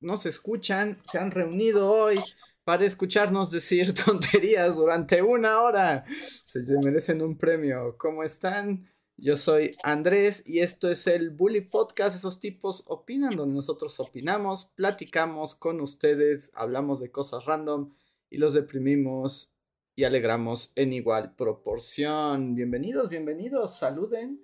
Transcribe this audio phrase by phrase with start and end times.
[0.00, 2.16] nos escuchan, se han reunido hoy
[2.64, 6.04] para escucharnos decir tonterías durante una hora.
[6.44, 7.96] Se merecen un premio.
[7.98, 8.88] ¿Cómo están?
[9.16, 12.16] Yo soy Andrés y esto es el Bully Podcast.
[12.16, 17.92] Esos tipos opinan donde nosotros opinamos, platicamos con ustedes, hablamos de cosas random
[18.30, 19.54] y los deprimimos
[19.94, 22.54] y alegramos en igual proporción.
[22.54, 24.40] Bienvenidos, bienvenidos, saluden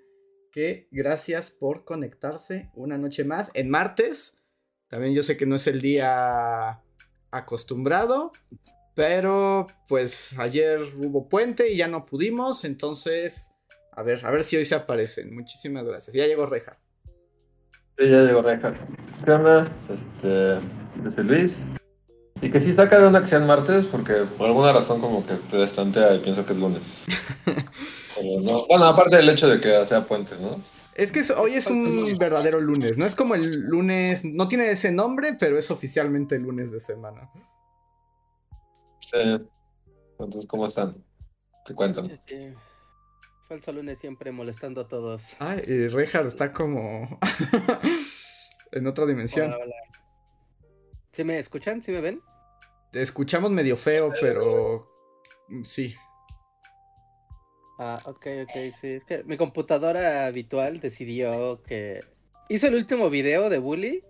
[0.53, 4.36] que gracias por conectarse una noche más en martes.
[4.89, 6.81] También yo sé que no es el día
[7.31, 8.33] acostumbrado,
[8.95, 13.53] pero pues ayer hubo puente y ya no pudimos, entonces
[13.97, 15.35] a ver, a ver si hoy se aparecen.
[15.35, 16.15] Muchísimas gracias.
[16.15, 16.79] Ya llegó Reja.
[17.97, 18.75] Sí, ya llegó Reja.
[19.25, 19.67] ¿Qué onda?
[19.89, 20.61] Este,
[21.03, 21.57] yo soy Luis.
[22.43, 25.57] Y que sí saca de una acción martes porque por alguna razón como que te
[25.57, 27.07] destantea y pienso que es lunes.
[28.69, 30.59] Bueno, aparte del hecho de que sea puente, ¿no?
[30.97, 31.87] Es que hoy es un
[32.19, 36.43] verdadero lunes, no es como el lunes, no tiene ese nombre, pero es oficialmente el
[36.43, 37.31] lunes de semana.
[39.01, 39.47] Sí.
[40.13, 41.05] Entonces, ¿cómo están?
[41.67, 42.11] ¿Qué cuentan?
[43.47, 45.37] falso lunes siempre molestando a todos.
[45.39, 47.21] Ay, y está como
[48.73, 49.55] en otra dimensión.
[51.13, 51.83] ¿Sí me escuchan?
[51.83, 52.23] ¿Sí me ven?
[52.91, 54.89] Te escuchamos medio feo, pero
[55.63, 55.95] sí.
[57.79, 58.89] Ah, ok, ok, sí.
[58.89, 62.03] Es que mi computadora habitual decidió que.
[62.49, 64.03] Hizo el último video de Bully.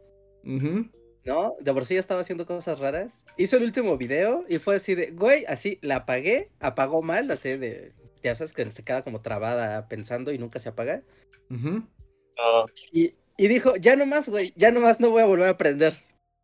[0.45, 1.57] ¿No?
[1.61, 3.25] De por sí ya estaba haciendo cosas raras.
[3.37, 7.57] Hizo el último video y fue así de, güey, así, la apagué, apagó mal, así
[7.57, 7.93] de.
[8.23, 11.03] Ya sabes que se queda como trabada pensando y nunca se apaga.
[12.39, 12.67] Ah.
[12.93, 15.95] y, y dijo, ya nomás, güey, ya nomás no voy a volver a aprender.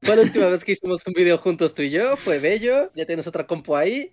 [0.03, 3.07] Fue la última vez que hicimos un video juntos tú y yo, fue bello, ya
[3.07, 4.13] tienes otra compu ahí.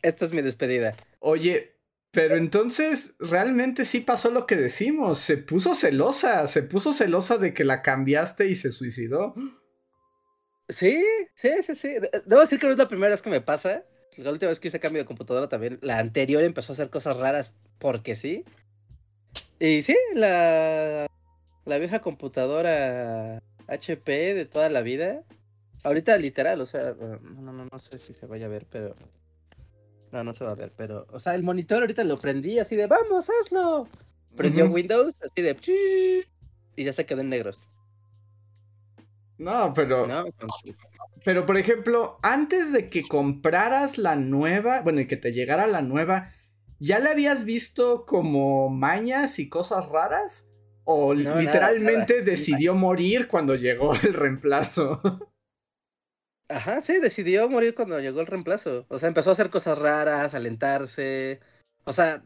[0.00, 0.94] Esta es mi despedida.
[1.18, 1.75] Oye,
[2.16, 5.18] pero entonces, realmente sí pasó lo que decimos.
[5.18, 6.46] Se puso celosa.
[6.46, 9.34] Se puso celosa de que la cambiaste y se suicidó.
[10.70, 11.04] Sí,
[11.34, 11.90] sí, sí, sí.
[12.24, 13.84] Debo decir que no es la primera vez que me pasa.
[14.16, 15.78] La última vez que hice cambio de computadora también.
[15.82, 18.46] La anterior empezó a hacer cosas raras porque sí.
[19.60, 21.06] Y sí, la,
[21.66, 25.22] la vieja computadora HP de toda la vida.
[25.82, 28.96] Ahorita literal, o sea, no, no, no sé si se vaya a ver, pero
[30.16, 32.76] no, no se va a ver, pero, o sea, el monitor ahorita lo prendí así
[32.76, 33.88] de, vamos, hazlo.
[34.34, 35.56] Prendió Windows así de,
[36.76, 37.68] y ya se quedó en negros.
[39.38, 40.06] No, pero...
[41.24, 45.82] Pero, por ejemplo, antes de que compraras la nueva, bueno, y que te llegara la
[45.82, 46.32] nueva,
[46.78, 50.48] ¿ya le habías visto como mañas y cosas raras?
[50.84, 55.00] ¿O literalmente decidió morir cuando llegó el reemplazo?
[56.48, 58.86] Ajá, sí, decidió morir cuando llegó el reemplazo.
[58.88, 61.40] O sea, empezó a hacer cosas raras, alentarse.
[61.84, 62.22] O sea,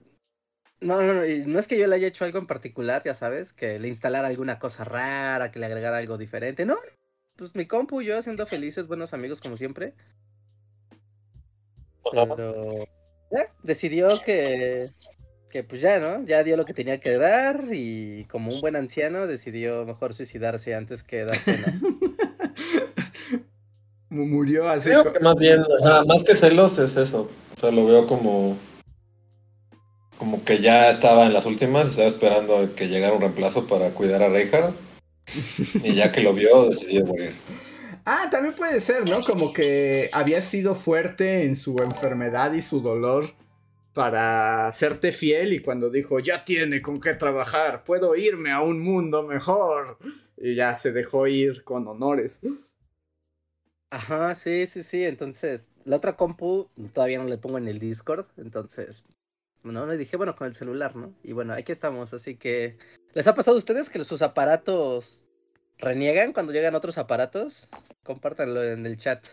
[0.80, 3.52] no, no, no, no es que yo le haya hecho algo en particular, ya sabes,
[3.52, 6.64] que le instalara alguna cosa rara, que le agregara algo diferente.
[6.66, 6.78] No,
[7.36, 9.94] pues mi compu, yo haciendo felices, buenos amigos como siempre.
[12.12, 12.86] Pero
[13.62, 14.90] decidió que,
[15.50, 16.24] que pues ya, ¿no?
[16.24, 20.74] Ya dio lo que tenía que dar y como un buen anciano decidió mejor suicidarse
[20.74, 21.80] antes que dar pena.
[24.10, 24.90] Murió así.
[24.90, 25.62] Creo que más bien,
[26.06, 27.30] más que celos es eso.
[27.56, 28.58] O sea, lo veo como.
[30.18, 34.22] Como que ya estaba en las últimas, estaba esperando que llegara un reemplazo para cuidar
[34.22, 34.74] a Reinhardt.
[35.84, 37.32] y ya que lo vio, decidió morir.
[38.04, 39.22] Ah, también puede ser, ¿no?
[39.24, 43.32] Como que había sido fuerte en su enfermedad y su dolor
[43.92, 48.80] para serte fiel y cuando dijo, ya tiene con qué trabajar, puedo irme a un
[48.80, 49.98] mundo mejor.
[50.36, 52.40] Y ya se dejó ir con honores.
[53.90, 55.04] Ajá, sí, sí, sí.
[55.04, 58.26] Entonces, la otra compu todavía no le pongo en el Discord.
[58.36, 59.04] Entonces,
[59.62, 61.14] no, le dije, bueno, con el celular, ¿no?
[61.22, 62.14] Y bueno, aquí estamos.
[62.14, 62.78] Así que,
[63.14, 65.26] ¿les ha pasado a ustedes que sus aparatos
[65.78, 67.68] reniegan cuando llegan otros aparatos?
[68.04, 69.26] Compártanlo en el chat.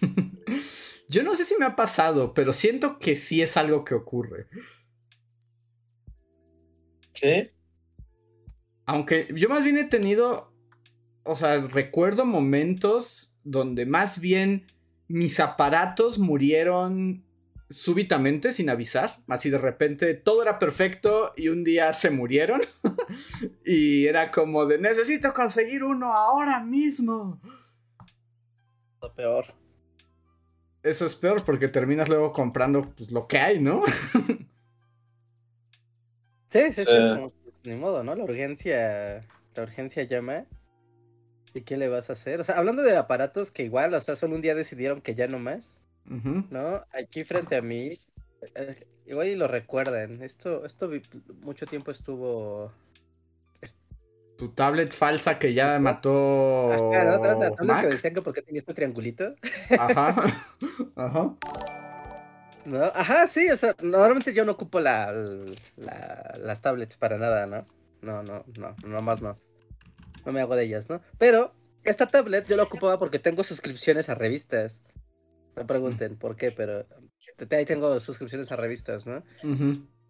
[1.08, 4.46] Yo no sé si me ha pasado, pero siento que sí es algo que ocurre.
[7.12, 7.50] ¿Sí?
[8.86, 10.52] Aunque yo más bien he tenido,
[11.22, 14.66] o sea, recuerdo momentos donde más bien
[15.06, 17.24] mis aparatos murieron
[17.70, 22.60] súbitamente sin avisar, así de repente todo era perfecto y un día se murieron
[23.64, 27.40] y era como de necesito conseguir uno ahora mismo.
[29.00, 29.54] Lo peor.
[30.82, 33.82] eso es peor porque terminas luego comprando pues, lo que hay, ¿no?
[36.48, 36.92] Sí, sí, sí, Sí.
[36.92, 38.14] es como, pues, ni modo, ¿no?
[38.14, 39.26] La urgencia,
[39.56, 40.44] la urgencia llama.
[41.54, 42.40] ¿Y qué le vas a hacer?
[42.40, 45.28] O sea, hablando de aparatos que igual, o sea, solo un día decidieron que ya
[45.28, 45.80] no más.
[46.50, 46.84] ¿no?
[46.92, 47.96] Aquí frente a mí,
[48.54, 50.90] eh, igual y lo recuerdan, esto, esto
[51.40, 52.72] mucho tiempo estuvo...
[54.36, 57.20] Tu tablet falsa que ya mató Ajá, ¿no?
[57.20, 59.36] ¿Te acuerdas de la tablet que decían que porque tenía este triangulito?
[59.78, 60.16] Ajá.
[60.96, 61.34] Ajá.
[62.64, 62.82] ¿No?
[62.94, 65.12] Ajá, sí, o sea, normalmente yo no ocupo la,
[65.76, 67.64] la- las tablets para nada, ¿no?
[68.02, 69.36] No, no, no, nomás no.
[70.24, 71.00] No me hago de ellas, ¿no?
[71.18, 71.54] Pero
[71.84, 74.82] esta tablet yo la ocupaba porque tengo suscripciones a revistas.
[75.56, 76.86] No pregunten por qué, pero
[77.50, 79.22] ahí tengo suscripciones a revistas, ¿no?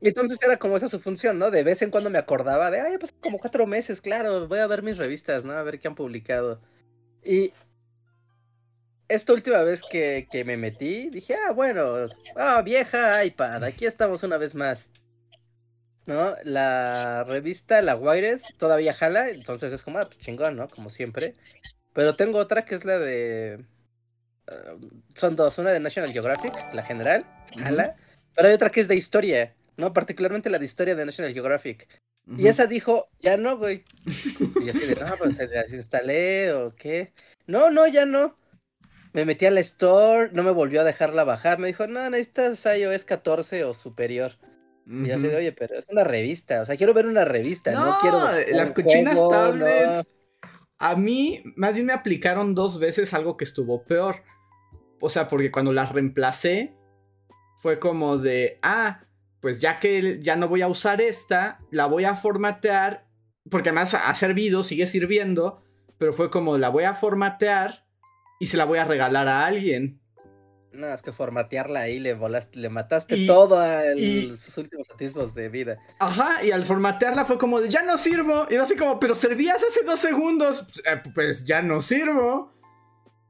[0.00, 1.50] Y entonces era como esa su función, ¿no?
[1.50, 4.66] De vez en cuando me acordaba de, ay, pues como cuatro meses, claro, voy a
[4.66, 5.52] ver mis revistas, ¿no?
[5.52, 6.60] A ver qué han publicado.
[7.25, 7.52] Y
[9.08, 14.22] esta última vez que, que me metí, dije, ah, bueno, ah, vieja iPad, aquí estamos
[14.22, 14.90] una vez más.
[16.06, 16.37] ¿No?
[16.45, 20.69] La revista, la Wired, todavía jala, entonces es como, ah, pues chingón, ¿no?
[20.69, 21.35] Como siempre.
[21.95, 23.65] Pero tengo otra que es la de...
[24.49, 24.77] ah,
[25.15, 27.25] son dos, una de National Geographic, la general,
[27.56, 27.97] jala,
[28.35, 29.93] pero hay otra que es de historia, ¿no?
[29.93, 31.89] Particularmente la de historia de National Geographic.
[32.39, 33.85] Y esa dijo, ya no, güey.
[34.61, 37.12] Y yo así de, no, pues se las instalé o qué.
[37.47, 38.37] No, no, ya no.
[39.12, 41.59] Me metí a la store, no me volvió a dejarla bajar.
[41.59, 44.33] Me dijo, no, necesitas iOS 14 o superior.
[44.86, 45.36] Y yo así de, Ujú.
[45.38, 46.60] oye, pero es una revista.
[46.62, 48.19] O sea, quiero ver una revista, no, quiero.
[48.19, 49.98] bajar las cochinas juego, tablets.
[49.98, 50.48] no.
[50.78, 54.22] A mí, más bien me aplicaron dos veces algo que estuvo peor.
[55.00, 56.75] O sea, porque cuando las reemplacé,
[57.58, 59.06] fue como de, ah,
[59.40, 63.06] pues ya que ya no voy a usar esta, la voy a formatear.
[63.50, 65.62] Porque además ha servido, sigue sirviendo.
[65.98, 67.86] Pero fue como, la voy a formatear
[68.40, 70.00] y se la voy a regalar a alguien.
[70.75, 74.59] No, es que formatearla ahí le volaste, le mataste Y- todo a el- y- sus
[74.59, 75.79] últimos atisbos de vida.
[76.00, 78.47] Ajá, y al formatearla fue como de, ya no sirvo.
[78.50, 80.62] Y era así como, pero servías hace dos segundos.
[80.73, 82.53] Pues, eh, pues ya no sirvo.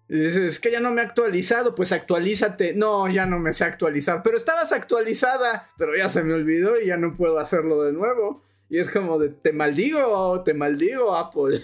[0.08, 1.74] Y dices, es que ya no me he actualizado.
[1.74, 2.74] Pues actualízate.
[2.74, 4.22] No, ya no me sé actualizar.
[4.22, 5.70] Pero estabas actualizada.
[5.78, 8.42] Pero ya se me olvidó y ya no puedo hacerlo de nuevo.
[8.68, 11.62] Y es como de, te maldigo, te maldigo, Apple.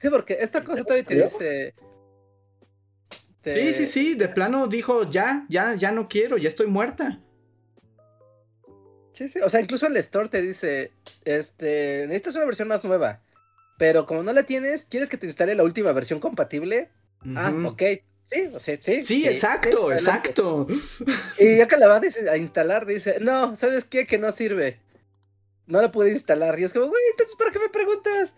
[0.00, 1.74] Sí, porque esta cosa todavía te dice.
[3.44, 7.20] Te- Sí, sí, sí, de plano dijo, ya, ya, ya no quiero, ya estoy muerta.
[9.12, 10.90] Sí, sí, o sea, incluso el store te dice,
[11.24, 13.22] este, necesitas una versión más nueva,
[13.78, 16.90] pero como no la tienes, ¿quieres que te instale la última versión compatible?
[17.36, 17.82] Ah, ok,
[18.26, 19.02] sí, o sea, sí.
[19.02, 20.66] Sí, exacto, exacto.
[21.38, 24.04] Y ya que la va a dis- a instalar, dice, no, ¿sabes qué?
[24.06, 24.80] Que no sirve.
[25.66, 26.58] No la pude instalar.
[26.58, 28.34] Y es como, güey, entonces, ¿para qué me preguntas?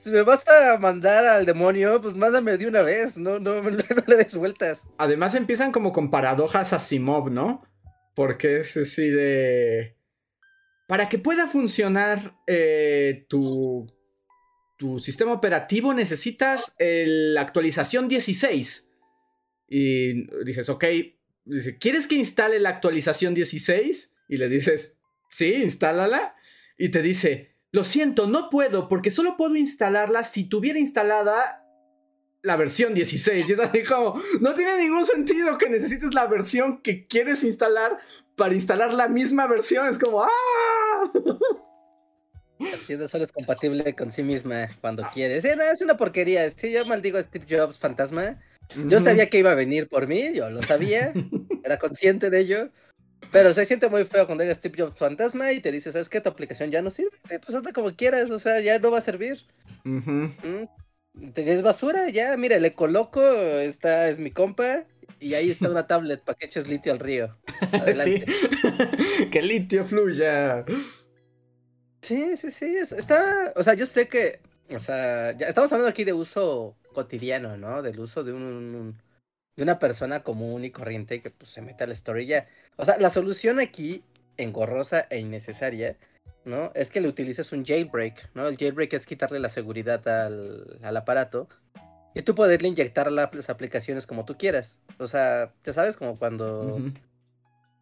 [0.00, 3.70] Si me vas a mandar al demonio, pues mándame de una vez, no, no, no,
[3.70, 4.88] no le des vueltas.
[4.98, 7.62] Además empiezan como con paradojas Asimov, ¿no?
[8.16, 9.96] Porque es así de...
[10.88, 12.18] Para que pueda funcionar
[12.48, 13.86] eh, tu,
[14.78, 18.88] tu sistema operativo necesitas el- la actualización 16.
[19.68, 20.84] Y dices, ok,
[21.44, 24.14] dice, ¿quieres que instale la actualización 16?
[24.28, 24.98] Y le dices,
[25.30, 26.34] sí, instálala.
[26.78, 31.64] Y te dice, lo siento, no puedo porque solo puedo instalarla si tuviera instalada
[32.42, 33.48] la versión 16.
[33.48, 37.98] Y es así como, no tiene ningún sentido que necesites la versión que quieres instalar
[38.36, 39.88] para instalar la misma versión.
[39.88, 40.28] Es como, ¡ah!
[43.08, 45.40] Solo es compatible con sí misma cuando quiere.
[45.40, 46.48] Sí, no, es una porquería.
[46.50, 48.38] Sí, yo maldigo a Steve Jobs, fantasma.
[48.88, 51.12] Yo sabía que iba a venir por mí, yo lo sabía,
[51.64, 52.70] era consciente de ello.
[53.30, 56.20] Pero se siente muy feo cuando llega Steve Jobs fantasma y te dice, ¿sabes qué?
[56.20, 57.10] Tu aplicación ya no sirve.
[57.44, 59.44] Pues hazla como quieras, o sea, ya no va a servir.
[59.84, 60.10] Ujú.
[60.10, 60.68] ¿Mm?
[61.20, 64.84] Entonces es basura, ya, mira, le coloco, esta es mi compa,
[65.20, 67.36] y ahí está una tablet para que eches litio al río.
[67.72, 68.24] Adelante.
[68.30, 69.28] Sí.
[69.30, 70.64] que litio fluya.
[72.02, 75.90] Sí, sí, sí, es- está, o sea, yo sé que, o sea, ya estamos hablando
[75.90, 77.82] aquí de uso cotidiano, ¿no?
[77.82, 79.02] Del uso de un, un-
[79.58, 82.46] de una persona común y corriente que pues se mete a la story ya.
[82.76, 84.04] O sea, la solución aquí,
[84.36, 85.96] engorrosa e innecesaria,
[86.44, 86.70] ¿no?
[86.76, 88.46] Es que le utilices un jailbreak, ¿no?
[88.46, 91.48] El jailbreak es quitarle la seguridad al, al aparato
[92.14, 94.80] y tú poderle inyectar la- las aplicaciones como tú quieras.
[95.00, 96.80] O sea, ya sabes, como cuando...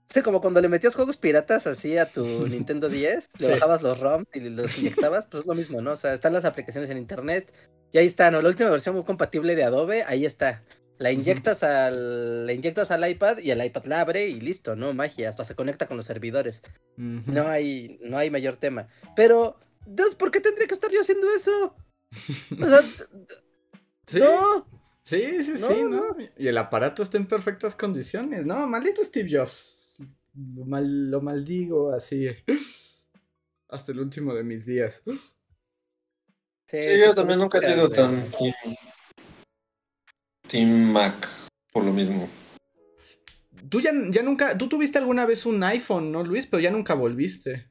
[0.08, 3.52] Sí, como cuando le metías juegos piratas así a tu Nintendo 10, le Sí.
[3.52, 5.92] bajabas los ROMs y los inyectabas, pues es lo mismo, ¿no?
[5.92, 7.52] O sea, están las aplicaciones en internet
[7.92, 8.40] y ahí está, ¿no?
[8.40, 10.62] La última versión muy compatible de Adobe, ahí está.
[10.98, 14.94] La inyectas al, la inyectas al iPad y el iPad la abre y listo, ¿no?
[14.94, 16.62] Magia, hasta se conecta con los servidores.
[16.96, 18.88] No hay, no hay mayor tema.
[19.14, 21.76] Pero, Dios, ¿por qué tendría que estar yo haciendo eso?
[22.60, 22.80] O sea,
[24.06, 24.66] Sí, no.
[25.02, 26.16] Sí, sí, sí, ¿no?
[26.36, 28.44] Y el aparato está en perfectas condiciones.
[28.44, 29.96] No, maldito Steve Jobs.
[30.34, 32.28] Lo, mal, lo maldigo así.
[33.68, 35.02] Hasta el último de mis días.
[36.66, 38.28] Sí, yo también nunca he sido tan
[40.48, 41.28] team, Mac
[41.76, 42.26] por lo mismo.
[43.68, 46.46] Tú ya, ya nunca, tú tuviste alguna vez un iPhone, ¿no, Luis?
[46.46, 47.68] Pero ya nunca volviste.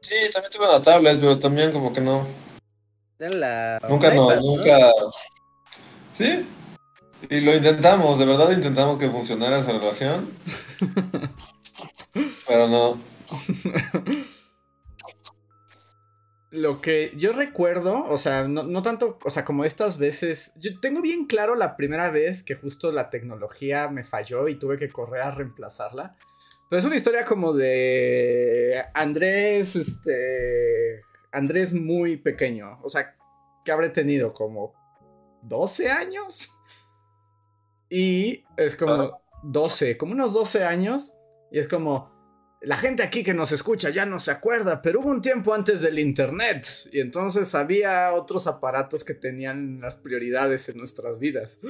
[0.00, 2.26] Sí, también tuve una tablet, pero también como que no.
[3.18, 3.78] La...
[3.88, 4.90] Nunca no, nunca.
[6.12, 6.44] Sí.
[7.28, 10.28] Y lo intentamos, de verdad intentamos que funcionara esa relación.
[12.48, 13.00] pero no.
[16.50, 20.80] Lo que yo recuerdo, o sea, no, no, tanto, o sea, como estas veces, yo
[20.80, 24.90] tengo bien claro la primera vez que justo la tecnología me falló y tuve que
[24.90, 26.16] correr a reemplazarla.
[26.68, 31.02] Pero es una historia como de Andrés, este,
[31.32, 33.16] Andrés muy pequeño, o sea,
[33.64, 34.74] que habré tenido como
[35.42, 36.50] 12 años.
[37.88, 41.14] Y es como 12, como unos 12 años.
[41.50, 42.10] Y es como,
[42.62, 45.80] la gente aquí que nos escucha ya no se acuerda, pero hubo un tiempo antes
[45.80, 51.60] del Internet y entonces había otros aparatos que tenían las prioridades en nuestras vidas.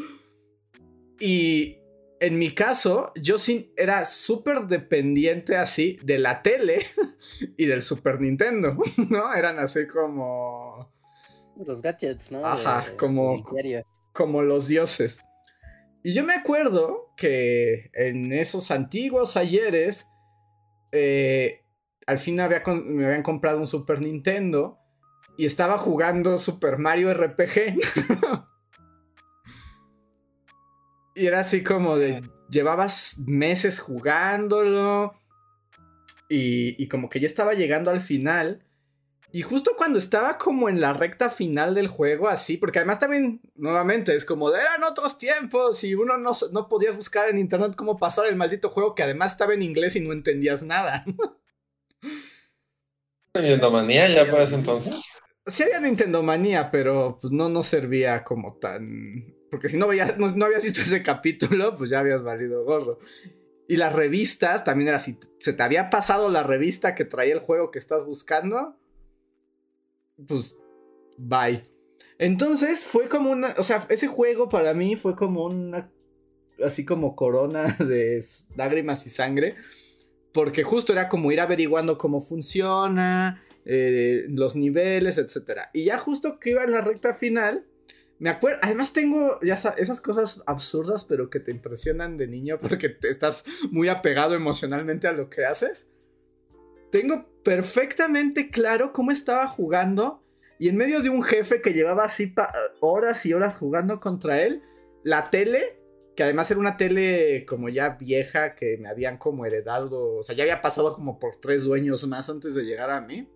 [1.20, 1.78] Y
[2.18, 3.37] en mi caso, yo
[3.76, 6.87] era súper dependiente así de la tele
[7.56, 8.76] y del Super Nintendo,
[9.11, 9.32] ¿no?
[9.35, 10.92] Eran así como...
[11.56, 12.44] Los gadgets, ¿no?
[12.44, 13.44] Ajá, como,
[14.12, 15.20] como los dioses.
[16.02, 20.06] Y yo me acuerdo que en esos antiguos ayeres
[20.92, 21.64] eh,
[22.06, 24.78] al fin me habían comprado un Super Nintendo
[25.37, 27.78] y estaba jugando Super Mario RPG.
[31.14, 35.14] y era así como de, llevabas meses jugándolo
[36.28, 38.66] y, y como que ya estaba llegando al final.
[39.33, 43.41] Y justo cuando estaba como en la recta final del juego, así, porque además también,
[43.55, 47.97] nuevamente, es como eran otros tiempos y uno no, no podías buscar en internet cómo
[47.97, 51.05] pasar el maldito juego que además estaba en inglés y no entendías nada.
[53.35, 55.13] Nintendo Manía ya para ese entonces?
[55.47, 59.37] Sí había Nintendo Manía, pero pues no, no servía como tan...
[59.51, 62.99] Porque si no, veías, no, no habías visto ese capítulo, pues ya habías valido gorro.
[63.69, 67.41] Y las revistas, también era así, se te había pasado la revista que traía el
[67.41, 68.80] juego que estás buscando,
[70.27, 70.59] pues,
[71.17, 71.69] bye.
[72.19, 75.91] Entonces fue como una, o sea, ese juego para mí fue como una,
[76.65, 78.23] así como corona de
[78.57, 79.57] lágrimas y sangre,
[80.33, 85.62] porque justo era como ir averiguando cómo funciona, eh, los niveles, etc.
[85.73, 87.67] Y ya justo que iba en la recta final,
[88.19, 92.91] me acuerdo, además tengo ya esas cosas absurdas, pero que te impresionan de niño porque
[92.91, 95.91] te estás muy apegado emocionalmente a lo que haces
[96.90, 100.23] tengo perfectamente claro cómo estaba jugando
[100.61, 102.35] y en medio de un jefe que llevaba así
[102.80, 104.62] horas y horas jugando contra él,
[105.02, 105.80] la tele,
[106.14, 110.35] que además era una tele como ya vieja que me habían como heredado, o sea,
[110.35, 113.26] ya había pasado como por tres dueños más antes de llegar a mí.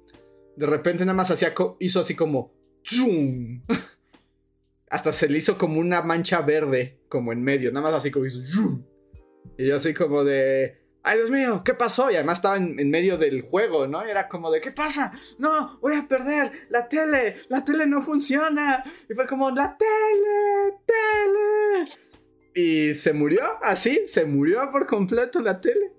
[0.56, 2.52] De repente nada más hacía hizo así como.
[4.90, 8.26] Hasta se le hizo como una mancha verde como en medio, nada más así como
[8.26, 8.38] hizo.
[9.56, 12.10] Y yo así como de ay Dios mío, ¿qué pasó?
[12.10, 14.02] Y además estaba en, medio del juego, ¿no?
[14.02, 15.12] Era como de, ¿qué pasa?
[15.38, 18.82] No, voy a perder la tele, la tele no funciona.
[19.08, 21.84] Y fue como, la tele, tele.
[22.54, 25.92] Y se murió, así, se murió por completo la tele.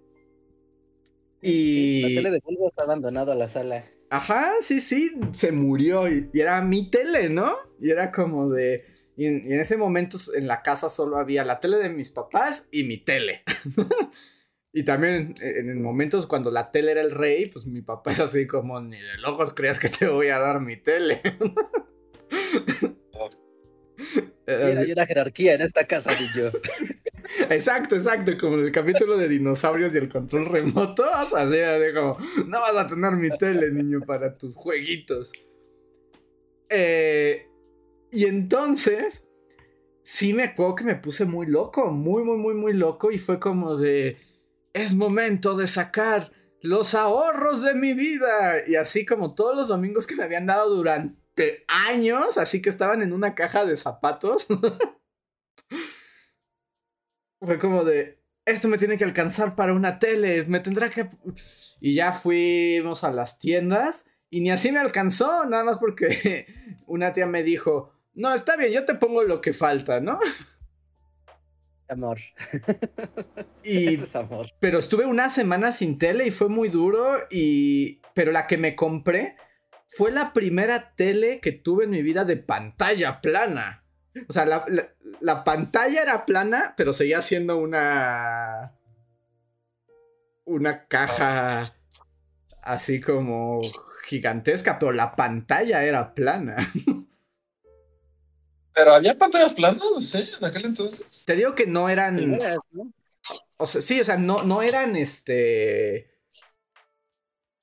[1.42, 2.02] Y...
[2.02, 3.86] La tele de Bulbo está abandonado a la sala.
[4.10, 7.56] Ajá, sí, sí, se murió y, era mi tele, ¿no?
[7.80, 8.86] Y era como de...
[9.16, 12.86] y en ese momento en la casa solo había la tele de mis papás y
[12.86, 13.44] mi tele.
[14.78, 18.20] Y también eh, en momentos cuando la tele era el rey, pues mi papá es
[18.20, 21.22] así como, ni de locos creas que te voy a dar mi tele.
[24.46, 26.52] hay una jerarquía en esta casa, niño.
[27.50, 32.18] Exacto, exacto, como en el capítulo de dinosaurios y el control remoto, así, así como,
[32.46, 35.32] no vas a tener mi tele, niño, para tus jueguitos.
[36.70, 37.48] Eh,
[38.12, 39.28] y entonces,
[40.04, 43.40] sí me acuerdo que me puse muy loco, muy, muy, muy, muy loco, y fue
[43.40, 44.18] como de
[44.76, 48.68] es momento de sacar los ahorros de mi vida.
[48.68, 53.02] Y así como todos los domingos que me habían dado durante años, así que estaban
[53.02, 54.48] en una caja de zapatos.
[57.42, 61.10] Fue como de, esto me tiene que alcanzar para una tele, me tendrá que...
[61.80, 66.48] Y ya fuimos a las tiendas y ni así me alcanzó, nada más porque
[66.88, 70.20] una tía me dijo, no, está bien, yo te pongo lo que falta, ¿no?
[71.88, 72.18] Amor.
[73.64, 74.48] Y, Eso es amor.
[74.60, 77.18] Pero estuve una semana sin tele y fue muy duro.
[77.30, 78.02] Y.
[78.14, 79.36] Pero la que me compré
[79.88, 83.84] fue la primera tele que tuve en mi vida de pantalla plana.
[84.28, 84.90] O sea, la, la-
[85.22, 88.74] la pantalla era plana, pero seguía siendo una.
[90.46, 91.64] Una caja
[92.62, 93.62] así como
[94.06, 96.56] gigantesca, pero la pantalla era plana.
[98.76, 101.24] Pero había pantallas planas, no sé, en aquel entonces.
[101.26, 102.38] Te digo que no eran.
[103.58, 106.12] O sea, sí, o sea, no, no eran este.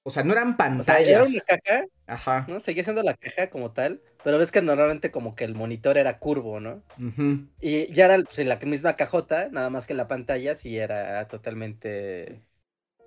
[0.05, 1.09] O sea, no eran O sea, pantallas.
[1.09, 2.37] era una caja, Ajá.
[2.47, 2.61] ¿no?
[2.61, 6.19] Seguía siendo la caja como tal, pero ves que normalmente como que el monitor era
[6.21, 6.85] curvo, ¿no?
[6.99, 11.29] ujú, Y ya era pues, la misma cajota, nada más que la pantalla sí era
[11.29, 12.43] totalmente,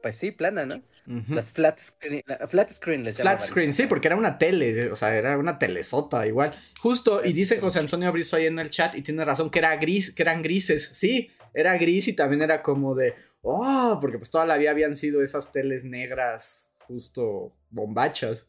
[0.05, 0.83] pues sí, plana, ¿no?
[1.29, 5.15] Las flat screen, la- flat screen Flat screen, sí, porque era una tele, o sea,
[5.17, 6.51] era una telesota igual.
[6.79, 9.75] Justo, y dice José Antonio Brizo ahí en el chat, y tiene razón, que era
[9.77, 14.29] gris, que eran grises, sí, era gris y también era como de, oh, porque pues
[14.29, 18.45] toda la vida habían sido esas teles negras, justo bombachas.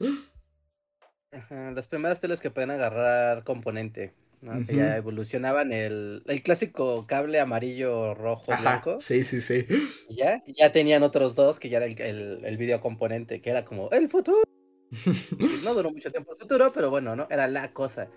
[1.32, 4.12] Ajá, las primeras teles que pueden agarrar componente,
[4.46, 4.64] ¿no?
[4.64, 4.76] Que Ujú.
[4.76, 8.98] ya evolucionaban el, el clásico cable amarillo, rojo, Ajá, blanco.
[9.00, 9.66] sí, sí, sí.
[10.08, 13.40] Y ya, y ya tenían otros dos que ya era el, el, el video componente,
[13.40, 14.42] que era como el futuro.
[15.64, 17.26] No duró mucho tiempo el futuro, pero bueno, ¿no?
[17.28, 18.08] Era la cosa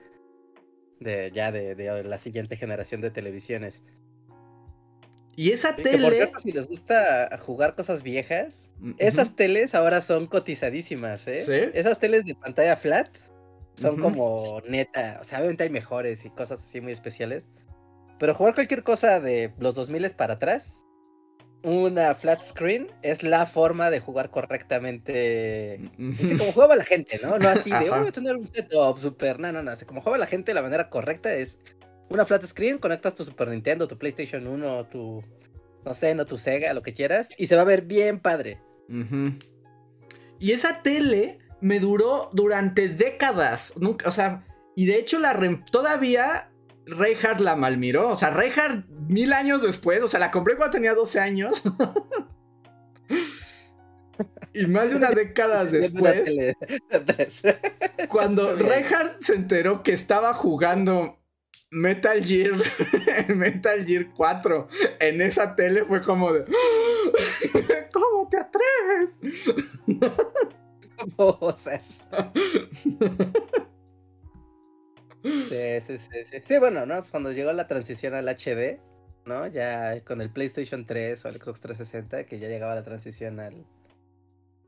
[1.00, 3.84] de ya de, de la siguiente generación de televisiones.
[5.36, 6.16] Y esa Sí, que por tele...
[6.18, 8.96] cierto, si les gusta jugar cosas viejas, Ujú.
[8.98, 11.44] esas teles ahora son cotizadísimas, ¿eh?
[11.46, 11.72] ¿Sí?
[11.74, 13.08] Esas teles de pantalla flat
[13.80, 17.50] son como neta, o sea, obviamente hay mejores y cosas así muy especiales.
[18.20, 20.86] Pero jugar cualquier cosa de los 2000 para atrás,
[21.64, 25.80] una flat screen es la forma de jugar correctamente.
[26.20, 27.38] Así como jugaba la gente, ¿no?
[27.38, 29.72] No así de, oh, tener un setup super, no, no, no.
[29.72, 31.58] Así como jugaba la gente, la manera correcta es
[32.10, 35.24] una flat screen, conectas tu Super Nintendo, tu PlayStation 1, tu,
[35.86, 38.60] no sé, no tu Sega, lo que quieras, y se va a ver bien padre.
[38.90, 39.34] Ujú.
[40.40, 43.74] Y esa tele me duró durante décadas.
[43.78, 45.38] Nunca, o sea, y de hecho la
[45.72, 46.50] todavía
[46.86, 48.10] Reinhardt la malmiró.
[48.10, 51.64] O sea, Reinhardt mil años después, o sea, la compré cuando tenía 12 años.
[54.54, 56.30] y más de una década después,
[58.10, 58.56] cuando.
[58.56, 61.20] Reinhardt se enteró que estaba jugando
[61.72, 62.54] Metal Gear,
[63.28, 64.68] Metal Gear 4
[65.00, 66.46] en esa tele, fue como de...
[67.94, 69.20] ¿Cómo te atreves?
[71.18, 72.08] ¿Cómo osas?
[75.42, 76.38] Sí, sí, sí, sí.
[76.46, 77.04] Sí, bueno, ¿no?
[77.06, 78.80] Cuando llegó la transición al HD,
[79.26, 79.48] ¿no?
[79.48, 83.66] Ya con el PlayStation 3 o el Xbox 360, que ya llegaba la transición al...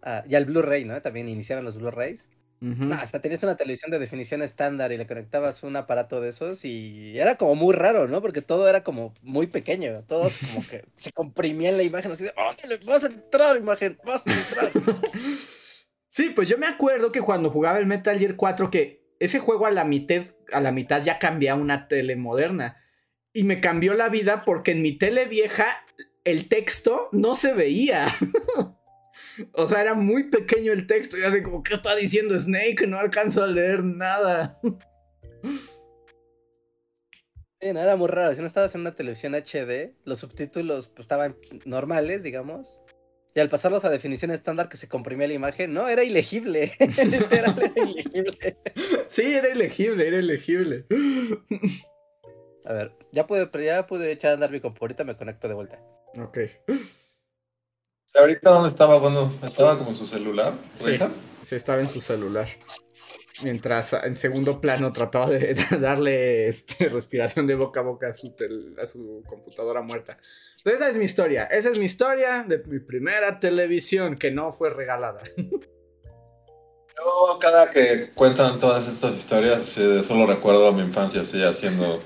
[0.02, 1.02] a- y al Blu-ray, ¿no?
[1.02, 2.28] También iniciaban los Blu-rays.
[2.62, 2.86] Ujú.
[2.86, 6.64] No, hasta tenías una televisión de definición estándar y le conectabas un aparato de esos
[6.64, 8.22] y era como muy raro, ¿no?
[8.22, 12.34] Porque todo era como muy pequeño, todos como que se comprimían la imagen así de,
[12.38, 14.76] ¡Ándale, vas a entrar, imagen, vas a entrar!
[16.12, 19.66] Sí, pues yo me acuerdo que cuando jugaba el Metal Gear 4 que ese juego
[19.66, 22.84] a la mitad, a la mitad ya cambiaba una tele moderna.
[23.32, 25.68] Y me cambió la vida porque en mi tele vieja
[26.26, 28.08] el texto no se veía.
[29.54, 31.18] o sea, era muy pequeño el texto.
[31.18, 32.88] Y así como, ¿qué está diciendo Snake?
[32.88, 34.60] No alcanzo a leer nada.
[37.62, 41.06] Sí, no, era muy raro, si no estabas en una televisión HD, los subtítulos pues,
[41.06, 42.81] estaban normales, digamos.
[43.34, 46.72] Y al pasarlos a definición estándar que se comprimía la imagen, no, era ilegible.
[46.80, 48.58] Era ilegible.
[49.08, 50.86] sí, era elegible, era elegible.
[52.66, 55.48] A ver, ya pude, pero ya pude echar a andar mi compu, ahorita me conecto
[55.48, 55.80] de vuelta.
[56.18, 56.40] ok.
[58.14, 60.54] Ahorita dónde estaba, bueno, estaba como en su celular.
[60.76, 61.00] Sí.
[61.42, 62.50] Sí, estaba en su celular.
[63.44, 68.30] Mientras en segundo plano trataba de darle este, respiración de boca a boca a su,
[68.36, 70.18] tel- a su computadora muerta.
[70.64, 71.46] Pero esa es mi historia.
[71.46, 75.22] Esa es mi historia de mi primera televisión que no fue regalada.
[76.98, 82.00] Yo cada que cuentan todas estas historias, sí, solo recuerdo a mi infancia así haciendo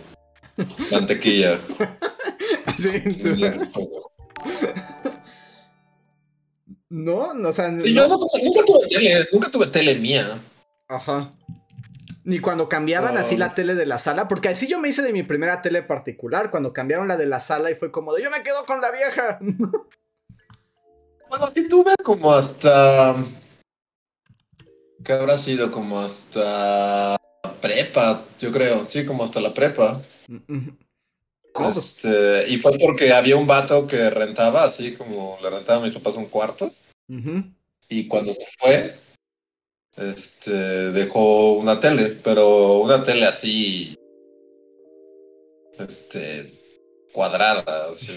[0.92, 1.60] mantequilla.
[2.78, 3.04] Sí,
[6.90, 9.96] no, no, o sea, Sí, no- yo no tuve- nunca tuve tele, nunca tuve tele
[9.96, 10.40] mía.
[10.88, 11.34] Ajá.
[12.24, 15.14] Ni cuando cambiaban así la tele de la sala, porque así yo me hice de
[15.14, 18.32] mi primera tele particular, cuando cambiaron la de la sala y fue como de yo
[18.32, 19.40] me quedo con la vieja.
[21.28, 23.16] Bueno, sí tuve como hasta.
[25.04, 25.72] ¿Qué habrá sido?
[25.72, 27.18] Como hasta
[27.62, 28.86] prepa, yo creo.
[28.86, 30.02] Sí, como hasta la prepa.
[30.28, 30.42] No,
[31.52, 35.86] pues, Este, y fue porque había un vato que rentaba, así como le rentaba a
[35.86, 36.72] mis papás un cuarto.
[37.90, 38.96] Y cuando se fue,
[39.98, 40.52] este,
[40.92, 43.96] dejó una tele, pero una tele así,
[45.78, 46.52] este,
[47.14, 48.14] cuadrada, así,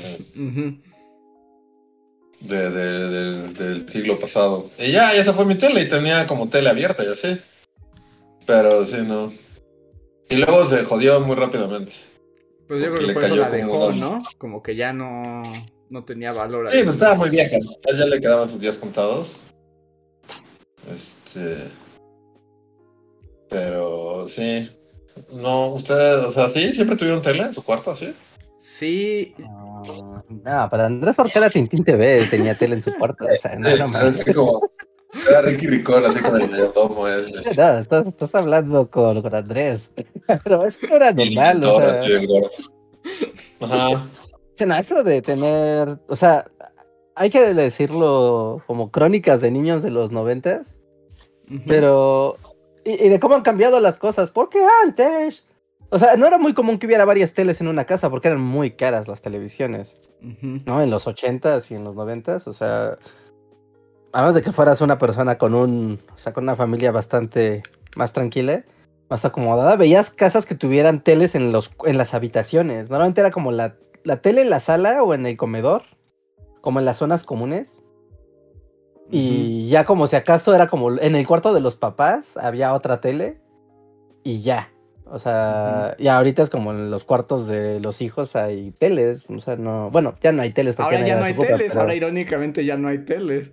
[2.41, 4.71] de, de- del- del siglo pasado.
[4.79, 7.39] Y ya, esa fue mi tele, y tenía como tele abierta y así.
[8.47, 9.33] Pero sí, no.
[10.31, 11.93] Y luego se jodió muy rápidamente.
[12.67, 14.23] Pues yo creo que por eso la dejó, como- ¿no?
[14.37, 15.43] Como que ya no,
[15.91, 16.69] no tenía valor.
[16.71, 17.57] Sí, pues estaba muy vieja.
[17.91, 19.39] Ya, ya le quedaban sus días contados.
[20.93, 21.57] Este.
[23.49, 24.71] Pero sí.
[25.33, 28.15] No, ustedes, o sea, sí, siempre tuvieron tele en su cuarto, ¿sí?
[28.59, 33.25] Sí, No, no, para Andrés Ortega Tintín TV tenía tele en su cuarto.
[33.25, 33.93] O sea, no, no,
[34.35, 34.61] como.
[35.27, 37.55] Era Ricky Ricón, así con el mayordomo ese.
[37.57, 39.91] No, estás, estás hablando con, con Andrés.
[40.45, 42.03] Pero eso no era normal, o sea.
[43.61, 44.09] Ajá.
[44.67, 46.45] No, eso de tener, o sea,
[47.15, 50.78] hay que decirlo como crónicas de niños de los noventas,
[51.67, 52.37] pero
[52.85, 55.49] y, y de cómo han cambiado las cosas, porque antes,
[55.91, 58.41] o sea, no era muy común que hubiera varias teles en una casa porque eran
[58.41, 59.99] muy caras las televisiones.
[60.21, 60.83] ¿no?
[60.83, 62.99] En los ochentas y en los noventas, o sea,
[64.13, 67.63] a menos de que fueras una persona con un, o sea, con una familia bastante
[67.95, 68.65] más tranquila,
[69.11, 72.91] más acomodada, veías casas que tuvieran teles en los en las habitaciones.
[72.91, 75.83] Normalmente era como la, la tele en la sala o en el comedor,
[76.61, 77.81] como en las zonas comunes.
[79.11, 83.01] Y ya como si acaso era como en el cuarto de los papás había otra
[83.01, 83.39] tele
[84.23, 84.71] y ya.
[85.11, 89.41] O sea, y ahorita es como en los cuartos de los hijos hay teles, o
[89.41, 91.81] sea, no, bueno, ya no hay teles porque Ahora ya no hay ocupa, teles, pero-
[91.81, 93.51] ahora irónicamente ya no hay teles.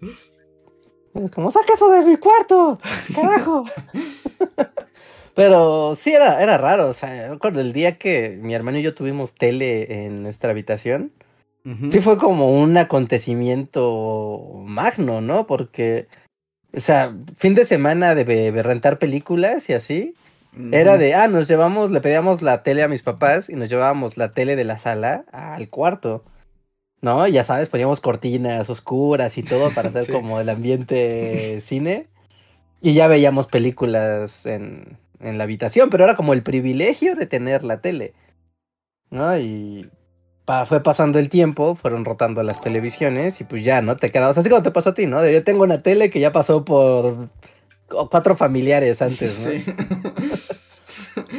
[1.14, 2.78] Es como, saca eso de mi cuarto,
[3.16, 3.64] carajo.
[5.34, 8.94] Pero sí era, era raro, o sea, recuerdo el día que mi hermano y yo
[8.94, 11.12] tuvimos tele en nuestra habitación,
[11.90, 15.48] Sí fue como un acontecimiento magno, ¿no?
[15.48, 16.08] Porque,
[16.76, 20.14] o sea, fin de semana de, de rentar películas y así,
[20.72, 24.16] era de, ah, nos llevamos, le pedíamos la tele a mis papás y nos llevábamos
[24.16, 26.24] la tele de la sala al cuarto.
[27.02, 27.28] ¿No?
[27.28, 30.12] Y ya sabes, poníamos cortinas oscuras y todo para hacer Sí.
[30.12, 32.08] como el ambiente cine.
[32.82, 37.64] Y ya veíamos películas en, en la habitación, pero era como el privilegio de tener
[37.64, 38.14] la tele.
[39.10, 39.38] ¿No?
[39.38, 39.90] Y
[40.68, 43.98] fue pasando el tiempo, fueron rotando las televisiones y pues ya, ¿no?
[43.98, 45.26] Te quedabas así como te pasó a ti, ¿no?
[45.28, 47.30] Yo tengo una tele que ya pasó por
[47.88, 49.52] cu- cuatro familiares antes, ¿no?
[49.52, 49.66] Sí.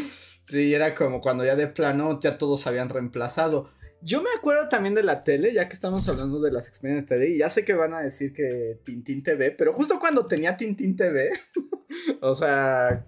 [0.49, 3.71] sí, era como cuando ya de plano ya todos habían reemplazado.
[4.03, 7.17] Yo me acuerdo también de la tele, ya que estamos hablando de las experiencias de
[7.17, 10.57] tele, y ya sé que van a decir que Tintín TV, pero justo cuando tenía
[10.57, 11.31] Tintín TV,
[12.21, 13.07] o sea,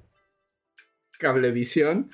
[1.19, 2.11] Cablevisión,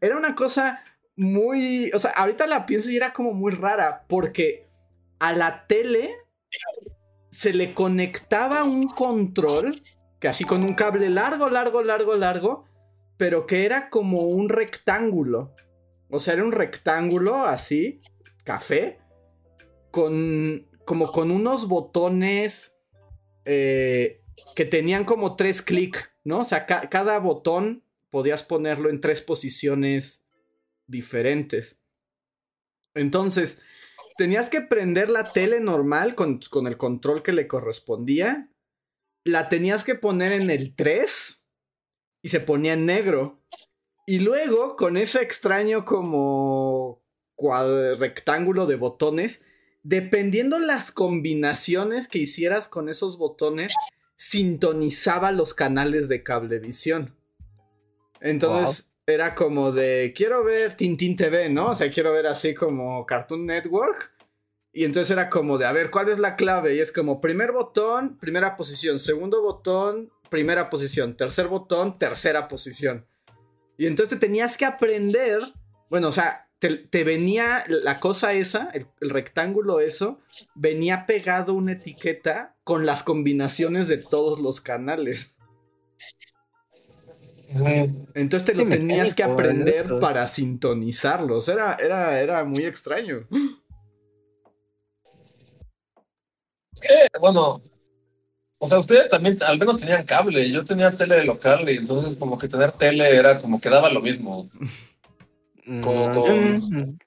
[0.00, 0.82] era una cosa
[1.18, 4.66] muy, o sea, ahorita la pienso y era como muy rara, porque
[5.18, 6.14] a la tele
[7.30, 9.82] se le conectaba un control,
[10.20, 12.64] que así con un cable largo, largo, largo, largo,
[13.16, 15.54] pero que era como un rectángulo.
[16.08, 18.00] O sea, era un rectángulo así,
[18.44, 18.98] café,
[19.90, 22.78] con como con unos botones
[23.44, 24.22] eh,
[24.54, 26.40] que tenían como tres clics, ¿no?
[26.40, 30.24] O sea, ca- cada botón podías ponerlo en tres posiciones
[30.88, 31.80] diferentes.
[32.94, 33.60] Entonces,
[34.16, 38.50] tenías que prender la tele normal con, con el control que le correspondía.
[39.24, 41.44] La tenías que poner en el 3
[42.22, 43.40] y se ponía en negro.
[44.06, 47.04] Y luego, con ese extraño como
[47.98, 49.44] rectángulo de botones,
[49.82, 53.72] dependiendo las combinaciones que hicieras con esos botones,
[54.16, 57.14] sintonizaba los canales de cablevisión.
[58.20, 61.70] Entonces era como de, quiero ver Tintín TV, ¿no?
[61.70, 64.12] O sea, quiero ver así como Cartoon Network.
[64.70, 66.74] Y entonces era como de, a ver, ¿cuál es la clave?
[66.74, 73.06] Y es como primer botón, primera posición, segundo botón, primera posición, tercer botón, tercera posición.
[73.78, 75.40] Y entonces te tenías que aprender,
[75.88, 80.20] bueno, o sea, te, venía la cosa esa, el, el rectángulo eso,
[80.54, 85.37] venía pegado una etiqueta con las combinaciones de todos los canales.
[88.14, 89.98] Entonces te Sí, lo tenías que aprender eso.
[89.98, 91.48] para sintonizarlos.
[91.48, 93.26] Era, era, era muy extraño.
[96.74, 97.60] Es que, bueno,
[98.58, 100.50] o sea, ustedes también al menos tenían cable.
[100.50, 104.00] Yo tenía tele local y entonces como que tener tele era como que daba lo
[104.00, 104.48] mismo.
[105.82, 106.98] Como- Mm, como- mm,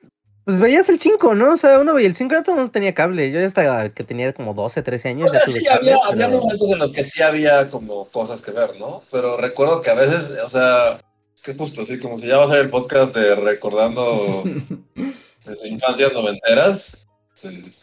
[0.52, 1.54] Pues veías el 5, ¿no?
[1.54, 3.32] O sea, uno veía el 5, yo no tenía cable.
[3.32, 5.30] Yo ya hasta que tenía como 12, 13 años.
[5.30, 8.42] O sea, ya tuve sí, cable, había, momentos en los que sí había como cosas
[8.42, 9.02] que ver, ¿no?
[9.12, 11.00] Pero recuerdo que a veces, o sea,
[11.42, 14.44] que justo así, como si ya va a ser el podcast de recordando
[15.64, 17.08] infancias noventeras.
[17.34, 17.74] sí.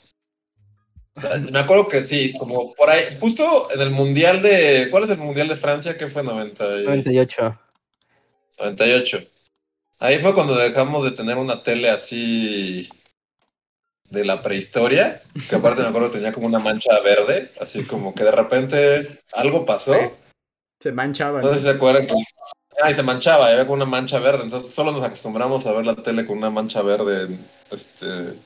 [1.16, 5.04] O sea, me acuerdo que sí, como por ahí, justo en el Mundial de, ¿cuál
[5.04, 5.96] es el Mundial de Francia?
[5.96, 6.22] que fue?
[6.22, 7.59] 90 y- 98.
[8.59, 9.20] 98.
[9.98, 12.88] Ahí fue cuando dejamos de tener una tele así
[14.11, 18.14] de la prehistoria, que aparte me acuerdo que tenía como una mancha verde, así como
[18.14, 19.94] que de repente algo pasó.
[19.94, 20.08] Sí.
[20.80, 21.42] Se manchaban.
[21.42, 22.14] No sé si se acuerdan que
[22.80, 24.44] Ah, y se manchaba, había como una mancha verde.
[24.44, 27.37] Entonces solo nos acostumbramos a ver la tele con una mancha verde,
[27.70, 28.38] este,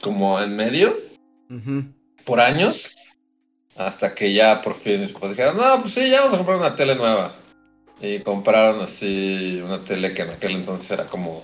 [0.00, 0.96] como en medio,
[2.24, 2.96] por años.
[3.76, 6.58] Hasta que ya por fin mis papás dijeron, no, pues sí, ya vamos a comprar
[6.58, 7.32] una tele nueva.
[8.00, 11.42] Y compraron así una tele que en aquel entonces era como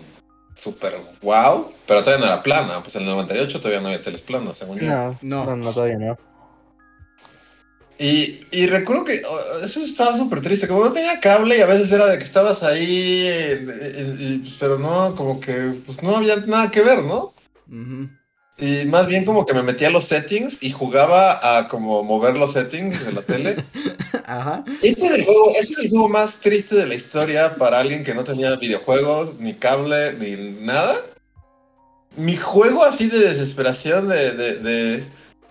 [0.57, 2.81] súper wow, pero todavía no era plana.
[2.83, 4.87] Pues en el 98 todavía no había teles planas, según yo.
[4.87, 5.45] No, No.
[5.47, 6.17] no, no, todavía no.
[7.99, 9.23] Y, y recuerdo que
[9.64, 12.64] eso estaba súper triste, como no tenía cable y a veces era de que estabas
[12.64, 17.05] ahí, eh, eh, y- pues, pero no, como que pues no había nada que ver,
[17.05, 17.33] ¿no?
[17.69, 18.09] Ujú.
[18.57, 22.37] Y más bien como que me metía a los settings y jugaba a como mover
[22.37, 23.64] los settings de la tele.
[24.27, 24.64] Ajá.
[24.81, 28.05] Este es, el juego, este es el juego más triste de la historia para alguien
[28.05, 31.01] que no tenía videojuegos, ni cable, ni nada.
[32.17, 34.31] Mi juego así de desesperación de...
[34.33, 35.05] de- de-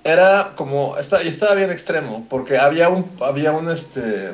[0.05, 0.97] era como...
[0.97, 3.09] Está, y estaba bien extremo, porque había un...
[3.21, 4.33] Había un este...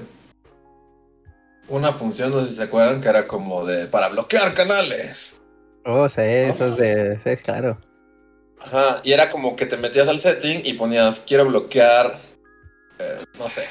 [1.70, 3.88] Una función, no sé si se acuerdan, que era como de...
[3.88, 5.40] Para bloquear canales.
[5.86, 7.20] Oh, sí, eso es de.
[7.24, 7.80] Sí, claro.
[8.62, 12.20] Ajá, y era como que te metías al setting y ponías, quiero bloquear,
[13.00, 13.64] eh, no sé,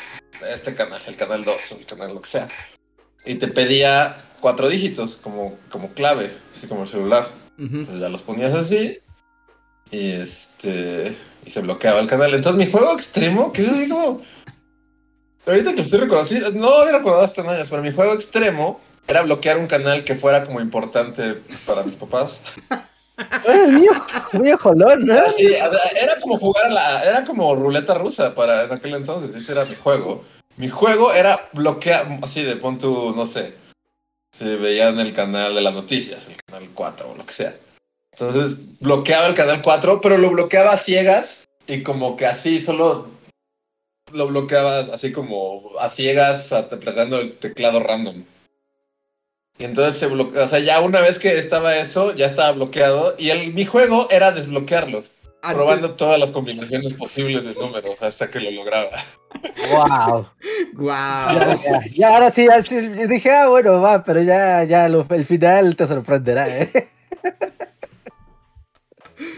[0.53, 2.49] este canal, el canal 2, el canal lo que sea.
[3.25, 7.29] Y te pedía cuatro dígitos como, como clave, así como el celular.
[7.59, 8.99] Entonces ya los ponías así
[9.91, 12.33] y este y se bloqueaba el canal.
[12.35, 14.23] Entonces mi juego extremo, que es así como...
[15.47, 18.13] Ahorita que estoy recordando, sí, no lo había recordado hasta en años, pero mi juego
[18.13, 22.57] extremo era bloquear un canal que fuera como importante para mis papás.
[23.47, 23.93] Ay, mío,
[24.33, 25.29] muy jolón, ¿no?
[25.31, 28.95] Sí, o sea, era como jugar a la, era como ruleta rusa para en aquel
[28.95, 30.25] entonces, ese era mi juego.
[30.57, 33.55] Mi juego era bloquear, así de pon tu, no sé,
[34.33, 37.57] si veían el canal de las noticias, el canal 4 o lo que sea.
[38.13, 43.09] Entonces bloqueaba el canal 4, pero lo bloqueaba a ciegas y como que así solo
[44.13, 48.25] lo bloqueaba así como a ciegas apretando el teclado random.
[49.59, 53.15] Y entonces se bloqueó, o sea, ya una vez que estaba eso, ya estaba bloqueado.
[53.19, 54.99] Y el, mi juego era desbloquearlo,
[55.43, 58.89] Antes- probando todas las combinaciones posibles de números hasta que lo lograba.
[59.73, 60.27] Wow.
[60.75, 61.35] Guau.
[61.35, 65.07] Ya, ya, ya, ahora sí, ya sí, dije, ah, bueno, va, pero ya, ya, lo-
[65.11, 66.71] el final te sorprenderá, ¿eh?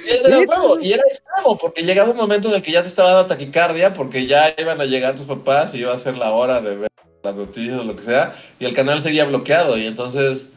[0.06, 2.72] Y era Sí, el juego, y era extremo, porque llegaba un momento en el que
[2.72, 5.98] ya te estaba dando taquicardia, porque ya iban a llegar tus papás y iba a
[5.98, 6.90] ser la hora de ver
[7.22, 10.52] las noticias o lo que sea, y el canal seguía bloqueado, y entonces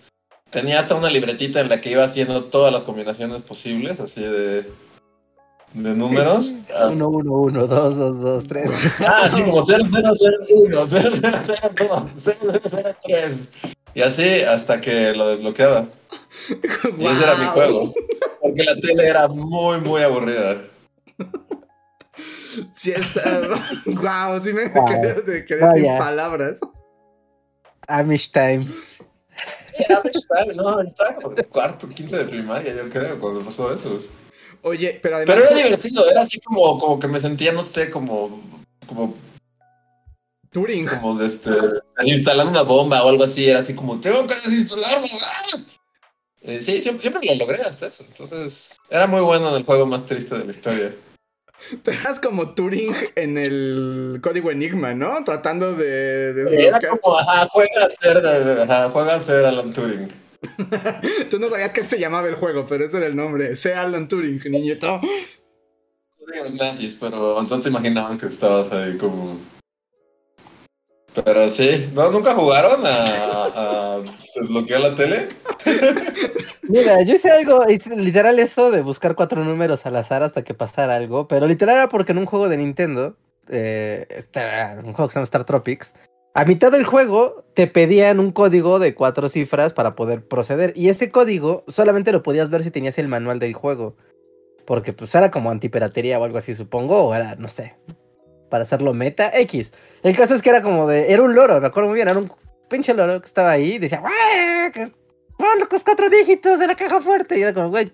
[0.49, 4.65] tenía hasta una libretita en la que iba haciendo todas las combinaciones posibles, así de,
[5.73, 6.55] de números.
[6.77, 8.69] Ah, Uno, uno, uno, dos, dos, dos, tres.
[9.05, 13.51] Ah, sí, como 0001, 0002, 0003.
[13.95, 15.87] Y así hasta que lo desbloqueaba.
[16.97, 17.93] Y ese era mi juego.
[18.41, 20.57] Porque la tele era muy, muy aburrida.
[22.73, 23.41] Sí está.
[23.85, 24.85] Guau, sí me Guau.
[24.85, 25.81] quedé, me quedé Vaya.
[25.83, 26.59] sin palabras.
[27.87, 28.67] Amish time.
[29.75, 33.73] Sí, a ver, está, no, estaba como cuarto, quinto de primaria, yo creo, cuando pasó
[33.73, 34.01] eso.
[34.61, 35.35] Oye, pero además.
[35.35, 38.39] Pero era divertido, era así como, como que me sentía, no sé, como,
[38.87, 39.15] como,
[40.51, 40.85] Turing.
[40.87, 41.49] como de este,
[42.05, 45.07] instalando una bomba o algo así, era así como, tengo que desinstalarlo.
[45.23, 45.57] ¡ah!
[46.43, 48.05] Eh, sí, siempre, siempre lo logré hasta eso.
[48.07, 50.93] Entonces, era muy bueno en el juego más triste de la historia.
[51.83, 55.23] Pero eras como Turing en el código Enigma, ¿no?
[55.23, 56.99] Tratando de Era desbloquear.
[56.99, 60.07] como, ajá, juega a ser, ajá, juega a ser Alan Turing.
[61.29, 63.55] Tú no sabías que se llamaba el juego, pero ese era el nombre.
[63.55, 64.99] Sea Alan Turing, niñito.
[66.19, 69.37] Códigos nazis, pero entonces imaginaban que estabas ahí como...
[71.13, 72.11] Pero sí, ¿no?
[72.11, 74.01] ¿Nunca jugaron a, a
[74.35, 75.29] desbloquear la tele?
[76.63, 80.53] Mira, yo hice algo, hice literal eso de buscar cuatro números al azar hasta que
[80.53, 83.15] pasara algo, pero literal era porque en un juego de Nintendo,
[83.49, 84.41] eh, este
[84.83, 85.93] un juego que se llama Star Tropics,
[86.33, 90.89] a mitad del juego te pedían un código de cuatro cifras para poder proceder, y
[90.89, 93.95] ese código solamente lo podías ver si tenías el manual del juego,
[94.65, 97.75] porque pues era como antipiratería o algo así, supongo, o era, no sé,
[98.53, 99.73] para hacerlo meta, X.
[100.03, 102.19] El caso es que era como de, era un loro, me acuerdo muy bien, era
[102.19, 102.31] un
[102.69, 104.91] pinche loro que estaba ahí y decía, "Güey, que
[105.37, 107.37] pon los cuatro dígitos de la caja fuerte.
[107.37, 107.91] Y era como, güey.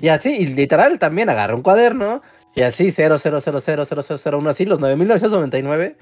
[0.00, 2.22] Y así, y literal también agarró un cuaderno.
[2.54, 5.96] Y así, 0000001, así, los 9999.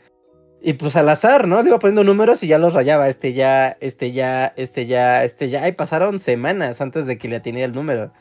[0.61, 1.63] Y pues al azar, ¿no?
[1.63, 3.09] Le iba poniendo números y ya los rayaba.
[3.09, 5.69] Este ya, este ya, este ya, este ya.
[5.69, 8.13] Y pasaron semanas antes de que le atiné el número.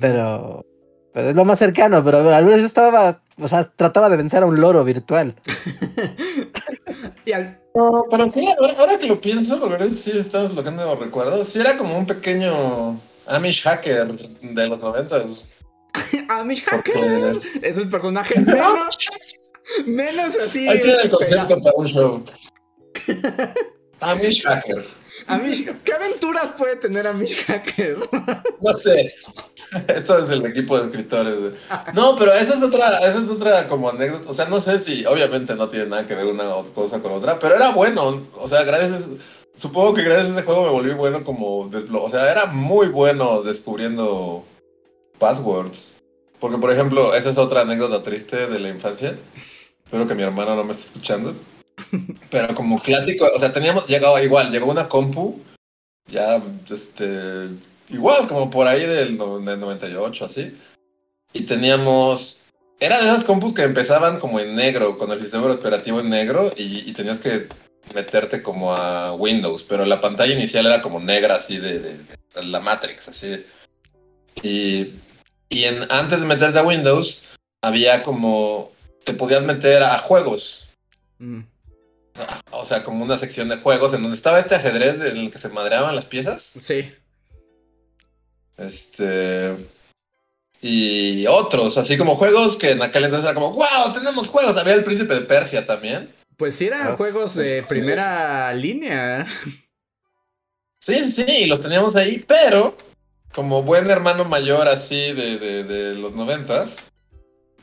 [0.00, 0.66] Pero.
[1.12, 2.02] Pero es lo más cercano.
[2.02, 3.22] Pero al menos yo estaba.
[3.40, 5.34] O sea, trataba de vencer a un loro virtual.
[7.24, 7.60] y al...
[7.74, 11.60] No, pero sí, ahora, ahora que lo pienso, ahora sí estás desbloqueando los recuerdos, sí
[11.60, 15.44] era como un pequeño Amish hacker de los noventas.
[16.28, 16.92] Amish Porque...
[16.92, 19.08] Hacker es el personaje menos,
[19.86, 20.68] menos así.
[20.68, 22.24] Ahí tiene el concepto para un show.
[24.00, 24.99] Amish Hacker.
[25.84, 27.98] ¿Qué aventuras puede tener Amish Hacker?
[28.60, 29.12] No sé.
[29.88, 31.54] Eso es el equipo de escritores.
[31.94, 34.30] No, pero esa es otra, esa es otra como anécdota.
[34.30, 37.38] O sea, no sé si, obviamente no tiene nada que ver una cosa con otra,
[37.38, 38.26] pero era bueno.
[38.34, 39.10] O sea, gracias,
[39.54, 43.42] supongo que gracias a ese juego me volví bueno como, o sea, era muy bueno
[43.42, 44.44] descubriendo
[45.18, 45.96] passwords.
[46.40, 49.16] Porque, por ejemplo, esa es otra anécdota triste de la infancia.
[49.84, 51.34] Espero que mi hermano no me esté escuchando.
[52.30, 55.40] Pero como clásico, o sea, teníamos, llegado igual, llegó una compu,
[56.06, 57.48] ya, este,
[57.88, 60.56] igual, como por ahí del, no- del 98, así.
[61.32, 62.38] Y teníamos,
[62.80, 66.50] era de esas compus que empezaban como en negro, con el sistema operativo en negro,
[66.56, 67.46] y, tenías que
[67.94, 71.96] meterte como a Windows, pero la pantalla inicial era como negra, así de
[72.44, 73.44] la Matrix, así.
[74.42, 74.92] Y,
[75.48, 77.22] y en, antes de meterte a Windows,
[77.62, 78.70] había como,
[79.04, 80.68] te podías meter a juegos.
[81.18, 81.40] Mm,
[82.50, 85.38] O sea, como una sección de juegos en donde estaba este ajedrez en el que
[85.38, 86.52] se madreaban las piezas.
[86.60, 86.92] Sí.
[88.56, 89.56] Este.
[90.62, 94.56] Y otros, así como juegos que en aquel entonces era como, wow, tenemos juegos.
[94.56, 96.14] Había el príncipe de Persia también.
[96.36, 99.26] Pues sí eran Ah, juegos de pues, primera línea.
[100.80, 102.74] Sí, sí, los teníamos ahí, pero
[103.34, 106.89] como buen hermano mayor así de, de, de los noventas,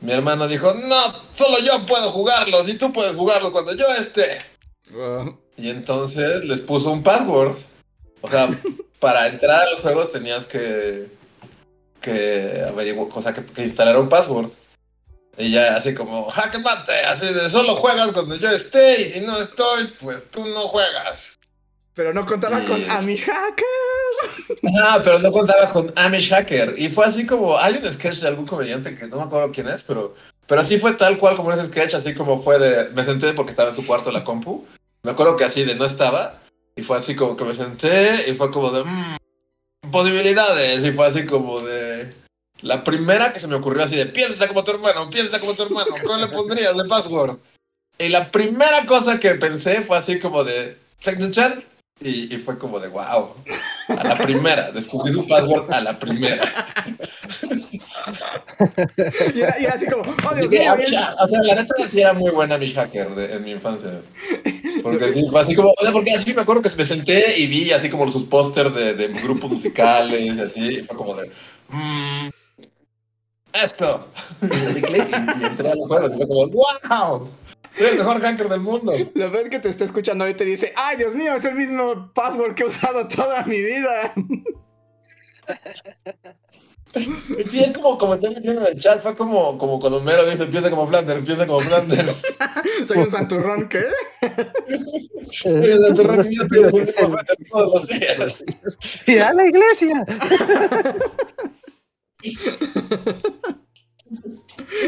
[0.00, 4.38] mi hermano dijo, no, solo yo puedo jugarlos y tú puedes jugarlos cuando yo esté.
[4.92, 7.56] Uh, Y entonces les puso un password.
[8.20, 8.48] O sea,
[9.00, 11.08] para entrar a los juegos tenías que,
[12.00, 14.50] que averiguar, o sea, que, que instalar un password.
[15.36, 19.20] Y ya así como, jaque mate, así de solo juegas cuando yo esté y si
[19.20, 21.38] no estoy, pues tú no juegas.
[21.94, 22.88] pero no contaba con Yes.
[22.90, 23.66] Amish Hacker.
[24.82, 26.74] Ah, pero no contaba con Amish Hacker.
[26.76, 29.68] Y fue así como, hay un sketch de algún comediante que no me acuerdo quién
[29.68, 30.14] es, pero,
[30.46, 33.50] pero así fue tal cual como ese sketch, así como fue de, me senté porque
[33.50, 34.64] estaba en su cuarto la compu.
[35.02, 36.40] Me acuerdo que así de no estaba.
[36.76, 39.16] Y fue así como que me senté y fue como de, "Mm,
[39.90, 40.84] posibilidades.
[40.84, 42.12] Y fue así como de,
[42.60, 45.62] la primera que se me ocurrió así de, piensa como tu hermano, piensa como tu
[45.62, 47.38] hermano, ¿cuál le pondrías de password?
[47.98, 51.64] Y la primera cosa que pensé fue así como de, chan
[52.00, 53.34] y, y fue como de, wow.
[53.88, 56.42] A la primera, descubrí su password a la primera.
[59.34, 60.60] Y era, y era así como, oh Dios mío,
[60.98, 64.00] "Ah, o sea, la neta sí era muy buena mi hacker de- en mi infancia.
[64.82, 67.46] Porque sí, fue así como, o sea, porque así me acuerdo que me senté y
[67.46, 71.30] vi así como sus pósters de, de grupos musicales y así, y fue como de,
[71.70, 72.28] "Mm,
[73.62, 74.06] esto.
[74.42, 77.30] Y le di clic y, y entré al juego y fue como, wow,
[77.76, 78.92] soy el mejor hacker del mundo.
[79.14, 82.54] La vez que te está escuchando ahorita dice, ay Dios mío, es el mismo password
[82.54, 84.12] que he usado toda mi vida.
[86.94, 86.98] Y
[87.44, 90.86] sí, es como, viendo en el chat, fue como, como cuando Homero dice, empieza como
[90.86, 92.36] Flanders, empieza como Flanders.
[92.86, 93.84] Soy un santurrón, ¿qué?
[95.42, 97.16] Terreno Sí, mío tiene es el-
[97.50, 98.44] todos los días.
[99.06, 100.04] ¡Y a la iglesia!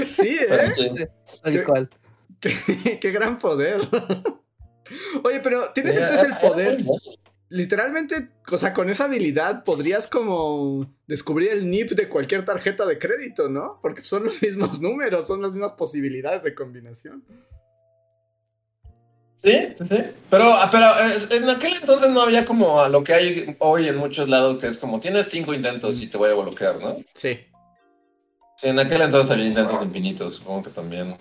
[0.07, 0.71] Sí, ¿eh?
[0.71, 0.89] Sí.
[1.43, 1.91] Tal cual.
[2.41, 3.81] Qué, qué gran poder.
[5.23, 6.79] Oye, pero tienes Era- entonces el poder.
[7.53, 12.97] Literalmente, o sea, con esa habilidad podrías como descubrir el NIP de cualquier tarjeta de
[12.97, 13.81] crédito, ¿no?
[13.83, 17.25] Porque son los mismos números, son las mismas posibilidades de combinación.
[19.43, 19.97] Sí, sí, sí.
[20.29, 20.87] Pero, ah, pero
[21.43, 24.67] en aquel entonces no había como a lo que hay hoy en muchos lados, que
[24.67, 26.99] es como tienes cinco intentos y te voy a bloquear, ¿no?
[27.15, 27.41] Sí.
[28.59, 31.17] Sí, en aquel entonces había intentos infinitos, supongo que también.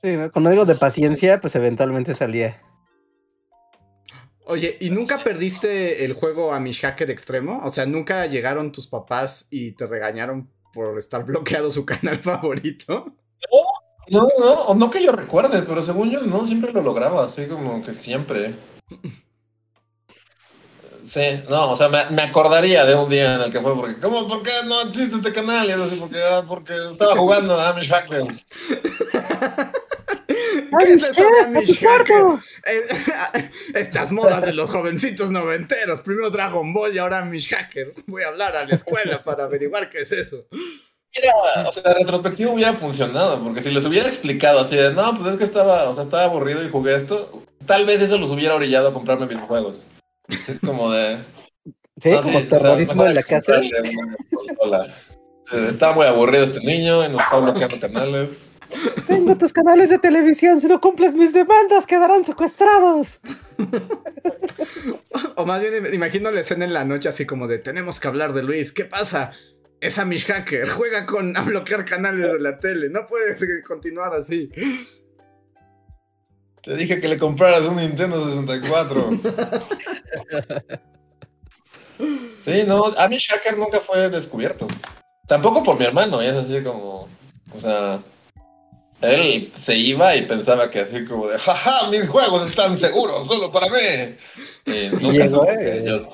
[0.00, 0.30] Sí, ¿no?
[0.30, 2.62] con algo de paciencia, pues eventualmente salía.
[4.44, 7.60] Oye, ¿y nunca perdiste el juego a mi hacker extremo?
[7.64, 13.12] O sea, ¿nunca llegaron tus papás y te regañaron por estar bloqueado su canal favorito?
[14.10, 17.46] No, no, o no que yo recuerde, pero según yo no, siempre lo lograba, así
[17.46, 18.54] como que siempre.
[21.08, 23.98] Sí, no, o sea, me, me acordaría de un día en el que fue porque,
[23.98, 24.28] ¿cómo?
[24.28, 25.66] ¿Por qué no existe este canal?
[25.66, 28.24] Y así, porque, ah, porque estaba jugando a Amish Hacker.
[30.26, 32.24] ¿Qué es eso de Amish Hacker?
[32.66, 36.02] Eh, Estas modas de los jovencitos noventeros.
[36.02, 37.94] Primero Dragon Ball y ahora Amish Hacker.
[38.06, 40.44] Voy a hablar a la escuela para averiguar qué es eso.
[40.50, 41.32] Mira,
[41.66, 45.32] o sea, de retrospectivo hubiera funcionado, porque si les hubiera explicado así de, no, pues
[45.32, 48.54] es que estaba, o sea, estaba aburrido y jugué esto, tal vez eso los hubiera
[48.54, 49.86] orillado a comprarme videojuegos.
[50.28, 51.16] Es como de...
[52.00, 53.60] Sí, no, como o sea, terrorismo mejor en la casa.
[55.68, 58.44] Está muy aburrido este niño y nos está bloqueando canales.
[59.06, 60.60] Tengo tus canales de televisión.
[60.60, 63.20] Si no cumples mis demandas, quedarán secuestrados.
[65.36, 68.32] O más bien, imagino la escena en la noche así como de, tenemos que hablar
[68.32, 68.72] de Luis.
[68.72, 69.32] ¿Qué pasa?
[69.80, 70.68] Es Amish Hacker.
[70.68, 72.90] Juega con a bloquear canales de la tele.
[72.90, 74.50] No puedes continuar así.
[76.68, 79.20] Te dije que le compraras un Nintendo 64.
[82.38, 84.68] Sí, no, a mí Shaker nunca fue descubierto.
[85.26, 87.08] Tampoco por mi hermano, y es así como.
[87.54, 88.02] O sea.
[89.00, 93.50] Él se iba y pensaba que así como de, jaja, mis juegos están seguros, solo
[93.50, 94.16] para mí.
[94.66, 95.56] Y nunca llegó, supo eh.
[95.58, 96.06] que yo.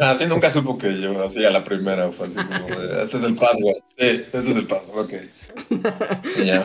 [0.00, 3.36] Así nunca supo que yo hacía la primera, fue así como de, este es el
[3.36, 3.76] password.
[3.96, 5.14] Sí, este es el password, ok.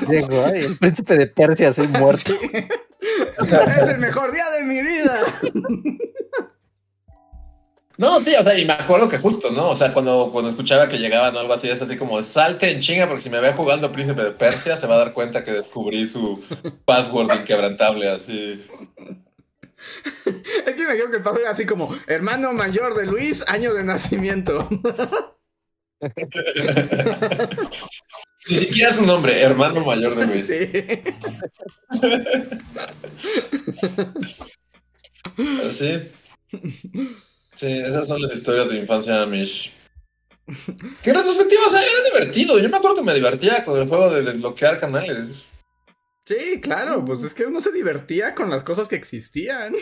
[0.10, 2.34] Llegó, el príncipe de Persia así muerto.
[3.02, 5.20] es el mejor día de mi vida.
[7.98, 9.70] No, sí, o sea, y me acuerdo que justo, ¿no?
[9.70, 12.80] O sea, cuando, cuando escuchaba que llegaban o algo así, es así como, salte en
[12.80, 15.52] chinga, porque si me ve jugando Príncipe de Persia, se va a dar cuenta que
[15.52, 16.44] descubrí su
[16.86, 18.66] password inquebrantable, así.
[20.26, 23.74] Es que me creo que el papá era así como, hermano mayor de Luis, año
[23.74, 24.68] de nacimiento.
[28.50, 30.48] Ni siquiera su nombre, hermano mayor de Luis.
[35.72, 35.72] Sí.
[35.72, 36.12] ¿Sí?
[37.54, 39.72] Sí, esas son las historias de infancia Amish.
[41.02, 42.60] Que en retrospectiva, o sea, era divertido.
[42.60, 45.46] Yo me acuerdo que me divertía con el juego de desbloquear canales.
[46.26, 49.76] Sí, claro, pues es que uno se divertía con las cosas que existían.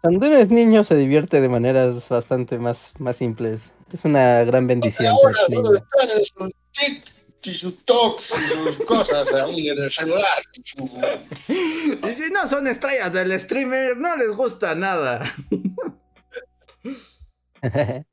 [0.00, 3.72] Cuando eres niño se divierte de maneras bastante más, más simples.
[3.92, 5.08] Es una gran bendición.
[5.08, 5.38] Ahora
[7.46, 10.42] y sus talks y sus cosas ahí en el celular.
[11.46, 15.22] si no son estrellas del streamer, no les gusta nada.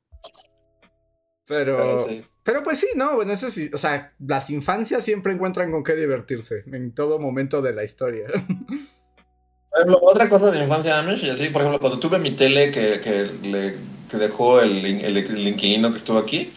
[1.46, 2.24] Pero, Pero sí.
[2.44, 5.94] pero pues sí, no, bueno, eso sí, o sea, las infancias siempre encuentran con qué
[5.94, 8.26] divertirse en todo momento de la historia.
[10.02, 13.24] Otra cosa de infancia Amish, y así, por ejemplo, cuando tuve mi tele que, que,
[13.48, 13.74] le,
[14.10, 16.52] que dejó el, in- el, el inquilino que estuvo aquí,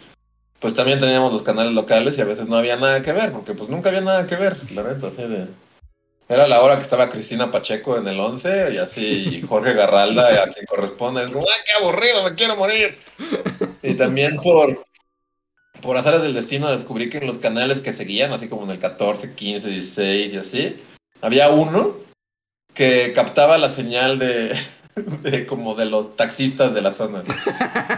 [0.66, 3.54] pues también teníamos los canales locales y a veces no había nada que ver, porque
[3.54, 5.46] pues nunca había nada que ver, la neta, así de...
[6.28, 10.28] Era la hora que estaba Cristina Pacheco en el 11 y así y Jorge Garralda,
[10.42, 12.98] a quien corresponde, es como, ¡ay, qué aburrido, me quiero morir!
[13.84, 14.84] Y también por,
[15.84, 18.80] por azares del destino descubrí que en los canales que seguían, así como en el
[18.80, 20.78] 14, 15, 16 y así,
[21.22, 21.96] había uno
[22.74, 24.58] que captaba la señal de,
[25.24, 27.24] de como de los taxistas de la zona.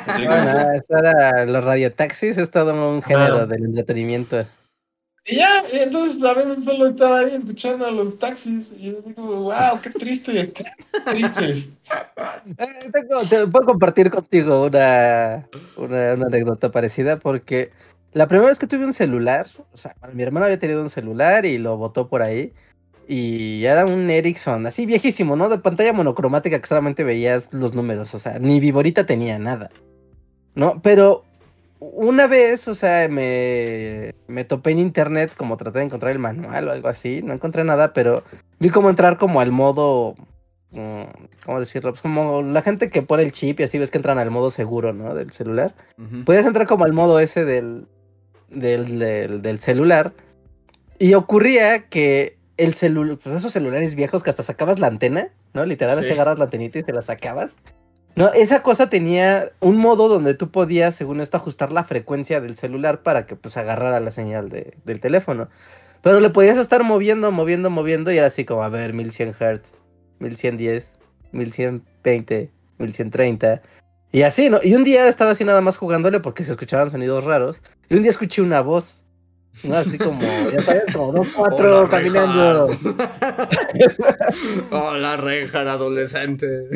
[0.07, 4.45] Así Bueno, era los radiotaxis, es todo un género del entretenimiento.
[5.25, 9.01] y ya, y entonces a veces solo estaba ahí escuchando a los taxis y yo
[9.01, 10.63] digo, wow, qué triste, qué
[11.11, 11.69] triste.
[12.57, 17.71] Eh, tengo- te puedo compartir contigo una, una, una anécdota parecida porque
[18.13, 21.45] la primera vez que tuve un celular, o sea, mi hermano había tenido un celular
[21.45, 22.53] y lo botó por ahí
[23.07, 25.47] y era un Ericsson, así viejísimo, ¿no?
[25.49, 29.69] De pantalla monocromática que solamente veías los números, o sea, ni Viborita tenía nada,
[30.55, 30.81] ¿no?
[30.81, 31.23] Pero
[31.79, 36.67] una vez, o sea, me, me topé en internet como traté de encontrar el manual
[36.67, 38.23] o algo así, no encontré nada, pero
[38.59, 40.15] vi cómo entrar como al modo
[40.71, 41.03] mm,
[41.47, 41.91] ¿cómo decirlo?
[41.91, 44.49] Pues como la gente que pone el chip y así ves que entran al modo
[44.49, 45.15] seguro, ¿no?
[45.15, 45.73] Del celular.
[46.25, 47.87] Puedes entrar como al modo ese del,
[48.49, 50.13] del, del, del celular.
[50.99, 55.65] Y ocurría que el celular, pues esos celulares viejos que hasta sacabas la antena, ¿no?
[55.65, 56.11] Literal, Sí.
[56.11, 57.55] agarras la antenita y te la sacabas.
[58.15, 62.55] No, esa cosa tenía un modo donde tú podías, según esto, ajustar la frecuencia del
[62.55, 65.49] celular para que pues agarrara la señal de- del teléfono.
[66.01, 69.77] Pero le podías estar moviendo, moviendo, moviendo y era así como, a ver, 1100 Hz,
[70.19, 70.97] 1110,
[71.31, 73.61] 1120, 1130.
[74.11, 74.59] Y así, ¿no?
[74.63, 77.61] Y un día estaba así nada más jugándole porque se escuchaban sonidos raros.
[77.89, 79.03] Y un día escuché una voz.
[79.63, 79.75] ¿No?
[79.75, 82.69] Así como, ya sabes, como dos, cuatro Hola, caminando.
[84.71, 86.69] Hola, Reinhardt adolescente.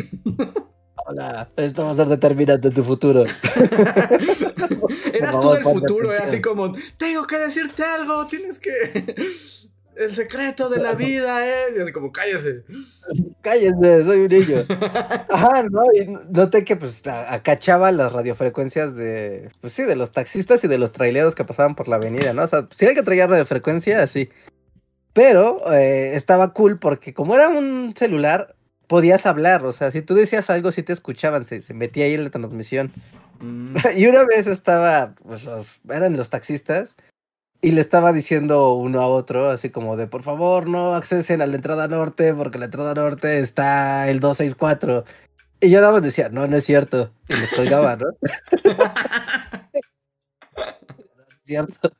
[0.95, 3.23] Hola, esto va a ser determinante en tu futuro.
[5.13, 9.15] Eras tú favor, ponte futuro, así como, tengo que decirte algo, tienes que...
[10.01, 11.77] El secreto de la vida es...
[11.77, 12.63] Y así como, cállese.
[13.41, 14.65] Cállense, soy un niño.
[15.29, 15.83] Ajá, ¿no?
[15.93, 20.77] Y noté que pues acachaba las radiofrecuencias de, pues sí, de los taxistas y de
[20.77, 22.43] los traileros que pasaban por la avenida, ¿no?
[22.43, 24.29] O sea, sí hay que traer radiofrecuencia, sí.
[25.13, 28.55] Pero eh, estaba cool porque como era un celular,
[28.87, 32.13] podías hablar, o sea, si tú decías algo, sí te escuchaban, se, se metía ahí
[32.13, 32.91] en la transmisión.
[33.39, 33.75] Mm.
[33.95, 36.95] Y una vez estaba, pues los, eran los taxistas,
[37.61, 41.45] y le estaba diciendo uno a otro, así como de, por favor, no accesen a
[41.45, 45.03] la entrada norte, porque la entrada norte está el 264.
[45.59, 47.11] Y yo nada más decía, no, no es cierto.
[47.27, 48.07] Y les colgaba, ¿no?
[48.07, 48.41] No es
[51.45, 51.91] cierto.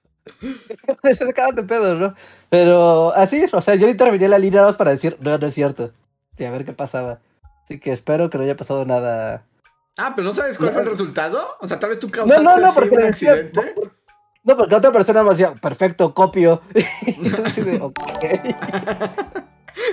[1.04, 2.16] Se sacaban de pedo, ¿no?
[2.50, 5.54] Pero así, o sea, yo intervenía la línea nada más para decir, no, no es
[5.54, 5.92] cierto.
[6.38, 7.20] Y a ver qué pasaba.
[7.64, 9.46] Así que espero que no haya pasado nada
[9.98, 10.74] Ah, pero ¿no sabes cuál No.
[10.74, 11.40] fue el resultado?
[11.60, 13.74] O sea, tal vez tú causaste no, no, porque un decía- accidente.
[14.44, 16.62] No, porque otra persona me decía, perfecto, copio.
[17.46, 18.00] Así de, ok.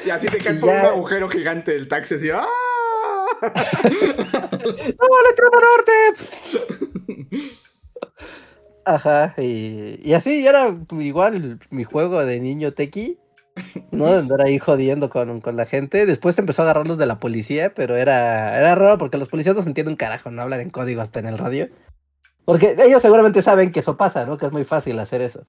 [0.05, 2.31] Y así se cae por un agujero gigante del taxi, así.
[2.31, 2.47] ¡ah!
[3.43, 3.51] ¡No,
[5.31, 5.93] entrada norte!
[8.85, 13.19] Ajá, y, y así era igual mi juego de niño tequi,
[13.93, 14.07] ¿no?
[14.07, 16.07] De andar ahí jodiendo con, con la gente.
[16.07, 19.63] Después empezó a agarrarlos de la policía, pero era, era raro porque los policías no
[19.63, 21.69] se entienden un carajo, no hablan en código hasta en el radio.
[22.49, 24.39] Porque ellos seguramente saben que eso pasa, ¿no?
[24.39, 25.47] Que es muy fácil hacer eso.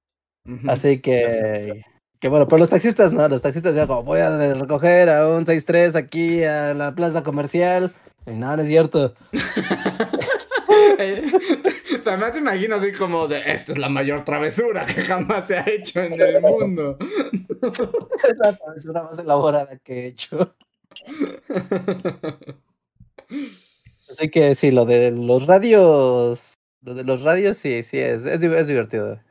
[0.67, 1.85] Así que,
[2.19, 5.45] que bueno, pero los taxistas no, los taxistas ya como voy a recoger a un
[5.45, 7.93] 6-3 aquí a la plaza comercial.
[8.25, 9.15] Y no, no es cierto.
[12.05, 15.63] Además te imagino así como de esta es la mayor travesura que jamás se ha
[15.69, 16.97] hecho en el mundo.
[16.99, 20.53] Es la travesura más elaborada que he hecho.
[24.09, 26.55] Así que sí, lo de los radios.
[26.81, 29.21] Lo de los radios sí, sí, es, es, es divertido.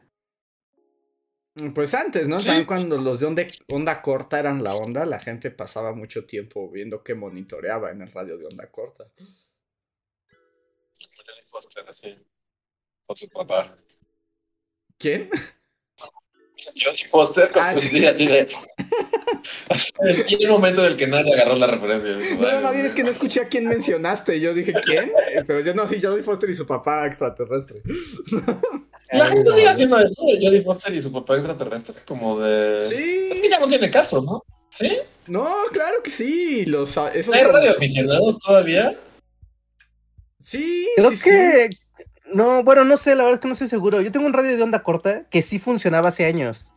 [1.75, 2.39] Pues antes, ¿no?
[2.39, 2.47] Sí.
[2.47, 6.71] También cuando los de onda, onda corta eran la onda, la gente pasaba mucho tiempo
[6.71, 9.11] viendo que monitoreaba en el radio de onda corta.
[13.07, 13.77] Con su papá.
[14.99, 15.31] ¿Quién?
[16.77, 17.99] Jodie Foster con Ah, su sí.
[17.99, 17.99] Y
[20.45, 22.17] el momento del que nadie agarró la referencia.
[22.37, 24.37] No, más bien es que no escuché a quién mencionaste.
[24.37, 25.13] Y yo dije, ¿quién?
[25.33, 27.83] Eh, Pero yo no, sí, Jodie Foster y su papá extraterrestre.
[29.13, 32.85] La gente sigue haciendo eso de Jodie Foster y su papá extraterrestre, como de.
[32.85, 34.43] Es Sí, que ya no tiene caso, ¿no?
[34.71, 34.99] ¿Sí?
[35.27, 36.67] no, claro que sí.
[36.67, 38.95] Los, ah, esos ¿Hay radioaficionados todavía?
[40.41, 41.31] Sí, Creo sí, sí.
[42.33, 44.01] No, bueno, no sé, la verdad es que no estoy seguro.
[44.01, 46.73] Yo tengo un radio de onda corta que sí funcionaba hace años.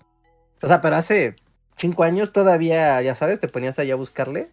[0.61, 1.35] O sea, pero hace
[1.75, 4.47] cinco años todavía, ya sabes, te ponías allá a buscarle.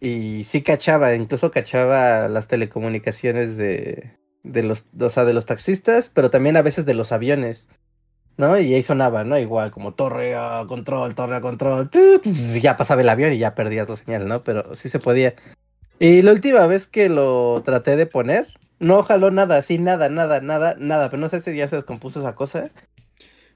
[0.00, 6.08] Y sí cachaba, incluso cachaba las telecomunicaciones de, de los, o sea, de los taxistas,
[6.08, 7.68] pero también a veces de los aviones.
[8.36, 8.56] ¿No?
[8.56, 9.36] Y ahí sonaba, ¿no?
[9.36, 11.90] Igual, como torre a control, torre a control.
[12.62, 14.44] ya pasaba el avión y ya perdías la señal, ¿no?
[14.44, 15.34] Pero sí se podía.
[15.98, 18.46] Y la última vez que lo traté de poner,
[18.78, 21.10] no jaló nada, así, nada, nada, nada, nada.
[21.10, 22.70] Pero no sé si ya se descompuso esa cosa.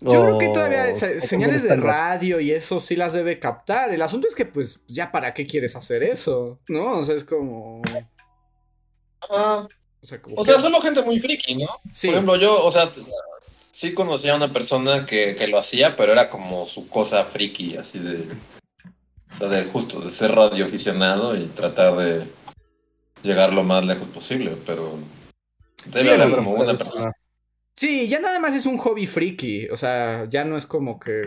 [0.01, 3.93] Yo creo que todavía señales de radio y eso sí las debe captar.
[3.95, 6.99] El asunto es que, pues, ya para qué quieres hacer eso, ¿no?
[6.99, 7.81] O sea, es como.
[9.31, 9.67] Ah,
[10.03, 11.67] O sea, como o que- sea, solo gente muy friki, ¿no?
[11.93, 12.09] sí.
[12.09, 12.91] Por ejemplo, yo, o sea,
[13.71, 17.77] sí conocía a una persona que, que lo hacía, pero era como su cosa friki,
[17.77, 18.27] así de.
[19.31, 22.25] O sea, de justo, de ser radioaficionado y tratar de
[23.23, 24.99] llegar lo más lejos posible, pero.
[25.87, 27.13] Debe Sí, haber pero- como una persona.
[27.75, 29.69] Sí, ya nada más es un hobby friki.
[29.71, 31.23] O sea, ya no es como que.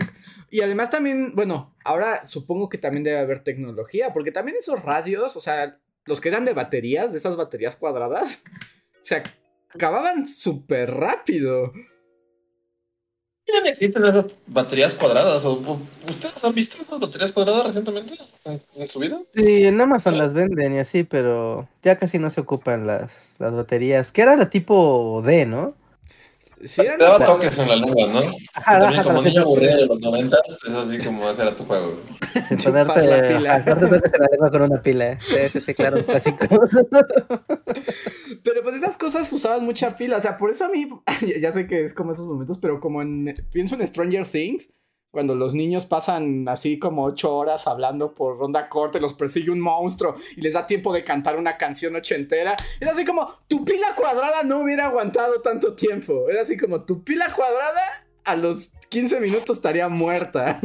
[0.50, 5.36] Y además también, bueno, ahora supongo que también debe haber tecnología, porque también esos radios,
[5.36, 8.42] o sea, los que eran de baterías, de esas baterías cuadradas,
[9.02, 9.22] se
[9.74, 11.72] acababan súper rápido.
[13.48, 15.44] Ya no existen esas baterías cuadradas.
[15.44, 15.78] o-
[16.08, 19.20] ¿Ustedes han visto esas baterías cuadradas recientemente en, en su vida?
[19.34, 23.52] Sí, en Amazon las venden y así, pero ya casi no se ocupan las, las
[23.52, 24.10] baterías.
[24.10, 25.74] Que era la tipo D, ¿no?
[26.64, 28.20] Sí, eran Te daba toques en la lengua, ¿no?
[28.54, 32.00] Ajá, También como niño aburrido de los noventas, es así como ese era tu juego.
[32.48, 33.54] Sin ponerte, la pila.
[33.56, 35.18] ajá, no te toques en la lengua con una pila.
[35.20, 36.46] Sí, sí, sí, claro, clásico.
[38.42, 40.88] Pero pues esas cosas usaban mucha pila, o sea, por eso a mí,
[41.20, 44.70] ya- ya sé que es como esos momentos, pero como en, pienso en Stranger Things,
[45.16, 49.60] cuando los niños pasan así como ocho horas hablando por ronda corta, los persigue un
[49.60, 53.94] monstruo y les da tiempo de cantar una canción ochentera, es así como, tu pila
[53.96, 59.18] cuadrada no hubiera aguantado tanto tiempo, es así como, tu pila cuadrada a los 15
[59.20, 60.60] minutos estaría muerta.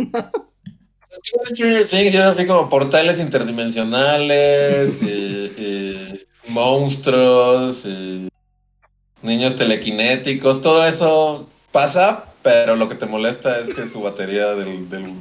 [1.90, 8.28] Things era así como portales interdimensionales y monstruos y
[9.22, 14.90] niños telequinéticos, todo eso pasa, pero lo que te molesta es que su batería del,
[14.90, 15.14] del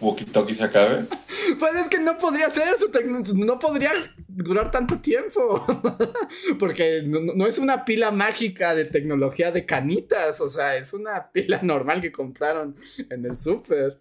[0.00, 1.06] walkie-talkie se acabe.
[1.58, 3.92] Pues es que no podría ser, su tecno- no podría
[4.28, 5.64] durar tanto tiempo.
[6.58, 11.60] Porque no, es una pila mágica de tecnología de canitas, o sea, es una pila
[11.62, 12.74] normal que compraron
[13.10, 13.98] en el súper.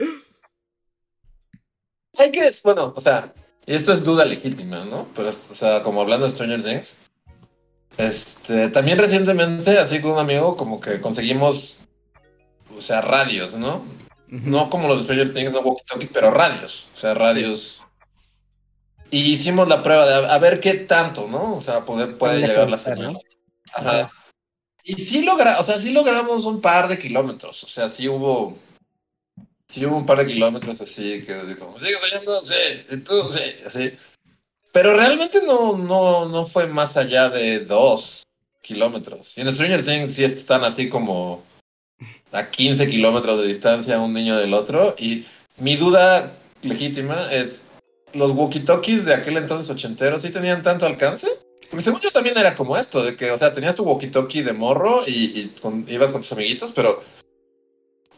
[2.18, 3.34] Hay que, bueno, o sea,
[3.66, 5.08] y esto es duda legítima, ¿no?
[5.16, 6.97] Pero, o sea, como hablando de Stranger Things,
[7.97, 11.78] este, también recientemente, así con un amigo, como que conseguimos,
[12.78, 13.84] o sea, radios, ¿no?
[14.28, 17.84] No como los de Stranger Things, no walkie-talkies, pero radios, o sea, radios.
[19.11, 21.55] Y hicimos la prueba de a, ver qué tanto, ¿no?
[21.55, 23.13] O sea, poder, puede llegar la señal.
[23.13, 23.19] ¿no?
[23.74, 24.11] Ajá.
[24.84, 28.57] Y sí logra, o sea, sí logramos un par de kilómetros, o sea, sí hubo,
[29.67, 33.93] sí hubo un par de kilómetros así que digo, sigue soñando, sí, tú, sí, así.
[34.74, 38.24] Pero realmente no, no, no fue más allá de dos
[38.61, 39.38] kilómetros.
[39.38, 41.43] Y en Stranger Things sí están así como
[42.32, 44.95] a 15 kilómetros de distancia un niño del otro.
[44.97, 45.26] Y
[45.58, 47.66] mi duda legítima es,
[48.14, 51.28] los walkie-talkies de aquel entonces ochenteros sí tenían tanto alcance?
[51.70, 54.54] Porque según yo también era como esto, de que, o sea, tenías tu walkie-talkie de
[54.54, 55.51] morro y,
[55.88, 57.01] ibas con tus amiguitos, pero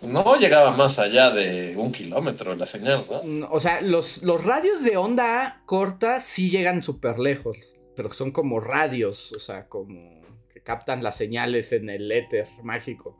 [0.01, 3.23] no llegaba más allá de un kilómetro la señal, ¿no?
[3.23, 7.57] Mm, O sea, los, los radios de onda corta sí llegan súper lejos,
[7.95, 10.21] pero son como radios, o sea, como
[10.53, 13.17] que captan las señales en el éter mágico.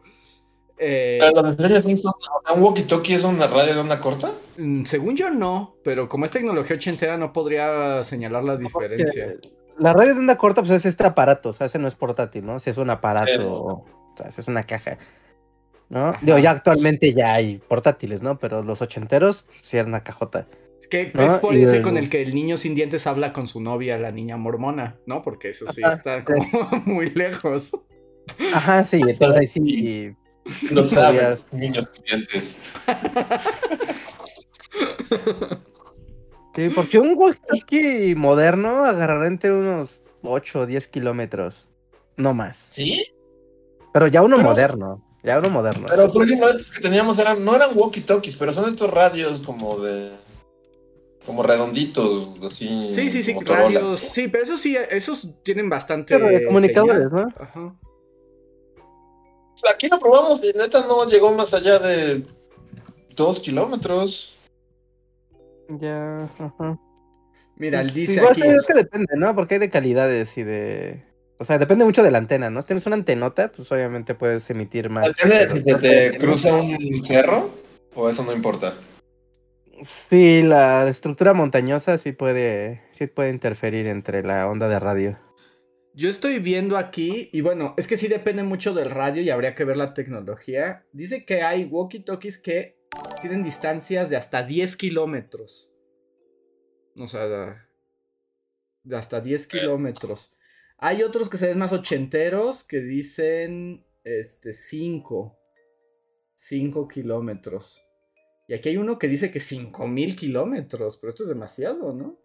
[0.78, 4.32] Eh, ¿Un walkie-talkie es una radio de onda corta?
[4.58, 9.36] mm, según yo no, pero como es tecnología ochentera no podría señalar la diferencia.
[9.78, 12.46] La radio de onda corta, pues es este aparato, o sea, ese no es portátil,
[12.46, 12.60] ¿no?
[12.60, 13.42] Si es un aparato, Sí.
[13.44, 13.86] o
[14.18, 14.98] sea, es una caja,
[15.90, 16.10] ¿no?
[16.10, 16.20] Ajá.
[16.22, 18.38] Digo, ya actualmente ya hay portátiles, ¿no?
[18.40, 20.48] Pero los ochenteros, sí era una cajota.
[20.82, 21.24] Es que ¿no?
[21.24, 23.98] es por Y ese con el que el niño sin dientes habla con su novia,
[23.98, 25.22] la niña mormona, ¿no?
[25.22, 26.24] Porque eso sí Ajá, está sí.
[26.26, 27.72] como muy lejos.
[28.54, 30.16] Ajá, sí, entonces ahí sí.
[30.72, 31.38] No sabía.
[31.38, 32.58] saben, niños estudiantes.
[36.56, 41.70] Sí, porque un walkie moderno agarrará entre unos 8 o 10 kilómetros,
[42.16, 42.56] no más.
[42.72, 43.06] ¿Sí?
[43.94, 45.88] Pero ya uno Pero- moderno, ya uno moderno.
[45.90, 49.80] Pero, por ejemplo, estos que teníamos eran, no eran walkie-talkies, pero son estos radios como
[49.80, 50.12] de...
[51.26, 52.88] Como redonditos, así.
[52.94, 53.64] Sí, sí, sí, Motorola.
[53.64, 54.00] radios.
[54.00, 56.14] Sí, pero eso sí, esos tienen bastante.
[56.14, 57.34] Pero de comunicadores, señal.
[57.36, 57.44] ¿no?
[57.44, 57.76] Ajá.
[59.74, 62.24] Aquí lo probamos y neta no llegó más allá de
[63.16, 64.38] dos kilómetros.
[65.80, 66.78] Ya, ajá.
[67.58, 68.42] Mira, Pues, dice igual aquí.
[68.42, 69.34] te digo, es que depende, ¿no?
[69.36, 71.04] Porque hay de calidades y de.
[71.38, 72.62] O sea, depende mucho de la antena, ¿no?
[72.62, 75.08] Si tienes una antenota, pues obviamente puedes emitir más.
[75.16, 77.50] ¿Depende de si pero- se te cruza un cerro?
[77.96, 78.74] ¿O eso no importa?
[79.82, 85.18] Sí, la estructura montañosa sí puede, sí puede interferir entre la onda de radio.
[85.98, 89.56] Yo estoy viendo aquí, y bueno, es que sí depende mucho del radio y habría
[89.56, 90.86] que ver la tecnología.
[90.92, 92.78] Dice que hay walkie-talkies que
[93.22, 95.74] tienen distancias de hasta 10 kilómetros.
[96.98, 97.66] O sea,
[98.84, 100.36] de, hasta 10 kilómetros.
[100.78, 105.40] Hay otros que se ven más ochenteros que dicen este 5.
[106.36, 107.82] 5 kilómetros.
[108.50, 112.20] Y aquí hay uno que dice que 5000 kilómetros, pero esto es demasiado, ¿no?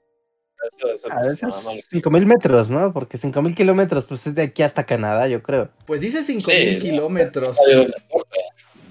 [0.69, 1.85] Eso, eso, A pues, veces nada más.
[1.91, 2.93] 5000 metros, ¿no?
[2.93, 5.71] Porque 5000 kilómetros, pues es de aquí hasta Canadá, yo creo.
[5.87, 7.57] Pues dice 5000 Sí, kilómetros.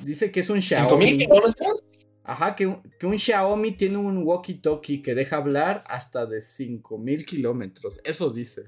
[0.03, 1.25] Dice que es un ¿Cinco mil Xiaomi.
[1.25, 1.83] kilómetros?
[2.23, 7.25] Ajá, que un, que un Xiaomi tiene un walkie-talkie que deja hablar hasta de 5000
[7.25, 7.99] kilómetros.
[8.03, 8.67] Eso dice.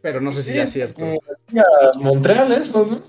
[0.00, 1.06] Pero no sé si Sí, es cierto.
[2.00, 3.02] Montreal eso, ¿no?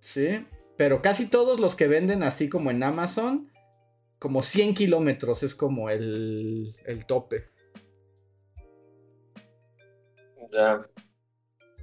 [0.00, 0.46] Sí.
[0.76, 3.50] Pero casi todos los que venden así como en Amazon,
[4.24, 7.44] como 100 kilómetros es como el, el tope.
[10.50, 10.86] Ya.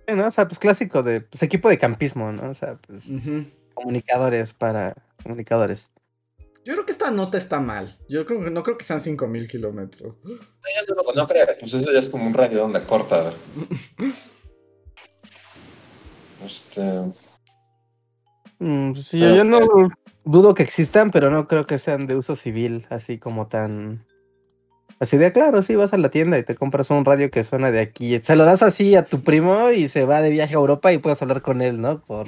[0.08, 0.28] Sí, ¿no?
[0.28, 2.50] O sea, pues clásico de pues, equipo de campismo, ¿no?
[2.50, 3.04] O sea, pues
[3.76, 5.92] comunicadores para comunicadores.
[6.66, 8.00] Yo creo que esta nota está mal.
[8.10, 10.16] Yo creo que no creo que sean 5000 kilómetros.
[10.26, 13.32] Ya no, lo- no creo, pues eso ya es como un radio de onda corta.
[16.44, 16.82] Este.
[18.58, 19.60] Mm, pues sí, yo es no
[20.24, 24.06] dudo que existan, pero no creo que sean de uso civil, así como tan...
[25.00, 27.72] Así de, claro, sí, vas a la tienda y te compras un radio que suena
[27.72, 28.20] de aquí.
[28.20, 31.00] Se lo das así a tu primo y se va de viaje a Europa y
[31.00, 32.02] puedes hablar con él, ¿no?
[32.02, 32.28] Por...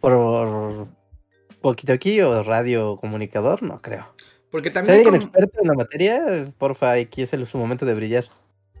[0.00, 0.88] Por...
[1.62, 4.06] Walkie-talkie o radio comunicador, no creo.
[4.50, 4.96] Porque Si hay también...
[4.98, 8.24] alguien con- experto en la materia, porfa, aquí es el, su momento de brillar.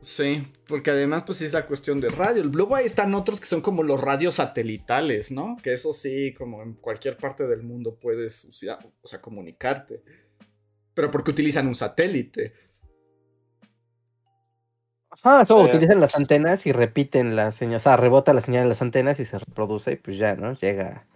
[0.06, 2.44] Sí, porque además pues sí es la cuestión de radio.
[2.44, 5.56] Luego ahí están otros que son como los radios satelitales, ¿no?
[5.60, 10.04] Que eso sí, como en cualquier parte del mundo puedes usar, o sea, comunicarte.
[10.94, 12.52] Pero porque utilizan un satélite.
[15.10, 15.70] Ajá, eso Sí.
[15.70, 19.18] utilizan las antenas y repiten la señal, o sea, rebota la señal en las antenas
[19.18, 20.54] y se reproduce y pues ya, ¿no?
[20.54, 21.08] Llega,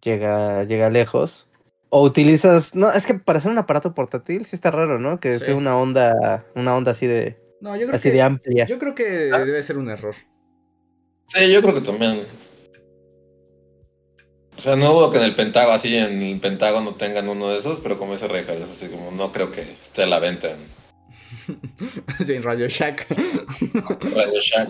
[0.00, 1.52] llega, llega lejos.
[1.90, 5.20] O utilizas, no, es que para hacer un aparato portátil sí está raro, ¿no?
[5.20, 5.44] Que Sí.
[5.46, 8.66] sea una onda, una onda así de, No, yo creo así que de amplia.
[8.66, 10.14] yo creo que debe ser un error.
[11.26, 12.24] Sí, yo creo que también.
[14.56, 17.58] O sea, no dudo que en el Pentágono, así en el Pentágono tengan uno de
[17.58, 20.50] esos, pero como dice Rejas, es así como no creo que esté a la venta
[20.50, 20.58] en
[22.26, 23.06] sí, Radio Shack.
[23.10, 24.68] Radio Shack.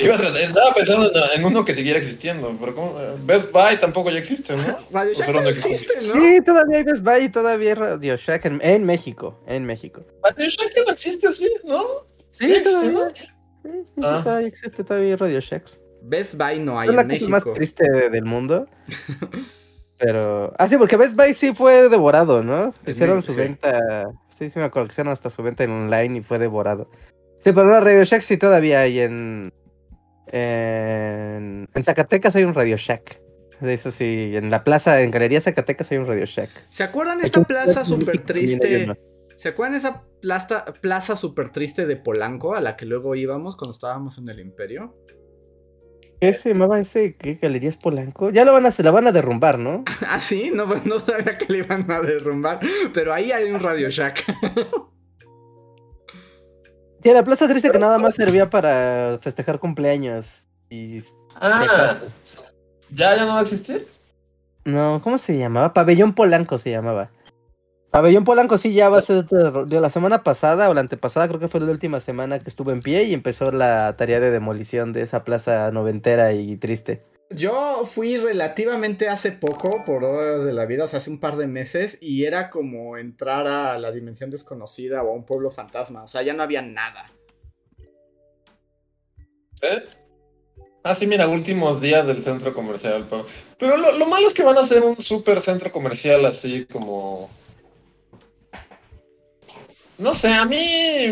[0.00, 4.10] Iba a tratar- estaba pensando en, uno que siguiera existiendo, pero como Best Buy tampoco
[4.10, 4.62] ya existe, ¿no?
[4.90, 6.14] Radio Shack no existe, ¿no?
[6.14, 10.04] Sí, todavía hay Best Buy y todavía hay Radio Shack en, en México, en México.
[10.22, 11.84] Radio Shack ya no existe así, ¿no?
[12.30, 12.92] Sí, existe, todavía.
[12.92, 13.08] ¿no?
[13.10, 13.24] Sí,
[13.64, 14.20] sí, sí, Ah.
[14.22, 15.80] todavía existe todavía hay Radio Shacks.
[16.02, 17.30] Best Buy no hay es la en cosa México.
[17.30, 18.66] más triste de- del mundo.
[19.98, 20.52] Pero.
[20.58, 22.74] Ah, sí, porque Best Buy sí fue devorado, ¿no?
[22.86, 23.38] Hicieron su sí.
[23.40, 23.80] venta.
[24.36, 26.90] Sí, sí, me acuerdo que hicieron hasta su venta en online y fue devorado.
[27.40, 29.50] Sí, pero una Radio Shack sí todavía hay en.
[30.26, 33.22] En, en Zacatecas hay un Radio Shack.
[33.60, 36.50] De eso sí, en la plaza, en Galería Zacatecas hay un Radio Shack.
[36.68, 38.94] ¿Se acuerdan esta plaza súper triste?
[39.36, 43.72] ¿Se acuerdan esa plaza, plaza súper triste de Polanco a la que luego íbamos cuando
[43.72, 44.94] estábamos en el Imperio?
[46.20, 47.14] ¿Qué se llamaba ese?
[47.16, 48.30] ¿Qué Galerías Polanco?
[48.30, 49.84] Ya lo van a, se la van a derrumbar, ¿no?
[50.08, 52.60] Ah, sí, no, pues, no sabía que le iban a derrumbar,
[52.92, 54.24] pero ahí hay un Radio Shack.
[57.02, 60.48] Sí, la plaza triste que nada más servía para festejar cumpleaños.
[60.68, 61.00] Y...
[61.36, 62.00] Ah,
[62.90, 63.86] ¿ya, ya no va a existir?
[64.64, 65.72] No, ¿cómo se llamaba?
[65.72, 67.10] Pabellón Polanco se llamaba.
[67.96, 71.40] Pabellón Polanco sí ya va a ser de, la semana pasada o la antepasada, creo
[71.40, 74.92] que fue la última semana que estuvo en pie y empezó la tarea de demolición
[74.92, 77.02] de esa plaza noventera y triste.
[77.30, 81.38] Yo fui relativamente hace poco, por horas de la vida, o sea, hace un par
[81.38, 86.02] de meses, y era como entrar a la dimensión desconocida o a un pueblo fantasma,
[86.02, 87.10] o sea, ya no había nada.
[89.62, 89.84] ¿Eh?
[90.84, 93.06] Ah, sí, mira, últimos días del centro comercial.
[93.58, 97.30] Pero lo, lo malo es que van a hacer un super centro comercial así como...
[99.98, 100.56] No sé, a mí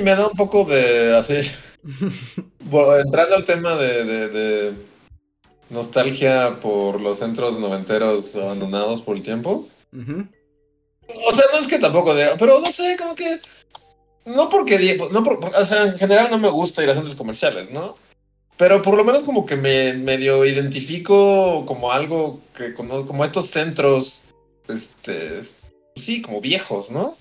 [0.03, 1.35] me da un poco de así...
[2.67, 4.75] Bueno, entrando al tema de, de- de
[5.69, 9.69] nostalgia por los centros noventeros abandonados por el tiempo.
[9.93, 13.39] O sea, no es que tampoco de, pero no sé, como que
[14.25, 17.71] no porque no por- o sea, en general no me gusta ir a centros comerciales,
[17.71, 17.97] ¿no?
[18.57, 23.47] Pero por lo menos como que me medio identifico como algo que como, como estos
[23.49, 24.21] centros
[24.69, 25.43] este
[25.97, 27.17] sí, como viejos, ¿no?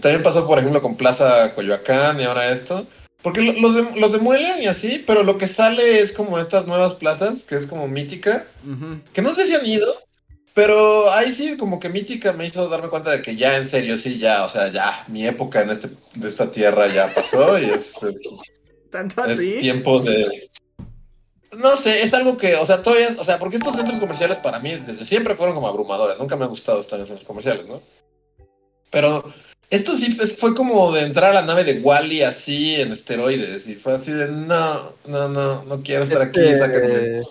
[0.00, 2.86] También pasó por ejemplo con Plaza Coyoacán y ahora esto.
[3.22, 6.66] Porque lo- los, de- los demuelen y así, pero lo que sale es como estas
[6.66, 9.00] nuevas plazas, que es como mítica, Ujú.
[9.12, 9.92] que no sé si han ido,
[10.54, 13.96] pero ahí sí como que Mítica me hizo darme cuenta de que ya en serio,
[13.98, 17.64] sí, ya, o sea, ya, mi época en este, de esta tierra ya pasó y
[17.66, 18.20] es, es,
[18.90, 19.58] ¿Tanto es así?
[19.58, 20.48] tiempo de...
[21.56, 24.60] No sé, es algo que, o sea, todavía, o sea, porque estos centros comerciales para
[24.60, 27.80] mí desde siempre fueron como abrumadores, nunca me ha gustado estar en centros comerciales, ¿no?
[28.90, 29.22] Pero
[29.70, 33.66] esto sí fue, fue como de entrar a la nave de Wally así en esteroides
[33.66, 37.22] y fue así de, no, no, no, no quiero estar aquí, Este, sáquenme.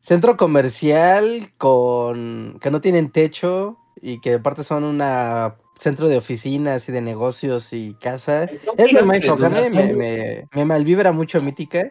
[0.00, 6.88] Centro comercial con que no tienen techo y que aparte son una centro de oficinas
[6.88, 8.44] y de negocios y casa.
[8.76, 9.50] Es lo más Gigantes, ¿no?
[9.50, 11.90] me, me, me, me malvibra mucho Mítica.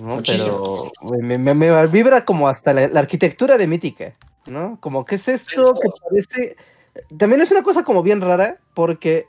[0.00, 0.16] ¿no?
[0.16, 0.90] Muchísimo.
[1.00, 4.78] Pero me, me, me malvibra como hasta la, la arquitectura de Mítica, ¿no?
[4.80, 6.56] Como que es esto que parece.
[7.16, 9.26] También es una cosa como bien rara, porque,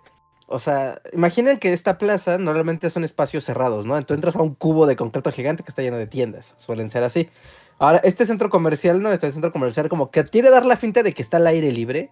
[0.48, 3.98] o sea, imaginen que esta plaza normalmente son espacios cerrados, ¿no?
[3.98, 7.04] Entonces entras a un cubo de concreto gigante que está lleno de tiendas, suelen ser
[7.04, 7.30] así.
[7.80, 9.12] Ahora, este centro comercial, ¿no?
[9.12, 12.12] Este centro comercial como que quiere dar la finta de que está al aire libre,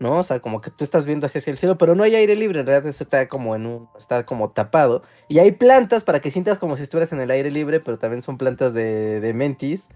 [0.00, 0.18] ¿no?
[0.18, 2.60] O sea, como que tú estás viendo hacia el cielo, pero no hay aire libre,
[2.60, 5.02] en realidad está como en un, está como tapado.
[5.28, 8.22] Y hay plantas para que sientas como si estuvieras en el aire libre, pero también
[8.22, 9.90] son plantas de, de mentis.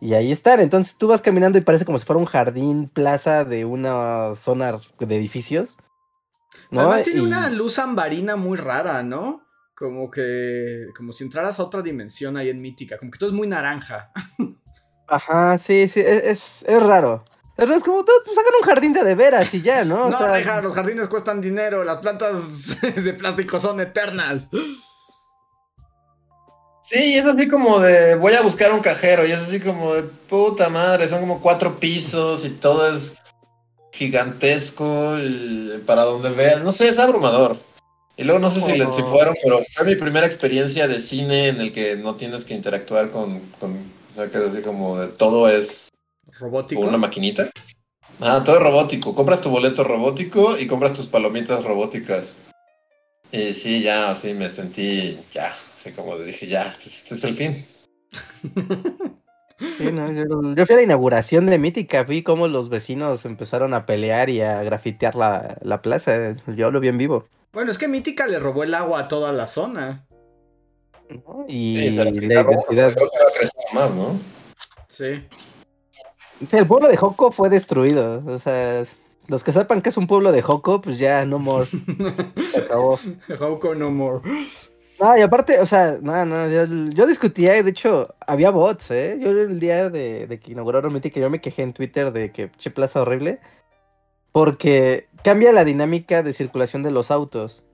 [0.00, 3.44] Y ahí están, entonces tú vas caminando y parece como si fuera un jardín, plaza
[3.44, 5.76] de una zona de edificios.
[6.70, 6.80] ¿no?
[6.82, 9.42] Además tiene Y- una luz ambarina muy rara, ¿no?
[9.76, 13.34] Como que, como si entraras a otra dimensión ahí en Mítica, como que todo es
[13.36, 14.10] muy naranja.
[15.08, 17.24] Ajá, sí, sí, es, es, es raro.
[17.56, 20.04] Es raro, es como, tú, tú sacan un jardín de de veras y ya, ¿no?
[20.06, 24.48] O No, sea, deja, los jardines cuestan dinero, las plantas de plástico son eternas.
[26.88, 30.04] Sí, es así como de voy a buscar un cajero y es así como de
[30.04, 33.18] puta madre, son como cuatro pisos y todo es
[33.92, 37.56] gigantesco y para donde vean, no sé, es abrumador.
[38.16, 41.60] Y luego no sé si, si fueron, pero fue mi primera experiencia de cine en
[41.60, 43.72] el que no tienes que interactuar con, con
[44.10, 45.90] o sea, que es así como de todo es
[46.38, 46.80] Robótico.
[46.80, 47.50] una maquinita.
[48.20, 49.14] Ah, todo es robótico.
[49.14, 52.36] Compras tu boleto robótico y compras tus palomitas robóticas.
[53.30, 57.34] Y sí, ya, así me sentí, ya, así como dije, ya, este, este es el
[57.34, 57.66] fin.
[59.78, 63.74] sí, no, yo, yo fui a la inauguración de Mítica, vi cómo los vecinos empezaron
[63.74, 66.32] a pelear y a grafitear la, la plaza.
[66.46, 67.28] Yo lo vi en vivo.
[67.52, 70.06] Bueno, es que Mítica le robó el agua a toda la zona.
[71.10, 71.44] ¿no?
[71.48, 72.96] Y Sí, la identidad.
[73.74, 74.18] Más, ¿no?
[74.88, 75.26] Sí.
[76.48, 78.22] Sí, el pueblo de Joco fue destruido.
[78.26, 78.84] O sea,
[79.28, 81.66] los que sepan que es un pueblo de Joco, pues ya no more.
[82.52, 82.98] Se acabó.
[83.38, 84.20] Houko no more.
[84.98, 89.16] No, y aparte, o sea, no, no, yo, yo discutía, de hecho, había bots, ¿eh?
[89.20, 92.50] Yo el día de, de que inauguraron Mythic, yo me quejé en Twitter de que
[92.56, 93.38] che plaza horrible,
[94.32, 97.64] porque cambia la dinámica de circulación de los autos.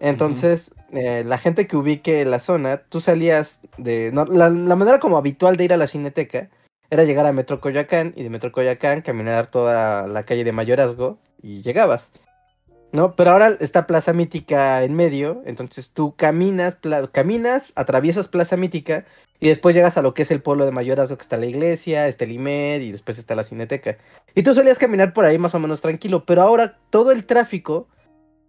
[0.00, 4.10] Entonces, eh, la gente que ubique la zona, tú salías de...
[4.12, 6.48] no, la, la manera como habitual de ir a la cineteca
[6.92, 11.18] era llegar a Metro Coyoacán y de Metro Coyoacán caminar toda la calle de Mayorazgo
[11.42, 12.10] y llegabas.
[12.92, 13.12] ¿no?
[13.12, 16.78] Pero ahora está Plaza Mítica en medio, entonces tú caminas,
[17.10, 19.06] caminas, atraviesas Plaza Mítica
[19.40, 22.06] Y después llegas a lo que es el pueblo de Mayorazgo, que está la iglesia,
[22.08, 23.96] está el Imer y después está la cineteca.
[24.34, 27.88] Y tú solías caminar por ahí más o menos tranquilo, pero ahora todo el tráfico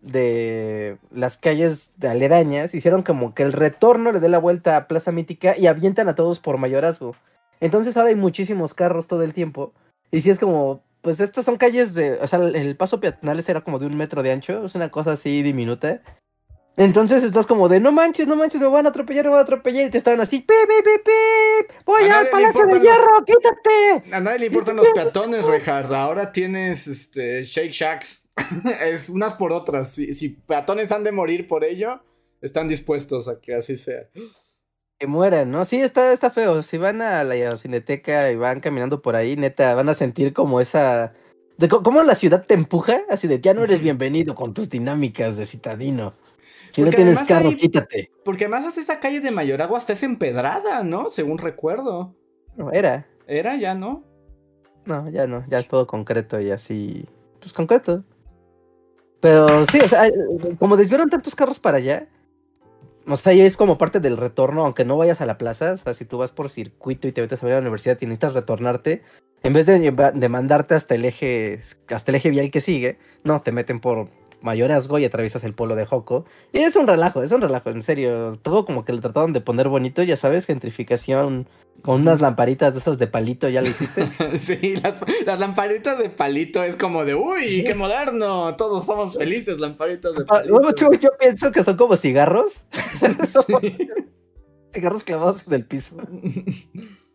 [0.01, 4.89] de las calles de aledañas hicieron como que el retorno le dé la vuelta a
[4.89, 7.15] Plaza Mítica y avientan a todos por Mayorazgo.
[7.63, 9.73] Entonces ahora hay muchísimos carros todo el tiempo.
[10.11, 13.61] Y si es como, pues estas son calles de, o sea, el paso peatonal era
[13.61, 16.01] como de un metro de ancho, es una cosa así diminuta.
[16.75, 19.43] Entonces estás como de, no manches, no manches, me van a atropellar, me van a
[19.43, 19.87] atropellar.
[19.87, 24.13] Y te estaban así, pi, pi, pi, pi, voy al Palacio de importan Hierro, quítate.
[24.13, 25.93] A nadie le importan los peatones, Reinhardt.
[25.93, 28.25] Ahora tienes este, Shake Shacks.
[28.85, 29.89] es unas por otras.
[29.89, 32.03] Si, si peatones han de morir por ello,
[32.41, 34.09] están dispuestos a que así sea.
[35.03, 35.65] Que mueran, ¿no?
[35.65, 36.63] Sí, está, está feo.
[36.63, 40.61] Si van a la cineteca y van caminando por ahí, neta, van a sentir como
[40.61, 41.11] esa...
[41.57, 45.35] De cómo la ciudad te empuja, así de, ya no eres bienvenido con tus dinámicas
[45.35, 46.13] de citadino.
[46.71, 48.11] Si no tienes carro, hay- quítate.
[48.23, 51.09] Porque además esa calle de Mayoragua hasta es empedrada, ¿no?
[51.09, 52.15] Según recuerdo.
[52.55, 53.05] No, era.
[53.27, 54.05] Era ya, ¿no?
[54.85, 57.05] No, ya no, ya es todo concreto y así.
[57.41, 58.05] Pues concreto.
[59.19, 60.09] Pero sí, o sea,
[60.59, 62.07] como desviaron tantos carros para allá,
[63.07, 65.93] o sea, es como parte del retorno, aunque no vayas a la plaza, o sea,
[65.93, 68.33] si tú vas por circuito y te metes a ver a la universidad y necesitas
[68.33, 69.01] retornarte,
[69.43, 73.41] en vez de, de mandarte hasta el eje, hasta el eje vial que sigue, no,
[73.41, 74.07] te meten por
[74.43, 76.25] mayorazgo y atraviesas el pueblo de Joco.
[76.51, 78.37] Y es un relajo, es un relajo, en serio.
[78.41, 81.47] Todo como que lo trataron de poner bonito, ya sabes, gentrificación
[81.81, 84.09] con unas lamparitas de esas de palito, ¿ya lo hiciste?
[84.39, 88.55] sí, las, las lamparitas de palito es como de, uy, qué moderno.
[88.55, 90.49] Todos somos felices, lamparitas de Ah, palito.
[90.59, 92.67] luego yo, yo pienso que son como cigarros.
[93.25, 93.87] Sí.
[94.71, 95.95] cigarros clavados en el piso.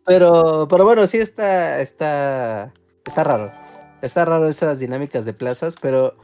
[0.06, 2.72] Pero, pero bueno, sí está, está,
[3.04, 3.52] está raro.
[4.00, 6.16] Está raro esas dinámicas de plazas, pero,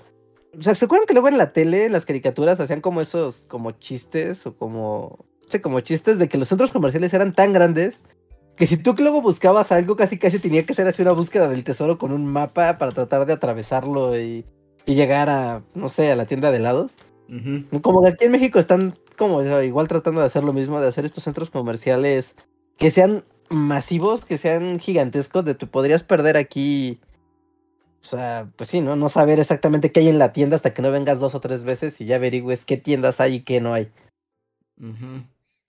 [0.59, 3.47] o sea, ¿se acuerdan que luego en la tele, en las caricaturas, hacían como esos,
[3.49, 8.05] como chistes o como, sí, como chistes de que los centros comerciales eran tan grandes
[8.57, 11.65] que si tú luego buscabas algo, casi casi tenía que ser así una búsqueda del
[11.65, 14.45] tesoro con un mapa para tratar de atravesarlo y,
[14.87, 16.97] y llegar a, no sé, a la tienda de helados?
[17.83, 21.05] Como que aquí en México están como igual tratando de hacer lo mismo, de hacer
[21.05, 22.37] estos centros comerciales
[22.77, 27.01] que sean masivos, que sean gigantescos, de tú podrías perder aquí,
[28.05, 28.97] o sea, pues sí, ¿no?
[28.97, 31.65] No saber exactamente qué hay en la tienda hasta que no vengas dos o tres
[31.65, 33.91] veces y ya averigües qué tiendas hay y qué no hay.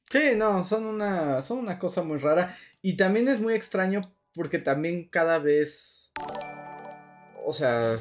[0.10, 2.58] Sí, no, son una, son una cosa muy rara.
[2.82, 4.02] Y también es muy extraño
[4.34, 6.12] porque también cada vez.
[7.46, 7.96] O sea.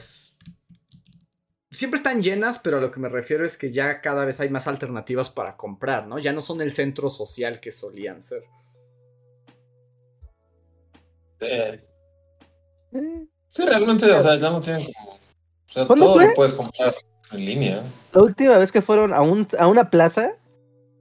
[1.70, 4.48] Siempre están llenas, pero a lo que me refiero es que ya cada vez hay
[4.48, 6.18] más alternativas para comprar, ¿no?
[6.18, 8.44] Ya no son el centro social que solían ser.
[11.40, 11.84] Eh,
[12.94, 15.10] Eh, Sí, realmente, o sea, ya no tienen como.
[15.10, 15.18] O
[15.66, 16.26] sea, ¿Cuándo todo fue?
[16.26, 16.92] lo puedes comprar
[17.30, 17.82] en línea.
[18.12, 20.32] La última vez que fueron a, un, a una plaza,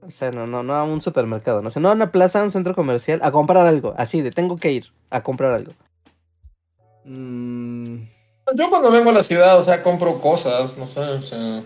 [0.02, 2.44] o sea, no, no, no a un supermercado, no sé, no a una plaza, a
[2.44, 5.72] un centro comercial, a comprar algo, así de tengo que ir a comprar algo.
[7.04, 8.04] Mm,
[8.54, 11.60] Yo cuando vengo a la ciudad, o sea, compro cosas, no sé, o sea.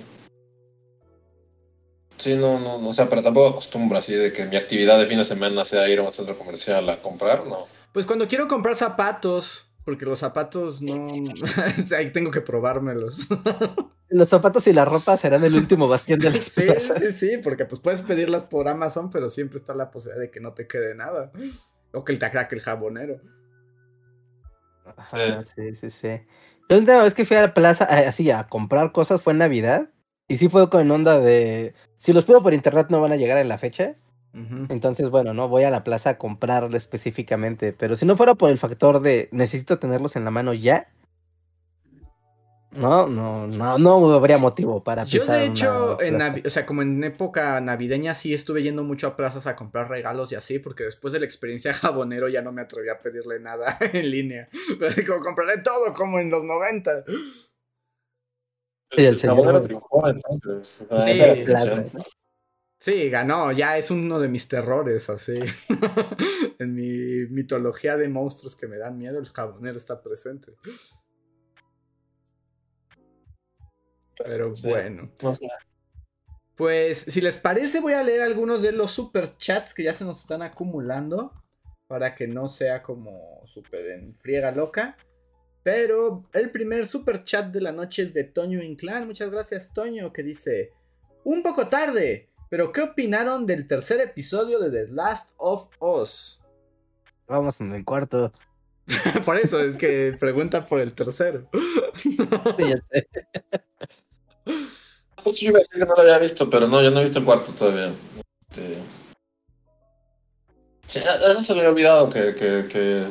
[2.16, 5.04] Sí, no, no, no, o sea, pero tampoco acostumbro así de que mi actividad de
[5.04, 7.66] fin de semana sea ir a un centro comercial a comprar, no.
[7.92, 11.06] Pues cuando quiero comprar zapatos, porque los zapatos no.
[11.96, 13.26] Ahí tengo que probármelos.
[14.10, 16.96] Los zapatos y la ropa serán el último bastión de las Sí, plazas.
[16.98, 20.40] sí, sí, porque pues puedes pedirlas por Amazon, pero siempre está la posibilidad de que
[20.40, 21.30] no te quede nada.
[21.92, 23.20] O que te ataque el jabonero.
[24.96, 26.08] Ajá, sí, sí, sí.
[26.70, 29.40] La última vez que fui a la plaza, eh, así, a comprar cosas fue en
[29.40, 29.90] Navidad.
[30.26, 33.38] Y sí fue con onda de, si los pido por internet no van a llegar
[33.38, 33.96] en la fecha.
[34.68, 37.72] Entonces, bueno, no voy a la plaza a comprarlo específicamente.
[37.72, 40.88] Pero si no fuera por el factor de necesito tenerlos en la mano ya.
[42.70, 46.66] No, no, no, no habría motivo para Yo pisar de una hecho, en o sea,
[46.66, 50.58] como en época navideña sí estuve yendo mucho a plazas a comprar regalos y así,
[50.58, 54.48] porque después de la experiencia jabonero ya no me atreví a pedirle nada en línea.
[55.06, 57.04] Como compraré todo como en los 90.
[58.96, 60.84] Y el señor- jabonero triunfó, entonces.
[61.06, 61.84] Sí, claro.
[62.80, 65.40] Sí, ganó, ya es uno de mis terrores, así.
[66.60, 70.52] en mi mitología de monstruos que me dan miedo, el jabonero está presente.
[74.16, 74.68] Pero Sí.
[74.68, 75.10] bueno.
[76.56, 80.04] Pues, si les parece, voy a leer algunos de los super chats que ya se
[80.04, 81.32] nos están acumulando.
[81.86, 84.96] Para que no sea como súper en friega loca.
[85.62, 89.06] Pero el primer super chat de la noche es de Toño Inclán.
[89.06, 90.72] Muchas gracias, Toño, que dice:
[91.24, 96.42] Un poco tarde, pero ¿qué opinaron del tercer episodio de The Last of Us?
[97.26, 98.32] Vamos en el cuarto.
[99.24, 101.48] por eso es que pregunta por el tercero.
[101.94, 103.08] Sí, ya sé.
[105.24, 107.02] Justo yo iba a decir que no lo había visto, pero no, yo no he
[107.02, 107.92] visto el cuarto todavía.
[108.50, 108.78] Este,
[110.88, 113.06] Sí, eso se me había olvidado que, que, que...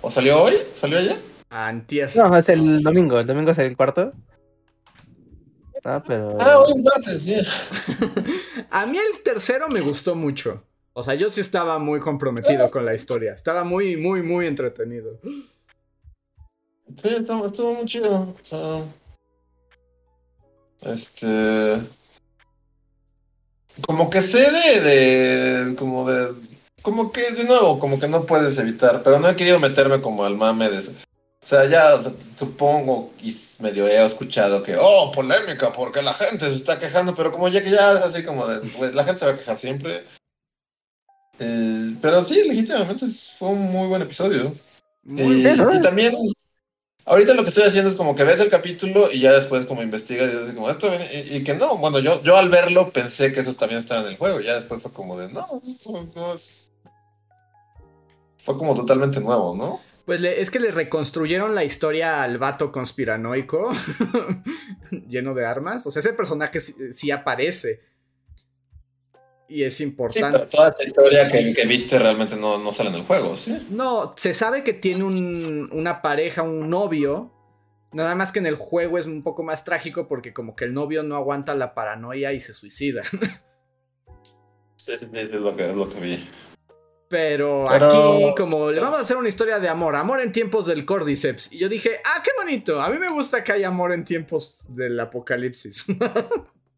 [0.00, 0.54] ¿O salió hoy?
[0.74, 1.16] ¿Salió ayer?
[1.50, 2.10] Antier.
[2.16, 3.20] No, es el domingo.
[3.20, 4.12] El domingo es el cuarto.
[5.84, 6.36] Ah, pero.
[6.40, 7.34] Ah, hoy es martes, sí.
[8.70, 10.62] A mí el tercero me gustó mucho.
[10.92, 13.32] O sea, yo sí estaba muy comprometido con la historia.
[13.32, 15.18] Estaba muy, muy, muy entretenido.
[15.24, 18.12] Sí, estuvo, estuvo muy chido.
[18.12, 18.84] O sea,
[20.82, 21.80] este.
[23.86, 25.74] Como que sé de, de.
[25.76, 26.34] Como de.
[26.82, 29.02] Como que, de nuevo, como que no puedes evitar.
[29.02, 30.82] Pero no he querido meterme como al mame de.
[31.42, 34.76] O sea, ya o sea, supongo y medio he escuchado que.
[34.78, 37.14] Oh, polémica, porque la gente se está quejando.
[37.14, 38.60] Pero como ya que ya es así como de.
[38.70, 40.04] pues, la gente se va a quejar siempre.
[41.38, 43.06] Eh, pero sí, legítimamente
[43.38, 44.54] fue un muy buen episodio.
[45.02, 45.74] Muy bien, ¿no?
[45.74, 46.14] y también,
[47.06, 49.82] ahorita lo que estoy haciendo es como que ves el capítulo y ya después como
[49.82, 52.92] investigas y dices como esto viene- y, y que no, bueno, yo, yo al verlo
[52.92, 56.06] pensé que esos también estaban en el juego, ya después fue como de, no, eso
[56.14, 56.70] no es...
[58.36, 59.80] Fue como totalmente nuevo, ¿no?
[60.10, 63.70] Pues le- es que le reconstruyeron la historia al vato conspiranoico
[65.08, 65.86] lleno de armas.
[65.86, 67.78] O sea, ese personaje sí, sí aparece.
[69.48, 70.36] Y es Sí, importante.
[70.36, 73.64] pero toda esta historia que, que viste realmente no, no sale en el juego, ¿sí?
[73.70, 77.30] No, se sabe que tiene un- una pareja, un novio.
[77.92, 80.74] Nada más que en el juego es un poco más trágico porque como que el
[80.74, 83.02] novio no aguanta la paranoia y se suicida.
[84.74, 86.28] Sí, sí, es lo que, es lo que vi.
[87.10, 90.64] Pero, Pero- aquí como le vamos a hacer una historia de amor, amor en tiempos
[90.64, 91.52] del Cordyceps.
[91.52, 92.80] Y yo dije, ah, qué bonito.
[92.80, 95.86] A mí me gusta que haya amor en tiempos del apocalipsis.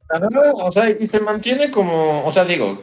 [0.09, 2.83] Ajá, o sea, y se mantiene como, o sea, digo,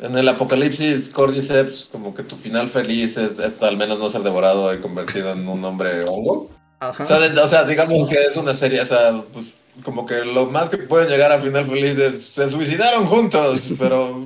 [0.00, 4.20] en el apocalipsis Cordyceps, como que tu final feliz es, es al menos no ser
[4.22, 6.50] devorado y convertido en un hombre hongo.
[6.80, 7.02] Ajá.
[7.02, 10.22] O sea, de- o sea, digamos que es una serie, o sea, pues como que
[10.22, 14.22] lo más que pueden llegar a final feliz es se suicidaron juntos, pero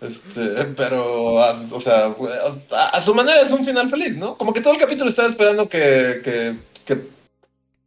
[0.00, 2.06] este, pero o sea,
[2.72, 4.36] a, a su manera es un final feliz, ¿no?
[4.36, 6.98] Como que todo el capítulo estaba esperando que, que, que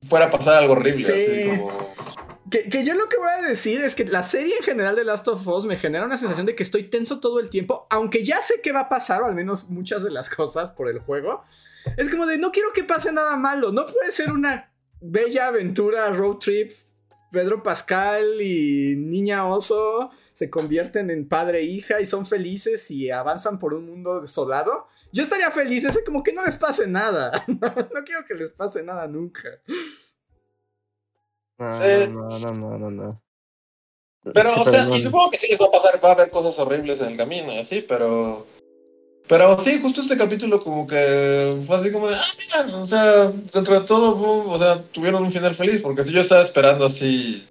[0.03, 1.11] fuera a pasar algo horrible, Sí.
[1.11, 1.93] así como
[2.49, 5.05] Que, que yo lo que voy a decir es que la serie en general de
[5.05, 8.23] Last of Us me genera una sensación de que estoy tenso todo el tiempo, aunque
[8.25, 10.99] ya sé qué va a pasar, o al menos muchas de las cosas por el
[10.99, 11.43] juego.
[11.97, 16.09] Es como de, no quiero que pase nada malo, no puede ser una bella aventura
[16.09, 16.71] road trip.
[17.31, 23.09] Pedro Pascal y Niña Oso se convierten en padre e hija y son felices y
[23.11, 24.87] avanzan por un mundo desolado.
[25.11, 27.31] Yo estaría feliz, es como que no les pase nada.
[27.47, 29.49] no quiero que les pase nada nunca.
[31.57, 32.07] No, Sí.
[32.09, 33.23] no, no, no, no, no.
[34.33, 36.13] Pero, Sí, o sea, no- y supongo que sí les va a pasar, va a
[36.13, 38.45] haber cosas horribles en el camino, así, pero.
[39.27, 43.27] Pero sí, justo este capítulo como que fue así como de, ah, mira, o sea,
[43.53, 47.47] dentro de todo, o sea, tuvieron un final feliz, porque si yo estaba esperando así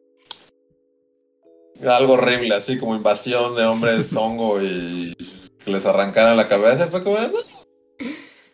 [1.88, 5.16] algo horrible, así como invasión de hombres hongo y
[5.64, 7.28] que les arrancaran la cabeza, fue como, no,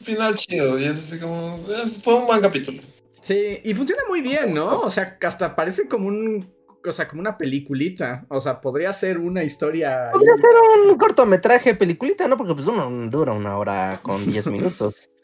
[0.00, 2.80] final chido, y es así como, es- fue un buen capítulo.
[3.20, 4.66] Sí, y funciona muy bien, ¿no?
[4.82, 6.54] O sea, hasta parece como un.
[6.86, 8.24] O sea, como una peliculita.
[8.28, 10.10] O sea, podría ser una historia.
[10.12, 12.36] Podría ser un cortometraje, peliculita, ¿no?
[12.36, 15.10] Porque pues uno dura una hora con 10 minutos.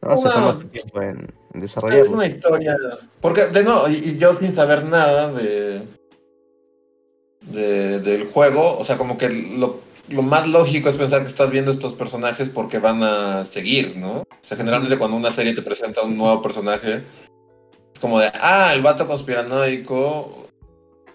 [0.00, 1.74] No se Una- toma su tiempo en, Es
[2.08, 2.76] una historia.
[3.20, 5.82] Porque, de no, y, y yo sin saber nada de,
[7.52, 8.00] de.
[8.00, 11.70] del juego, o sea, como que lo, lo más lógico es pensar que estás viendo
[11.70, 14.20] estos personajes porque van a seguir, ¿no?
[14.20, 17.02] O sea, generalmente cuando una serie te presenta un nuevo personaje,
[17.94, 20.46] es como de, ah, el vato conspiranoico.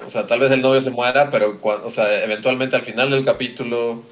[0.06, 3.10] O sea, tal vez el novio se muera, pero cua- o sea, eventualmente al final
[3.10, 4.04] del capítulo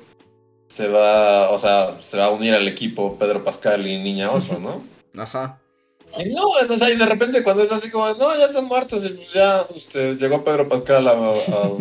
[0.67, 4.57] se va, o sea, se va a unir al equipo Pedro Pascal y Niña Oso,
[4.57, 4.81] ¿no?
[5.21, 5.59] Ajá.
[6.17, 8.65] Y no, es, o sea, y de repente cuando es así como, no, ya están
[8.65, 11.71] muertos, y pues ya este, llegó Pedro Pascal a, a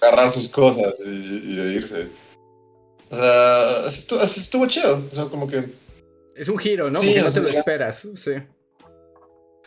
[0.00, 2.08] agarrar sus cosas y, y irse.
[3.10, 5.02] O sea, estuvo, estuvo chido.
[5.06, 5.64] O sea, como que.
[6.34, 6.98] Es un giro, ¿no?
[6.98, 8.08] Sí, Porque no te lo esperas.
[8.16, 8.32] Sí.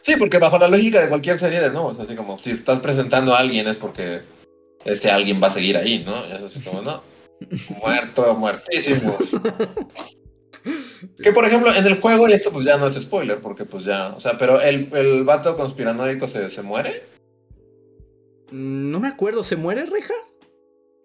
[0.01, 2.79] Sí, porque bajo la lógica de cualquier serie de nuevo, es así como, si estás
[2.79, 4.21] presentando a alguien es porque
[4.83, 6.27] ese alguien va a seguir ahí, ¿no?
[6.27, 7.01] Y es así como, no.
[7.81, 9.17] Muerto, muertísimo.
[11.21, 13.83] Que por ejemplo, en el juego, y esto pues ya no es spoiler, porque pues
[13.83, 17.03] ya, o sea, pero el, el vato conspiranoico se, se muere.
[18.51, 20.13] No me acuerdo, ¿se muere Reja?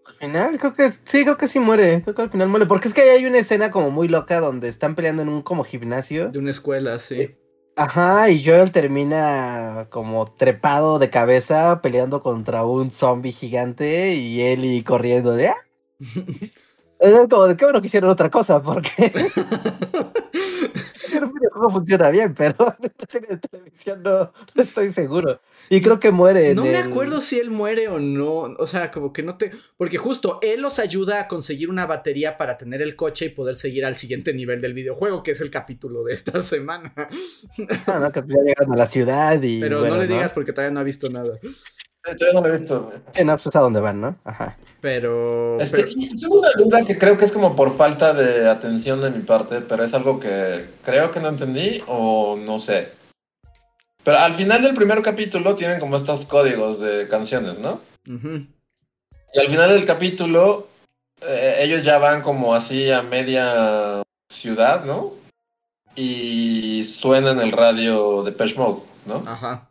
[0.07, 2.03] Al final, creo que sí, creo que sí muere.
[2.03, 2.67] Creo que al final muere.
[2.67, 5.65] Porque es que hay una escena como muy loca donde están peleando en un como
[5.65, 6.31] gimnasio.
[6.31, 7.37] De una escuela, sí.
[7.77, 14.85] Ajá, y Joel termina como trepado de cabeza peleando contra un zombie gigante y Ellie
[14.85, 15.49] corriendo de...
[15.49, 15.57] "Ah".
[17.01, 19.11] Es como de qué bueno que hicieron otra cosa, porque
[21.23, 25.41] un videojuego funciona bien, pero en la serie de televisión no, no estoy seguro.
[25.73, 26.51] Y creo que muere.
[26.51, 28.33] en No me el- acuerdo si él muere o no.
[28.59, 29.53] O sea, como que no te.
[29.77, 33.55] Porque justo él los ayuda a conseguir una batería para tener el coche y poder
[33.55, 36.93] seguir al siguiente nivel del videojuego, que es el capítulo de esta semana.
[37.87, 39.61] No, no, que ya llegan a la ciudad y.
[39.61, 41.39] Pero bueno, no le digas porque todavía no ha visto nada.
[42.03, 42.91] Todavía no lo he visto.
[43.15, 44.17] Sí, no, pues es a dónde van, ¿no?
[44.25, 44.59] Ajá.
[44.81, 45.61] Pero.
[45.61, 49.11] Este, pero- tengo una duda que creo que es como por falta de atención de
[49.11, 52.99] mi parte, pero es algo que creo que no entendí o no sé.
[54.05, 57.81] Pero al final del primer capítulo tienen como estos códigos de canciones, ¿no?
[58.09, 58.47] Ujú.
[59.35, 60.69] Y al final del capítulo
[61.23, 65.13] eh, ellos ya van como así a media ciudad, ¿no?
[65.97, 69.25] Y suena en el radio de Mode, ¿no?
[69.27, 69.71] Ajá.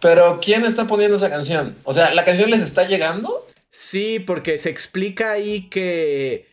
[0.00, 1.76] Pero ¿quién está poniendo esa canción?
[1.84, 3.46] O sea, ¿la canción les está llegando?
[3.70, 6.46] Sí, porque se explica ahí que,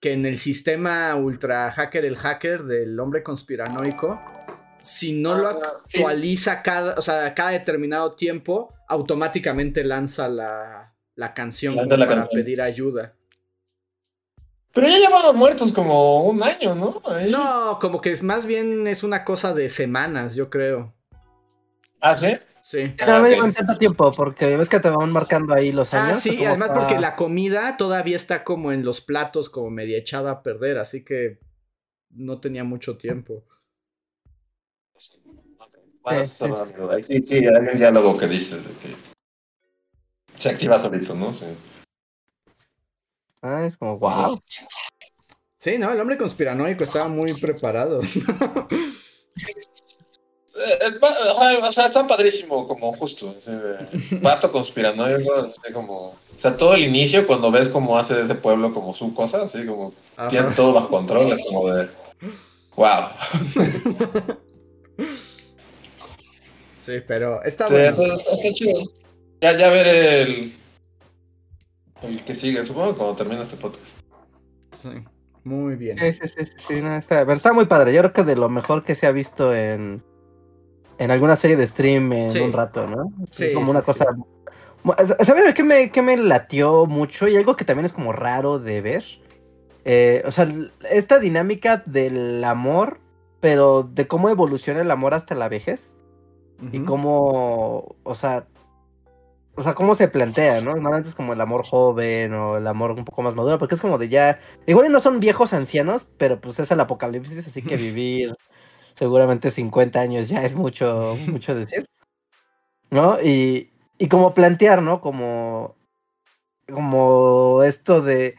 [0.00, 4.20] que en el sistema ultra hacker, el hacker del hombre conspiranoico,
[4.88, 5.98] si no lo Ah, sí.
[5.98, 12.20] actualiza cada, o sea, cada determinado tiempo, automáticamente lanza la, la canción Lanza la para
[12.22, 12.42] canción.
[12.42, 13.14] pedir ayuda.
[14.72, 17.02] Pero ya llevaban muertos como un año, ¿no?
[17.06, 17.30] Ahí.
[17.30, 20.94] No, como que es más bien es una cosa de semanas, yo creo.
[22.00, 22.36] ¿Ah, sí?
[22.62, 22.94] Sí.
[23.06, 26.06] No Ah, me llevan tanto tiempo porque ves que te van marcando ahí los Ah,
[26.06, 26.18] años.
[26.20, 29.98] sí, como además para- porque la comida todavía está como en los platos, como media
[29.98, 31.40] echada a perder, así que
[32.10, 33.44] no tenía mucho tiempo.
[36.10, 38.96] Ahí Sí, sí, hay un diálogo que dices de que
[40.34, 41.32] se activa solito, ¿no?
[41.32, 41.46] Sí.
[43.42, 44.38] Ah, es como, wow.
[45.58, 48.00] Sí, no, el hombre conspiranoico estaba muy preparado.
[50.58, 53.32] Eh, eh, o sea, está padrísimo, como justo,
[54.20, 58.74] vato conspiranoico, así como, o sea, todo el inicio cuando ves cómo hace ese pueblo
[58.74, 60.28] como su cosa, así como, Ajá.
[60.28, 61.88] tiene todo bajo control, es como de,
[62.74, 64.38] wow.
[66.88, 67.88] Sí, pero está Sí, bueno.
[67.90, 68.80] está, está chido.
[69.42, 70.52] Ya, ya veré el,
[72.02, 74.00] el que sigue, supongo, cuando termine este podcast.
[74.80, 74.88] Sí,
[75.44, 75.98] muy bien.
[75.98, 77.92] Sí, sí, sí, sí, sí, no, está, pero está muy padre.
[77.92, 80.02] Yo creo que de lo mejor que se ha visto en,
[80.96, 82.40] en alguna serie de stream en Sí.
[82.40, 83.12] un rato, ¿no?
[83.30, 83.86] Sí, es como sí, una sí.
[83.86, 84.06] cosa.
[84.82, 87.28] Mu- ¿Saben qué me, qué me latió mucho?
[87.28, 89.04] Y algo que también es como raro de ver.
[89.84, 90.48] Eh, o sea,
[90.90, 92.98] esta dinámica del amor,
[93.40, 95.97] pero de cómo evoluciona el amor hasta la vejez.
[96.72, 98.48] Y cómo, o sea,
[99.58, 100.72] o sea, cómo se plantea, ¿no?
[100.74, 103.80] Normalmente es como el amor joven o el amor un poco más maduro, porque es
[103.80, 107.76] como de ya, igual no son viejos ancianos, pero pues es el apocalipsis, así que
[107.76, 108.36] vivir
[108.94, 111.86] seguramente 50 años ya es mucho, mucho decir,
[112.90, 113.20] ¿no?
[113.20, 115.00] Y, y como plantear, ¿no?
[115.00, 115.74] Como,
[116.72, 118.36] como esto de,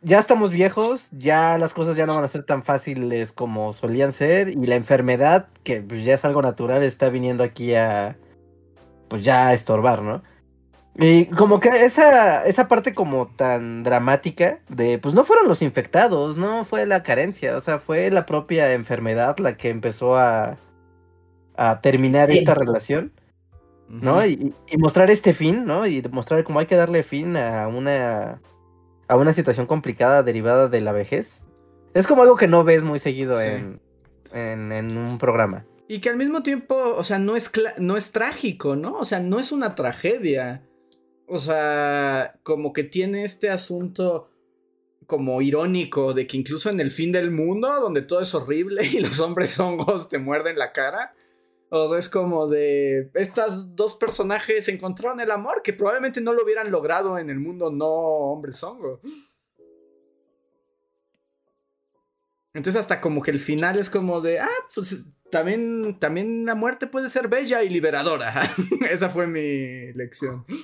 [0.00, 4.12] ya estamos viejos, ya las cosas ya no van a ser tan fáciles como solían
[4.12, 8.16] ser y la enfermedad, que pues ya es algo natural, está viniendo aquí a,
[9.08, 10.22] pues ya a estorbar, ¿no?
[11.00, 16.36] Y como que esa, esa parte como tan dramática de, pues no fueron los infectados,
[16.36, 20.58] no fue la carencia, o sea, fue la propia enfermedad la que empezó a,
[21.56, 23.12] a terminar esta relación.
[23.88, 24.24] ¿no?
[24.26, 25.86] Y, y mostrar este fin, ¿no?
[25.86, 28.38] Y mostrar cómo hay que darle fin a una
[29.08, 31.44] a una situación complicada derivada de la vejez.
[31.94, 33.46] Es como algo que no ves muy seguido Sí.
[33.46, 33.80] en,
[34.32, 35.64] en, en un programa.
[35.88, 38.98] Y que al mismo tiempo, o sea, no es, no es trágico, ¿no?
[38.98, 40.62] O sea, no es una tragedia.
[41.26, 44.30] O sea, como que tiene este asunto
[45.06, 49.00] como irónico de que incluso en el fin del mundo, donde todo es horrible y
[49.00, 51.14] los hombres hongos te muerden la cara,
[51.70, 56.42] o sea, es como de estas dos personajes encontraron el amor que probablemente no lo
[56.42, 59.00] hubieran logrado en el mundo no hombres hongo.
[62.54, 66.86] Entonces hasta como que el final es como de, ah, pues también, también la muerte
[66.86, 68.50] puede ser bella y liberadora.
[68.90, 70.44] Esa fue mi lección.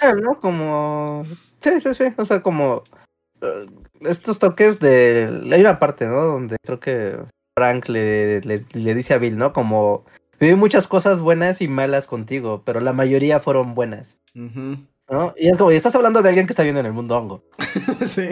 [0.00, 0.40] Ah, ¿no?
[0.40, 1.24] Como...
[1.60, 2.04] Sí, sí, sí.
[2.16, 2.82] O sea, como...
[3.40, 3.66] eh,
[4.00, 5.48] estos toques de...
[5.52, 6.20] Hay una parte, ¿no?
[6.24, 7.18] Donde creo que
[7.54, 9.52] Frank le, le, le dice a Bill, ¿no?
[9.52, 10.04] Como...
[10.40, 14.18] Viví muchas cosas buenas y malas contigo, pero la mayoría fueron buenas.
[14.34, 15.34] ¿no?
[15.36, 17.44] Y es como, y estás hablando de alguien que está viendo en el mundo hongo.
[18.12, 18.28] sí.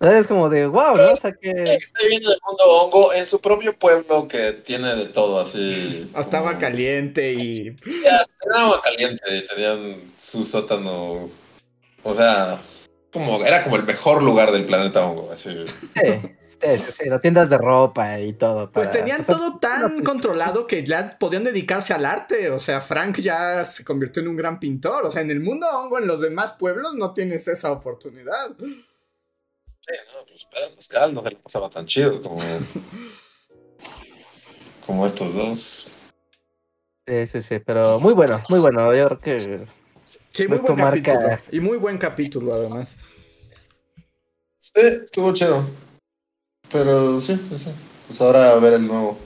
[0.00, 1.12] Es como de, wow, ¿no?
[1.12, 1.50] O sea que...
[1.50, 6.10] Está viviendo en el mundo hongo en su propio pueblo que tiene de todo, así.
[6.18, 7.70] Estaba como- caliente y...
[8.04, 11.30] Ya, Tenían agua caliente y tenían su sótano.
[12.02, 12.60] O sea,
[13.12, 15.30] como, era como el mejor lugar del planeta hongo.
[15.32, 15.50] Así.
[15.94, 16.20] Sí,
[16.60, 18.70] sí, sí, no, tiendas de ropa y todo.
[18.70, 22.50] Pues tenían o sea, todo tan controlado que ya podían dedicarse al arte.
[22.50, 25.06] O sea, Frank ya se convirtió en un gran pintor.
[25.06, 28.50] O sea, en el mundo hongo, en los demás pueblos, no tienes esa oportunidad.
[28.58, 32.40] Sí, no, pues Pedro Pascal no se le pasaba tan chido como,
[34.86, 35.88] como estos dos.
[37.06, 38.94] Sí, sí, sí, pero muy bueno, muy bueno.
[38.94, 39.66] Yo creo que
[40.32, 41.38] Sí, muy buen marca- capítulo.
[41.50, 42.96] Y muy buen capítulo, además.
[44.60, 44.72] Sí,
[45.04, 45.64] estuvo chido.
[46.72, 47.70] Pero sí, sí, sí.
[48.06, 49.18] Pues ahora a ver el nuevo.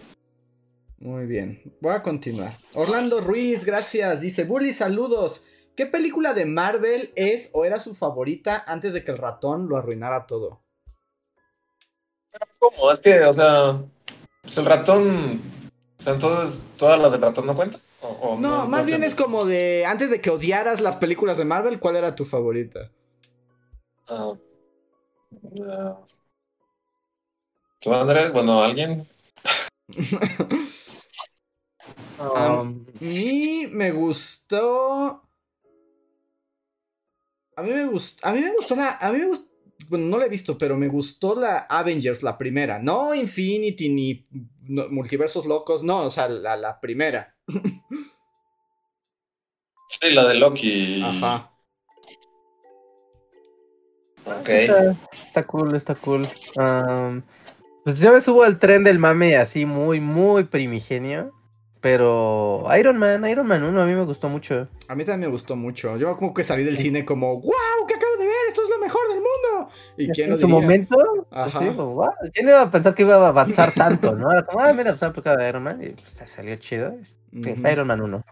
[0.98, 1.60] Muy bien.
[1.80, 2.56] Voy a continuar.
[2.74, 4.20] Orlando Ruiz, gracias.
[4.20, 5.44] Dice, Bully, saludos.
[5.76, 9.76] ¿Qué película de Marvel es o era su favorita antes de que el ratón lo
[9.76, 10.62] arruinara todo?
[12.58, 12.90] ¿Cómo?
[12.90, 13.82] Es que, o sea,
[14.42, 15.40] pues el ratón.
[15.98, 17.80] O sea, entonces, ¿todas las del ratón no cuentan?
[18.00, 19.06] O- o No, más bien entiendo?
[19.06, 22.90] es como de, antes de que odiaras las películas de Marvel, ¿cuál era tu favorita?
[24.08, 24.34] Ah.
[25.68, 25.98] Ah.
[27.84, 28.32] ¿Tú, Andrés?
[28.32, 29.06] Bueno, ¿alguien?
[32.18, 35.22] um, A mí me gustó.
[37.56, 38.26] A mí me gustó.
[38.26, 38.92] A mí me gustó la.
[38.92, 39.52] A mí me gustó.
[39.90, 42.78] Bueno, no la he visto, pero me gustó la Avengers, la primera.
[42.78, 44.26] No Infinity ni
[44.62, 47.36] no, Multiversos Locos, no, o sea, la, la primera.
[49.88, 51.02] Sí, la de Loki.
[51.02, 51.52] Ajá.
[54.24, 54.48] Ok.
[54.48, 56.26] Está, está cool, está cool.
[56.56, 57.22] Am,
[57.84, 61.32] pues yo me subo al tren del mame así muy, muy primigenio.
[61.80, 64.68] Pero Iron Man, Iron Man 1 a mí me gustó mucho.
[64.88, 65.98] A mí también me gustó mucho.
[65.98, 68.34] Yo como que salí del cine como, wow, ¿qué acabo de ver?
[68.48, 69.70] Esto es lo mejor del mundo.
[69.98, 70.62] ¿Y quién lo en su diría?
[70.62, 71.60] momento, pues Ajá.
[71.60, 74.14] sí, como, "Guau, ¿quién iba a pensar que iba a avanzar tanto?
[74.14, 74.32] ¿no?
[74.32, 76.94] Era como, ah, mira, pues la época de Iron Man y pues salió chido.
[77.42, 77.54] Sí.
[77.70, 78.24] Iron Man 1.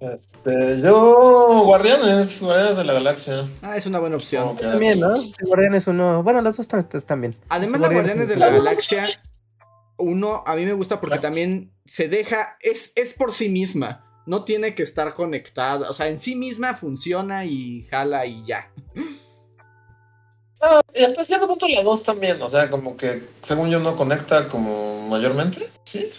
[0.00, 3.46] Este, yo, Guardianes, Guardianes de la Galaxia.
[3.62, 4.56] Ah, es una buena opción.
[4.56, 5.14] También, ¿no?
[5.40, 6.22] Guardianes 1.
[6.22, 7.34] Bueno, las dos están, están bien.
[7.48, 9.08] Además, la Guardianes Guardianes de la Galaxia,
[9.96, 14.02] uno, a mí me gusta porque también se deja, es, es por sí misma.
[14.26, 15.88] No tiene que estar conectada.
[15.88, 18.70] O sea, en sí misma funciona y jala y ya.
[20.60, 23.94] Ah, y hasta cierto punto la 2 también, o sea, como que según yo no
[23.94, 26.10] conecta como mayormente, ¿sí?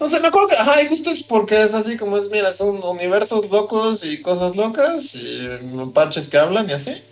[0.00, 2.54] No sé, me acuerdo que, ajá, y justo es porque es así como es, mira,
[2.54, 5.46] son universos locos y cosas locas y
[5.92, 7.02] parches que hablan y así.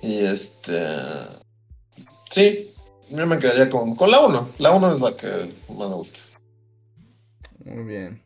[0.00, 0.86] Y este...
[2.30, 2.72] Sí,
[3.10, 5.26] yo me quedaría con, con la 1, la 1 es la que
[5.76, 6.20] más me gusta.
[7.66, 8.22] Muy bien.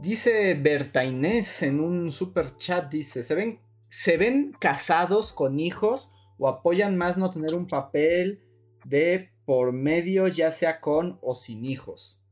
[0.00, 6.10] Dice Berta Inés en un super chat, dice, ¿se ven, ¿se ven casados con hijos
[6.36, 8.42] o apoyan más no tener un papel
[8.84, 12.25] de por medio, ya sea con o sin hijos?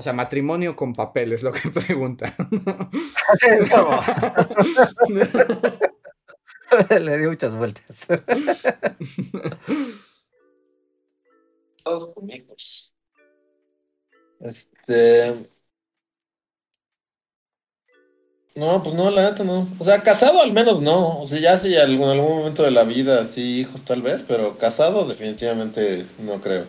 [0.00, 1.68] O sea, matrimonio con papel es lo que
[3.70, 4.00] como-
[7.00, 8.06] Le di muchas vueltas.
[11.84, 12.94] Todos con hijos.
[14.40, 15.50] Este.
[18.54, 19.68] No, pues no, la neta no.
[19.80, 21.20] O sea, casado al menos no.
[21.20, 24.56] O sea, ya si algún, algún momento de la vida, sí, hijos tal vez, pero
[24.58, 26.66] casado definitivamente no creo.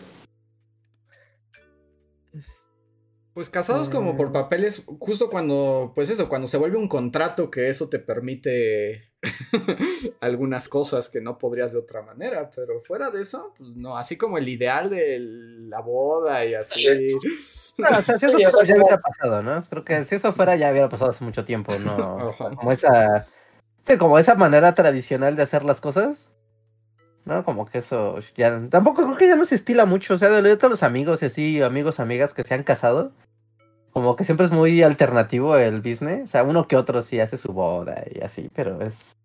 [3.34, 4.32] Pues casados como por Mm.
[4.32, 9.10] papeles, justo cuando, pues eso, cuando se vuelve un contrato que eso te permite
[10.20, 14.16] algunas cosas que no podrías de otra manera, pero fuera de eso, pues no, así
[14.18, 16.84] como el ideal de la boda y así.
[17.78, 19.64] No, o sea, si eso fuera, ya hubiera pasado, ¿no?
[19.70, 22.28] Creo que si eso fuera ya hubiera pasado hace mucho tiempo, ¿no?
[22.28, 22.50] Ajá.
[22.54, 23.26] Como esa.
[23.80, 26.30] Sí, como esa manera tradicional de hacer las cosas.
[27.24, 27.44] ¿No?
[27.44, 28.68] Como que eso ya.
[28.68, 30.14] Tampoco creo que ya no se estila mucho.
[30.14, 33.12] O sea, de todos los amigos y así, amigos, amigas que se han casado.
[33.92, 36.24] Como que siempre es muy alternativo el business.
[36.24, 39.16] O sea, uno que otro sí hace su boda y así, pero es.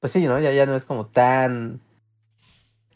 [0.00, 0.38] Pues sí, ¿no?
[0.40, 1.80] Ya, ya no es como tan.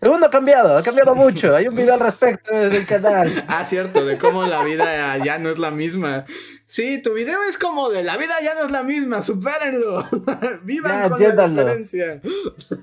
[0.05, 1.57] El mundo ha cambiado, ha cambiado mucho.
[1.57, 3.43] Hay un video al respecto en el canal.
[3.49, 6.27] Ah, cierto, de cómo la vida ya no es la misma.
[6.67, 10.07] Sí, tu video es como de la vida ya no es la misma, supérenlo.
[10.63, 12.21] Vivan Ya, con la diferencia.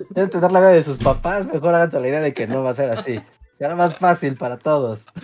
[0.09, 2.71] Deben tener la vida de sus papás, mejor háganse la idea de que no va
[2.71, 3.21] a ser así.
[3.59, 5.05] Será más fácil para todos.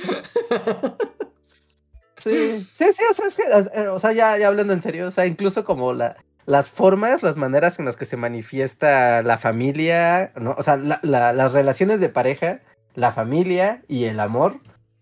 [2.20, 5.12] Sí, sí, sí, o sea, es que, o sea, ya, ya hablando en serio, o
[5.12, 6.18] sea, incluso como la,
[6.48, 10.56] las formas, las maneras en las que se manifiesta la familia, ¿no?
[10.58, 12.62] O sea, la- la- las relaciones de pareja,
[12.96, 14.62] la familia y el amor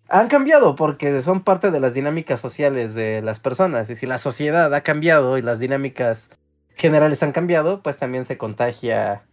[0.10, 3.90] han cambiado porque son parte de las dinámicas sociales de las personas.
[3.90, 6.32] Y si la sociedad ha cambiado y las dinámicas
[6.76, 9.24] generales han cambiado, pues también se contagia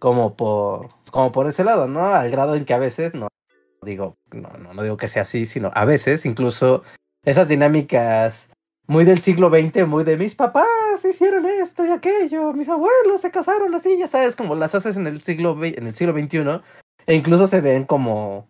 [0.00, 2.12] como por, como por ese lado, ¿no?
[2.12, 3.28] Al grado en que a veces, no
[3.84, 6.82] digo, no, no, no digo que sea así, sino a veces incluso
[7.24, 8.50] esas dinámicas
[8.86, 10.66] muy del siglo XX, muy de mis papás
[11.04, 15.06] hicieron esto y aquello, mis abuelos se casaron así, ya sabes, como las haces en
[15.06, 16.60] el siglo, en el siglo XXI,
[17.06, 18.48] e incluso se ven como,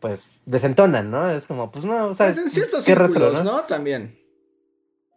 [0.00, 1.30] pues, desentonan, ¿no?
[1.30, 3.60] Es como, pues no, o sea, Pues en ciertos retro, círculos, ¿no?
[3.62, 4.18] También.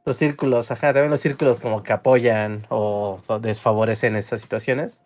[0.06, 5.02] Los círculos, ajá, también los círculos como que apoyan o, o desfavorecen esas situaciones.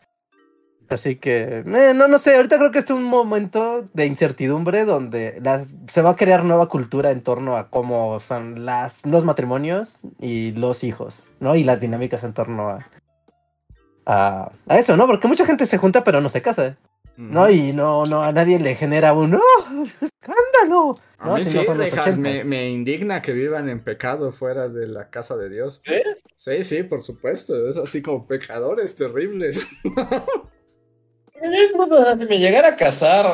[0.93, 5.39] Así que, eh, no, no sé, ahorita creo que es un momento de incertidumbre donde
[5.43, 9.99] las, se va a crear nueva cultura en torno a cómo son las, los matrimonios
[10.19, 11.55] y los hijos, ¿no?
[11.55, 12.89] Y las dinámicas en torno a,
[14.05, 15.07] a, a eso, ¿no?
[15.07, 16.77] Porque mucha gente se junta pero no se casa,
[17.17, 17.49] ¿no?
[17.49, 20.97] Y no, no, a nadie le genera un, ¡oh, escándalo!
[21.19, 21.35] A ¿no?
[21.35, 22.17] mí Si sí, no son los deja- 80s.
[22.17, 25.81] me, me indigna que vivan en pecado fuera de la casa de Dios.
[26.35, 27.69] Sí, sí, por supuesto.
[27.69, 29.65] Es así como pecadores terribles.
[31.43, 33.25] Si me llegara a casar,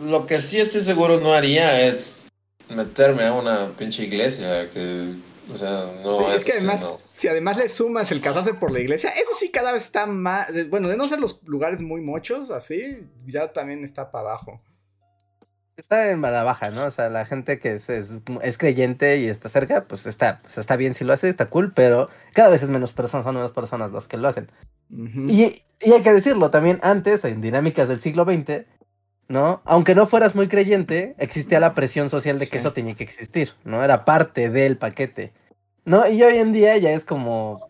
[0.00, 2.28] lo que sí estoy seguro no haría es
[2.68, 5.12] meterme a una pinche iglesia que,
[5.52, 6.98] o sea, no Sí, es que sí, además, no.
[7.10, 10.48] si además le sumas el casarse por la iglesia, eso sí cada vez está más.
[10.68, 14.60] Bueno, de no ser los lugares muy mochos, así, ya también está para abajo.
[15.76, 16.84] Está en mala baja, ¿no?
[16.86, 18.12] O sea, la gente que es, es,
[18.42, 21.72] es creyente y está cerca, pues está, pues está bien si lo hace, está cool,
[21.74, 24.48] pero cada vez es menos personas, son menos personas las que lo hacen.
[24.90, 25.26] Ujú.
[25.28, 28.64] Y, y hay que decirlo, también antes, en dinámicas del siglo XX,
[29.28, 29.60] ¿no?
[29.66, 32.58] Aunque no fueras muy creyente, existía la presión social de que Sí.
[32.60, 33.84] eso tenía que existir, ¿no?
[33.84, 35.34] Era parte del paquete,
[35.84, 36.08] ¿no?
[36.08, 37.68] Y hoy en día ya es como,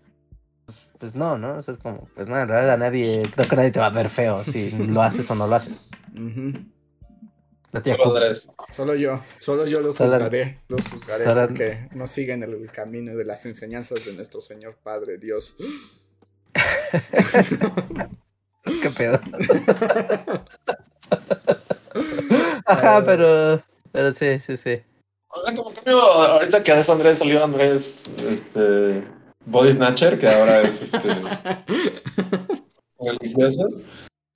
[0.65, 1.59] pues, pues no, ¿no?
[1.59, 4.09] Eso es como, pues nada, en realidad nadie, creo que nadie te va a ver
[4.09, 5.75] feo si lo haces o no lo haces.
[6.15, 6.53] Ujú.
[7.77, 8.17] La tía Solo Cooks.
[8.23, 8.49] Andrés.
[8.75, 13.15] Solo yo, solo yo los Solo- juzgaré, los juzgaré solo- porque no siguen el camino
[13.15, 15.57] de las enseñanzas de nuestro Señor Padre Dios.
[18.65, 19.21] ¿Qué pedo?
[22.65, 23.63] Ajá, pero,
[23.93, 24.81] pero sí, sí, sí.
[25.29, 29.05] O sea, como cambio, ahorita que haces Andrés, salió Andrés, este,
[29.45, 30.99] Body Snatcher, que ahora es, este,
[33.01, 33.69] religioso.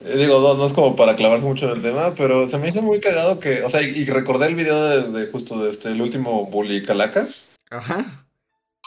[0.03, 2.69] Eh, Digo, no, no es como para clavarse mucho en el tema, pero se me
[2.69, 5.71] hizo muy cagado que, o sea, y, y recordé el video de, de justo de
[5.71, 7.49] este, el último Bully Calacas.
[7.69, 8.25] Ajá.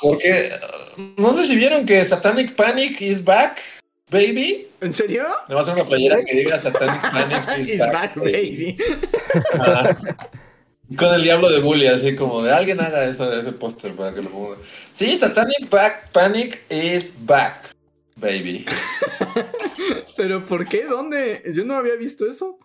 [0.00, 0.50] Porque
[0.98, 3.60] uh, no sé si vieron que Satanic Panic is back,
[4.10, 4.68] baby.
[4.80, 5.24] ¿En serio?
[5.48, 8.76] Me va a hacer una playera que diga Satanic Panic is It's back, back, baby.
[9.58, 9.96] Ajá.
[10.98, 14.22] Con el diablo de Bully, así como de alguien haga eso, ese póster para que
[14.22, 14.56] lo ponga.
[14.92, 17.73] Sí, Satanic back, Panic is back,
[18.16, 18.64] baby.
[20.16, 20.84] ¿Pero por qué?
[20.84, 21.42] ¿Dónde?
[21.54, 22.58] Yo no había visto eso.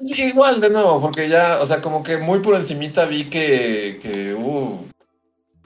[0.00, 4.32] Igual, de nuevo, porque ya, o sea, como que muy por encimita vi que, que
[4.34, 4.88] uh,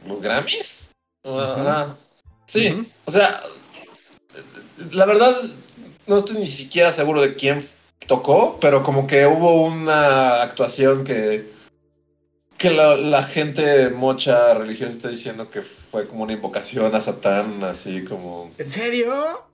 [0.07, 0.91] los Grammys.
[1.23, 1.97] Ajá.
[2.47, 3.41] Sí, o sea,
[4.91, 5.37] la verdad,
[6.09, 7.63] no estoy ni siquiera seguro de quién
[8.09, 11.49] tocó, pero como que hubo una actuación que,
[12.61, 17.65] que la, la gente mocha religiosa está diciendo que fue como una invocación a Satán,
[17.65, 18.53] así como...
[18.59, 19.47] ¿En serio?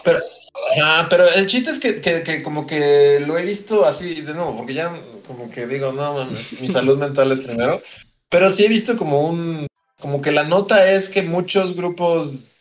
[0.77, 4.35] Ajá, pero el chiste es que, que, que como que lo he visto así, de
[4.35, 4.93] nuevo, porque ya
[5.25, 7.81] como que digo, no, mames, mi salud mental es primero,
[8.29, 9.69] pero sí he visto como un,
[10.01, 12.59] como que la nota es que muchos grupos,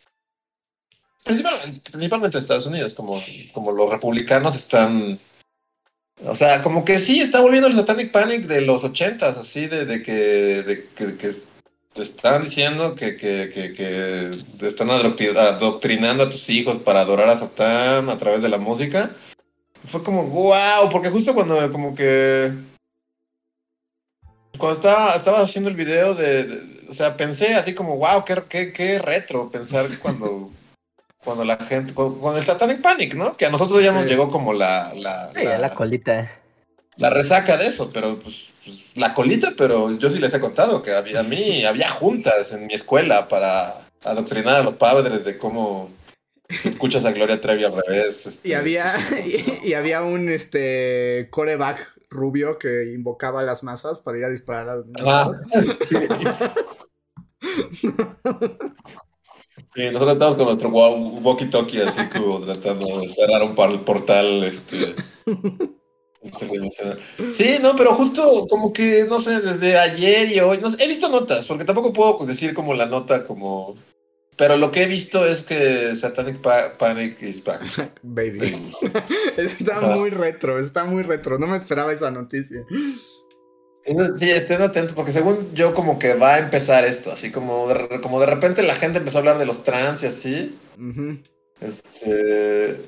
[1.24, 3.20] principalmente, principalmente Estados Unidos, como,
[3.52, 5.18] como los republicanos están,
[6.24, 9.84] o sea, como que sí está volviendo el Satanic Panic de los ochentas, así, de,
[9.84, 10.12] de que,
[10.62, 11.30] de que, que
[11.92, 17.00] te están diciendo que, que, que, que te están adoctri- adoctrinando a tus hijos para
[17.00, 19.10] adorar a Satán a través de la música.
[19.84, 22.52] Fue como, wow, porque justo cuando como que...
[24.58, 28.42] Cuando estaba, estaba haciendo el video de, de- O sea, pensé así como, wow, qué,
[28.48, 30.50] qué, qué retro pensar cuando...
[31.26, 31.92] Cuando la gente...
[31.92, 33.36] Con, con el Satanic Panic, ¿no?
[33.36, 34.94] Que a nosotros ya nos llegó como la...
[34.94, 36.30] la, Sí, la- la colita.
[36.96, 40.82] la resaca de eso, pero pues, pues, la colita, pero yo sí les he contado
[40.82, 43.74] que había, a mí había juntas en mi escuela para
[44.04, 45.90] adoctrinar a los padres de cómo
[46.48, 48.24] escuchas a Gloria Trevi al revés.
[48.26, 48.86] este, Y había,
[49.26, 54.30] y, y había un este coreback rubio que invocaba a las masas para ir a
[54.30, 55.08] disparar a los niños.
[55.08, 55.32] Ajá.
[59.76, 63.54] Sí, nosotros estamos con nuestro wa- walkie-talkie así como tratando de cerrar un
[63.84, 64.94] portal este.
[67.34, 70.88] Sí, no, pero justo como que, no sé, desde ayer y hoy, no sé, he
[70.88, 73.76] visto notas, porque tampoco puedo decir como la nota como...
[74.36, 77.62] Pero lo que he visto es que Satanic Pa- Panic is back.
[78.02, 78.54] Baby.
[79.36, 81.38] Está muy retro, está muy retro.
[81.38, 82.62] No me esperaba esa noticia.
[83.86, 88.00] Sí, estén atentos, porque según yo como que va a empezar esto, así como de,
[88.00, 90.58] como de repente la gente empezó a hablar de los trans y así.
[91.60, 92.80] Este.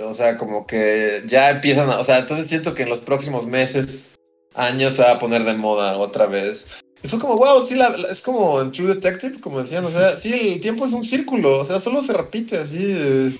[0.00, 1.98] O sea, como que ya empiezan a.
[1.98, 4.14] O sea, entonces siento que en los próximos meses,
[4.54, 6.68] años se va a poner de moda otra vez.
[7.02, 9.90] Y fue como, wow, sí, la- la- es como en True Detective, como decían, o
[9.90, 13.38] sea, sí, el tiempo es un círculo, o sea, solo se repite así.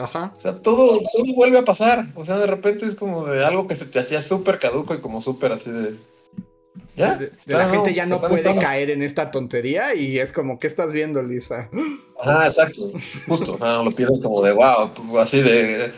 [0.00, 0.32] Ajá.
[0.36, 2.06] o sea, todo, todo vuelve a pasar.
[2.14, 5.00] O sea, de repente es como de algo que se te hacía súper caduco y
[5.00, 5.94] como súper así de.
[6.96, 7.16] Ya.
[7.16, 10.66] De, de la gente ya no puede caer en esta tontería y es como, ¿qué
[10.66, 11.68] estás viendo, Lisa?
[12.20, 12.90] Ah, exacto.
[13.26, 13.58] Justo.
[13.60, 15.92] Ah, lo piensas como de wow, así de.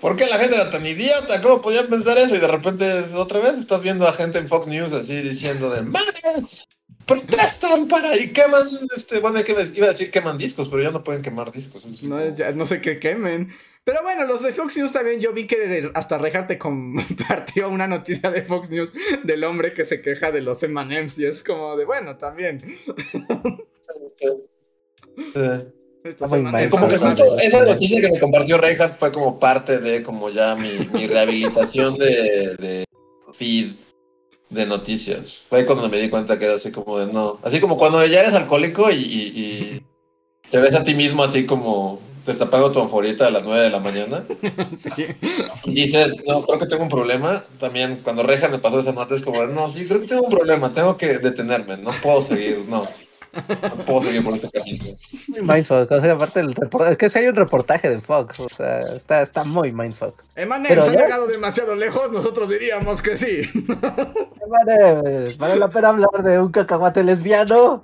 [0.00, 1.40] ¿Por qué la gente era tan idiota?
[1.40, 2.34] ¿Cómo podían pensar eso?
[2.34, 5.82] Y de repente, otra vez, estás viendo a gente en Fox News así diciendo de
[5.82, 6.66] ¡Madres!
[7.06, 8.16] ¡Protestan para!
[8.16, 11.22] Y queman, este, bueno, hay que iba a decir queman discos, pero ya no pueden
[11.22, 11.82] quemar discos.
[11.82, 12.06] sí.
[12.06, 13.52] No, ya no sé qué quemen.
[13.84, 18.30] Pero bueno, los de Fox News también yo vi que hasta Rejarte compartió una noticia
[18.30, 18.92] de Fox News
[19.24, 22.62] del hombre que se queja de los M&M's y es como de, bueno, también.
[25.34, 25.40] Sí.
[26.36, 26.68] Muy.
[26.68, 30.56] Como que justo esa noticia que me compartió Reinhardt fue como parte de como ya
[30.56, 32.84] mi, mi rehabilitación de, de
[33.32, 33.72] feed
[34.52, 35.42] de noticias.
[35.48, 37.38] Fue cuando me di cuenta que era así como de no.
[37.42, 39.82] Así como cuando ya eres alcohólico y, y- y
[40.50, 43.80] te ves a ti mismo así como destapando tu anforita a las 9 de la
[43.80, 44.24] mañana
[44.78, 44.90] Sí.
[45.64, 47.44] y dices, no, creo que tengo un problema.
[47.58, 50.30] También cuando Reinhardt me pasó esa nota es como, no, sí, creo que tengo un
[50.30, 52.84] problema, tengo que detenerme, no puedo seguir, no.
[53.32, 54.84] No puedo por este camino.
[55.28, 55.90] Muy mindfuck.
[55.90, 56.92] O sea, aparte del reportaje.
[56.92, 58.38] Es que si hay un reportaje de Fox.
[58.40, 60.14] O sea, está, está muy mindfuck.
[60.36, 63.48] M&M's Pero han ya- llegado demasiado lejos, nosotros diríamos que sí.
[64.52, 67.80] Vale, vale la pena hablar de un cacahuate lesbiano.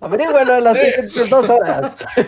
[0.00, 1.92] Averígüelo en las siguientes dos horas.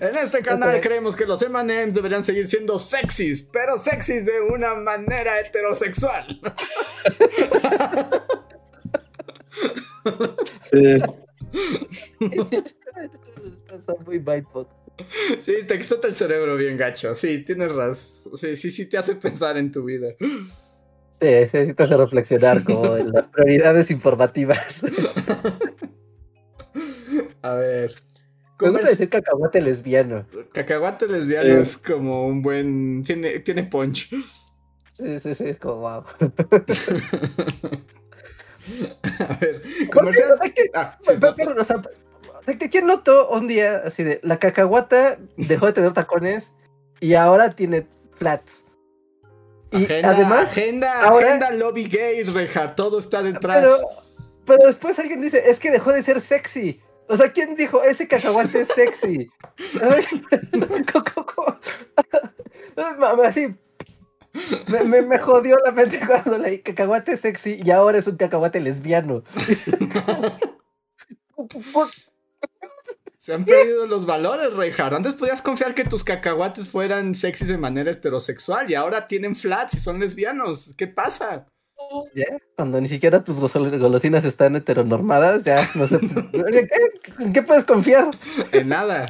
[0.00, 4.74] En este canal creemos que los M&M's deberían seguir siendo sexys, pero sexys de una
[4.74, 6.40] manera heterosexual.
[13.72, 14.68] Está muy mindfuck.
[15.40, 17.14] Sí, te explota el cerebro bien gacho.
[17.14, 18.36] Sí, tienes razón.
[18.36, 20.08] Sí, sí, sí te hace pensar en tu vida.
[20.20, 24.84] Sí, sí, sí te hace reflexionar como en las prioridades informativas.
[27.42, 27.90] A ver.
[27.90, 28.98] Me ¿Cómo gusta es?
[28.98, 30.26] decir cacahuate lesbiano.
[30.52, 31.60] Cacahuate lesbiano Sí.
[31.60, 33.02] es como un buen.
[33.04, 34.10] Tiene, tiene punch.
[34.96, 36.04] Sí, sí, sí, es como wow.
[39.20, 39.62] A ver.
[39.92, 40.32] Comercial.
[40.32, 41.36] o sea, que- Ah, sí, pero, no.
[41.36, 41.82] pero, o sea,
[42.46, 46.52] de que ¿quién notó un día así de la cacahuata dejó de tener tacones
[47.00, 48.64] y ahora tiene flats?
[49.70, 53.58] Y Agenda, además, agenda, ahora- agenda lobby gay, Reja, todo está detrás.
[53.60, 53.76] pero,
[54.46, 56.80] pero después alguien dice, es que dejó de ser sexy.
[57.08, 59.30] O sea, ¿quién dijo ese cacahuate es sexy?
[63.24, 63.54] Así.
[64.66, 68.60] Me, me, me jodió la mente cuando leí cacahuate sexy y ahora es un cacahuate
[68.60, 69.22] lesbiano.
[73.16, 74.92] Se han perdido los valores, Reinhardt.
[74.94, 79.72] Antes podías confiar que tus cacahuates fueran sexys de manera heterosexual y ahora tienen flats
[79.74, 80.74] y son lesbianos.
[80.76, 81.46] ¿Qué pasa?
[82.14, 82.26] ¿Ya?
[82.56, 85.96] Cuando ni siquiera tus golosinas están heteronormadas, ya no sé.
[86.32, 86.68] ¿En qué,
[87.18, 88.10] en qué puedes confiar?
[88.52, 89.06] En nada.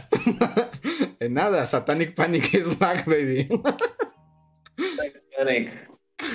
[1.18, 1.66] en nada.
[1.66, 3.48] Satanic Panic is back, baby.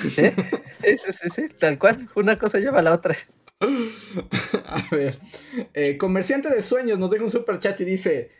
[0.08, 0.22] ¿Sí?
[0.82, 2.08] Sí, sí, sí, sí, tal cual.
[2.14, 3.16] Una cosa lleva a la otra.
[4.64, 5.18] A ver.
[5.74, 8.30] eh, comerciante de sueños nos deja un super chat y dice: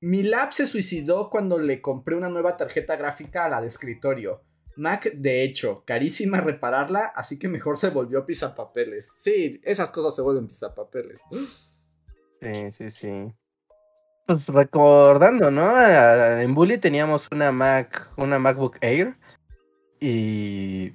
[0.00, 4.42] Mi lab se suicidó cuando le compré una nueva tarjeta gráfica a la de escritorio.
[4.76, 9.12] Mac, de hecho, carísima repararla, así que mejor se volvió pisapapeles.
[9.16, 11.20] Sí, esas cosas se vuelven pisapapeles.
[12.40, 13.32] Sí, sí, sí.
[14.26, 15.66] Pues recordando, ¿no?
[15.70, 19.16] A- En Bully teníamos una Mac, una MacBook Air
[20.00, 20.92] y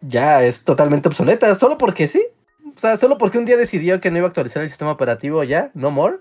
[0.00, 2.24] ya es totalmente obsoleta, solo porque sí.
[2.76, 5.42] O sea, solo porque un día decidió que no iba a actualizar el sistema operativo
[5.44, 6.18] ya, no more.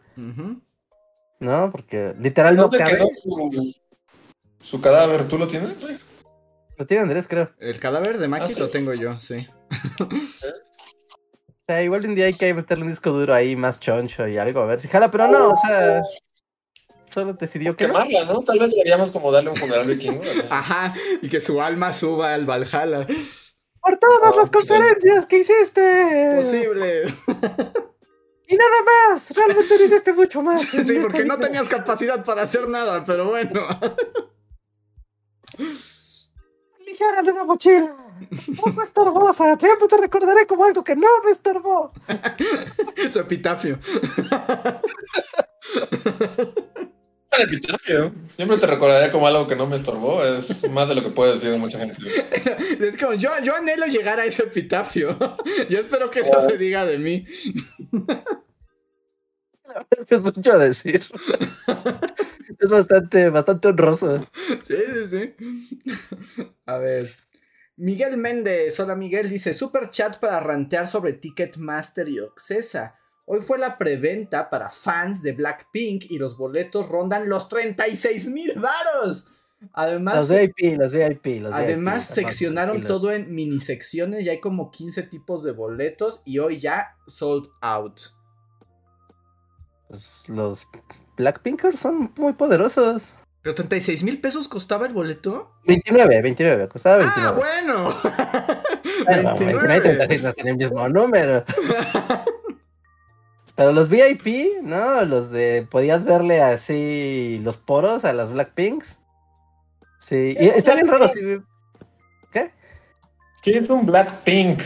[1.39, 1.69] ¿no?
[1.71, 2.91] Porque literal no ¿Dónde cabe.
[2.97, 3.73] quedó su,
[4.61, 5.27] su cadáver?
[5.27, 5.81] ¿Tú lo tienes?
[5.83, 5.97] Rey?
[6.77, 7.51] Lo tiene Andrés, creo.
[7.59, 8.59] El cadáver de Maki Ah, sí.
[8.59, 9.47] lo tengo yo, sí.
[10.01, 14.37] O sea, igual un día hay que meterle un disco duro ahí más choncho y
[14.37, 16.01] algo, a ver si jala, pero no, o sea,
[17.15, 17.93] solo decidió que no.
[17.93, 18.41] Quemarla, ¿no?
[18.41, 20.21] Tal vez deberíamos como darle un funeral vikingo.
[20.21, 20.31] ¿no?
[20.49, 23.07] Ajá, y que su alma suba al Valhalla.
[23.79, 26.31] Por todas las conferencias que hiciste.
[26.35, 27.05] Posible.
[28.47, 30.61] Y nada más, realmente no hiciste mucho más.
[30.85, 33.65] Sí, porque no tenías capacidad para hacer nada, pero bueno.
[36.85, 37.95] Ligera en una mochila.
[38.61, 39.57] Poco estorbosa.
[39.57, 41.91] Siempre te recordaré como algo que no me estorbó.
[43.09, 43.79] Su epitafio.
[48.27, 50.23] Siempre te recordaré como algo que no me estorbó.
[50.23, 51.97] Es más de lo que puede decir de mucha gente.
[52.79, 55.17] Es como, yo, yo anhelo llegar a ese epitafio.
[55.69, 57.25] Yo espero que eso se diga de mí.
[59.65, 61.01] La verdad es que es mucho a decir.
[62.57, 64.25] Es bastante, bastante honroso.
[64.63, 66.45] Sí, sí, sí.
[66.65, 67.11] A ver.
[67.75, 72.95] Miguel Méndez, hola Miguel, dice super chat para rantear sobre Ticketmaster y Oxesa.
[73.25, 78.53] Hoy fue la preventa para fans de Blackpink y los boletos rondan los 36 mil
[78.59, 79.27] varos.
[79.73, 83.01] Además, Los VIP, los VIP, los además VIP, seccionaron tranquilos.
[83.01, 84.23] todo en mini secciones.
[84.23, 86.21] Ya hay como 15 tipos de boletos.
[86.23, 87.99] Y hoy ya sold out.
[89.87, 90.67] Pues, los
[91.17, 93.15] Blackpinkers son muy poderosos.
[93.41, 95.51] ¿Pero 36 mil pesos costaba el boleto?
[95.65, 97.27] 29, 29, costaba 29.
[97.27, 97.95] Ah, bueno.
[99.05, 101.43] Bueno, 29 y 36 no están en el mismo número.
[103.55, 105.03] Pero los VIP, ¿no?
[105.03, 105.65] Los de.
[105.69, 108.99] Podías verle así los poros a las Blackpinks.
[109.99, 111.07] Sí, y está bien raro.
[111.07, 111.19] sí.
[112.31, 112.51] ¿Qué?
[113.41, 114.59] ¿Qué es un Blackpink?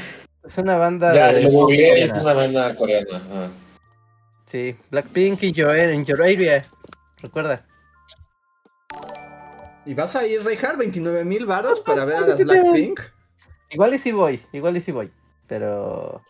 [0.43, 1.13] Es una banda.
[1.13, 3.17] Ya, de lo googleé, es una banda coreana.
[3.17, 3.51] ajá.
[4.45, 6.65] Sí, Blackpink in your, in your area.
[7.21, 7.63] Recuerda.
[9.85, 12.99] ¿Y vas a ir, Reinhardt, 29 mil varos para ver a las Blackpink?
[13.69, 15.11] Igual y sí voy, igual y sí voy.
[15.45, 16.23] Pero.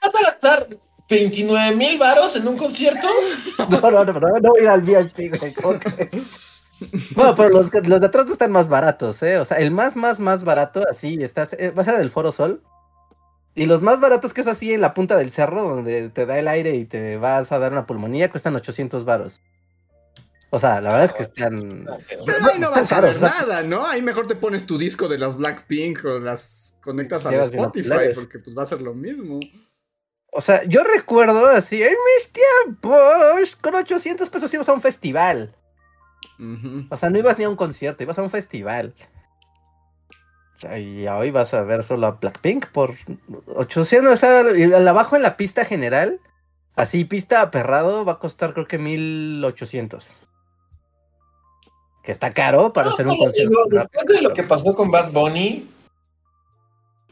[0.00, 0.68] ¿Vas a gastar
[1.08, 3.06] 29 mil varos en un concierto?
[3.70, 5.54] No, no, no, no, no voy a ir al VIP, güey.
[5.54, 6.54] ¿cómo crees?
[7.14, 9.38] Bueno, pero los, los de atrás no están más baratos, ¿eh?
[9.38, 12.32] O sea, el más, más, más barato, así, estás, eh, va a ser del Foro
[12.32, 12.62] Sol.
[13.54, 16.38] Y los más baratos que es así en la punta del cerro, donde te da
[16.38, 19.40] el aire y te vas a dar una pulmonía, cuestan 800 varos.
[20.50, 21.86] O sea, la verdad es que están...
[22.26, 23.86] Pero ahí no vas a ver nada, ¿no?
[23.86, 28.38] Ahí mejor te pones tu disco de las Blackpink o las conectas a Spotify porque
[28.40, 29.40] pues va a ser lo mismo.
[30.36, 35.54] O sea, yo recuerdo así, en mis tiempos, con 800 pesos ibas a un festival.
[36.90, 38.94] O sea, no ibas ni a un concierto, ibas a un festival.
[40.56, 42.94] O sea, y hoy vas a ver solo a Blackpink por
[43.54, 46.18] 800, o sea, al abajo en la pista general,
[46.74, 50.20] así pista aperrado, va a costar creo que 1800.
[52.02, 53.50] Que está caro para hacer un concierto.
[53.68, 55.70] digo, Después de lo que pasó con Bad Bunny,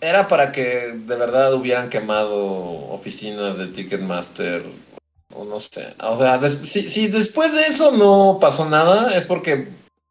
[0.03, 2.37] era para que de verdad hubieran quemado
[2.91, 4.63] oficinas de Ticketmaster.
[5.35, 5.95] O no sé.
[6.01, 9.69] O sea, des- si, si después de eso no pasó nada, es porque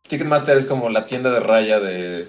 [0.08, 2.28] Ticketmaster es como la tienda de raya de.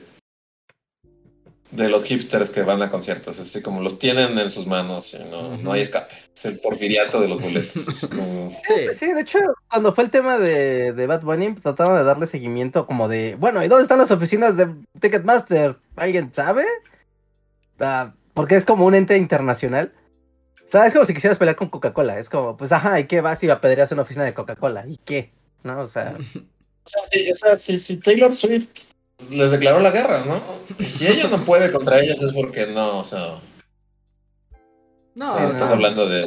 [1.71, 5.25] De los hipsters que van a conciertos, así como los tienen en sus manos y
[5.31, 6.15] no, no hay escape.
[6.35, 8.07] Es el porfiriato de los boletos.
[8.11, 8.89] como- Sí.
[8.99, 9.39] Sí, de hecho,
[9.71, 13.37] cuando fue el tema de, de Bad Bunny, pues, trataban de darle seguimiento como de,
[13.41, 14.69] bueno, ¿y dónde están las oficinas de
[15.01, 15.79] Ticketmaster?
[15.97, 16.67] ¿Alguien sabe?
[18.35, 19.93] Porque es como un ente internacional.
[20.67, 22.19] O sea, es como si quisieras pelear con Coca-Cola.
[22.19, 24.87] Es como, pues, ajá, ¿y qué vas y apedreas una oficina de Coca-Cola?
[24.87, 25.33] ¿Y qué?
[25.63, 25.81] ¿No?
[25.81, 26.17] O sea,
[26.85, 28.67] O sea, eh, o sea, si, si Taylor Swift
[29.31, 30.43] les declaró la guerra, ¿no?
[30.85, 33.41] Si ella no puede contra ellos es porque no, o sea,
[35.15, 35.75] No, o sea, estás no.
[35.77, 36.27] hablando de...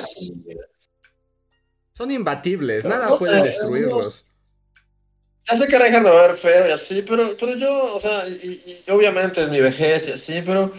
[1.91, 4.27] Son imbatibles, Pero nada no puede sé, destruirlos.
[5.49, 8.25] Ya sé que Reinhardt va a ver feo y así, pero, pero yo, o sea,
[8.27, 10.71] y, y obviamente es mi vejez y así, pero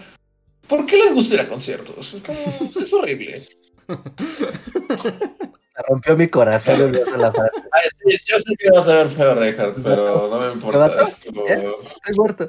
[0.69, 2.15] ¿por qué les gusta ir a conciertos?
[2.15, 2.39] Es como,
[2.79, 3.43] es horrible.
[3.89, 6.93] me rompió mi corazón.
[6.93, 7.51] la frase.
[7.73, 11.07] Ay, sí, yo sé que vas a ver feo, Reinhardt, pero no me importa.
[11.09, 12.49] Es como, Estoy muerto.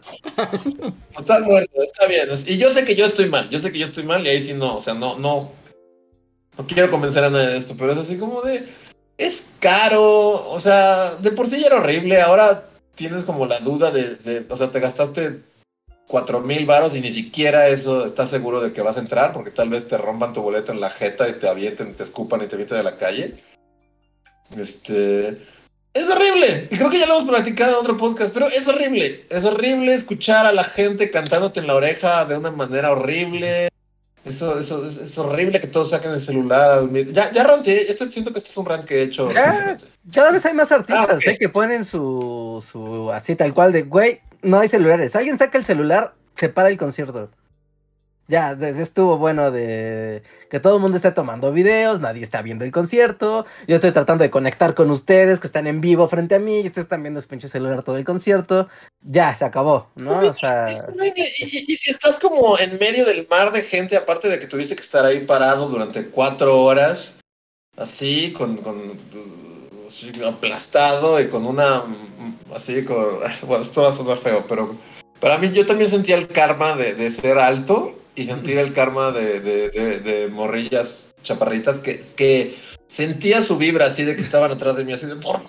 [1.17, 2.29] Estás muerto, está bien.
[2.45, 4.41] Y yo sé que yo estoy mal, yo sé que yo estoy mal y ahí
[4.41, 5.51] sí no, o sea, no, no.
[6.57, 8.63] No quiero convencer a nadie de esto, pero es así como de.
[9.19, 13.91] Es caro, o sea, de por sí ya era horrible, ahora tienes como la duda
[13.91, 14.15] de.
[14.15, 15.41] de- o sea, te gastaste
[16.07, 19.51] cuatro mil varos y ni siquiera eso estás seguro de que vas a entrar, porque
[19.51, 22.47] tal vez te rompan tu boleto en la jeta y te avienten, te escupan y
[22.47, 23.35] te avienten de la calle.
[24.55, 25.37] Este.
[25.93, 26.67] Es horrible.
[26.71, 29.25] Y creo que ya lo hemos platicado en otro podcast, pero es horrible.
[29.29, 33.69] Es horrible escuchar a la gente cantándote en la oreja de una manera horrible.
[34.23, 36.87] Eso, eso, es, es horrible que todos saquen el celular.
[36.91, 37.89] Ya, ya ranté.
[37.89, 39.31] Este, siento que este es un rant que he hecho.
[39.31, 39.45] Ya.
[39.51, 39.85] recientemente.
[40.13, 41.27] Cada vez hay más artistas, Ah, ok.
[41.27, 41.37] ¿eh?
[41.39, 45.15] Que ponen su, su, así tal cual de, güey, no hay celulares.
[45.15, 47.29] Alguien saca el celular, se para el concierto.
[48.29, 52.73] Ya, estuvo bueno de que todo el mundo esté tomando videos, nadie está viendo el
[52.73, 53.45] concierto.
[53.69, 56.67] Yo estoy tratando de conectar con ustedes que están en vivo frente a mí y
[56.67, 58.67] ustedes están viendo su pinche celular todo el concierto.
[59.01, 60.27] Ya, se acabó, ¿no?
[60.27, 60.65] O sea.
[61.15, 64.81] Y, si estás como en medio del mar de gente, aparte de que tuviste que
[64.81, 67.15] estar ahí parado durante cuatro horas,
[67.77, 68.77] así, con, con
[69.87, 72.06] así, aplastado y con una, mm,
[72.53, 74.75] así, con, bueno, esto va a sonar feo, pero
[75.19, 79.11] para mí yo también sentía el karma de, de ser alto y sentir el karma
[79.11, 82.55] de, de, de- morrillas chaparritas que, que
[82.87, 85.41] sentía su vibra así de que estaban atrás de mí, así de, por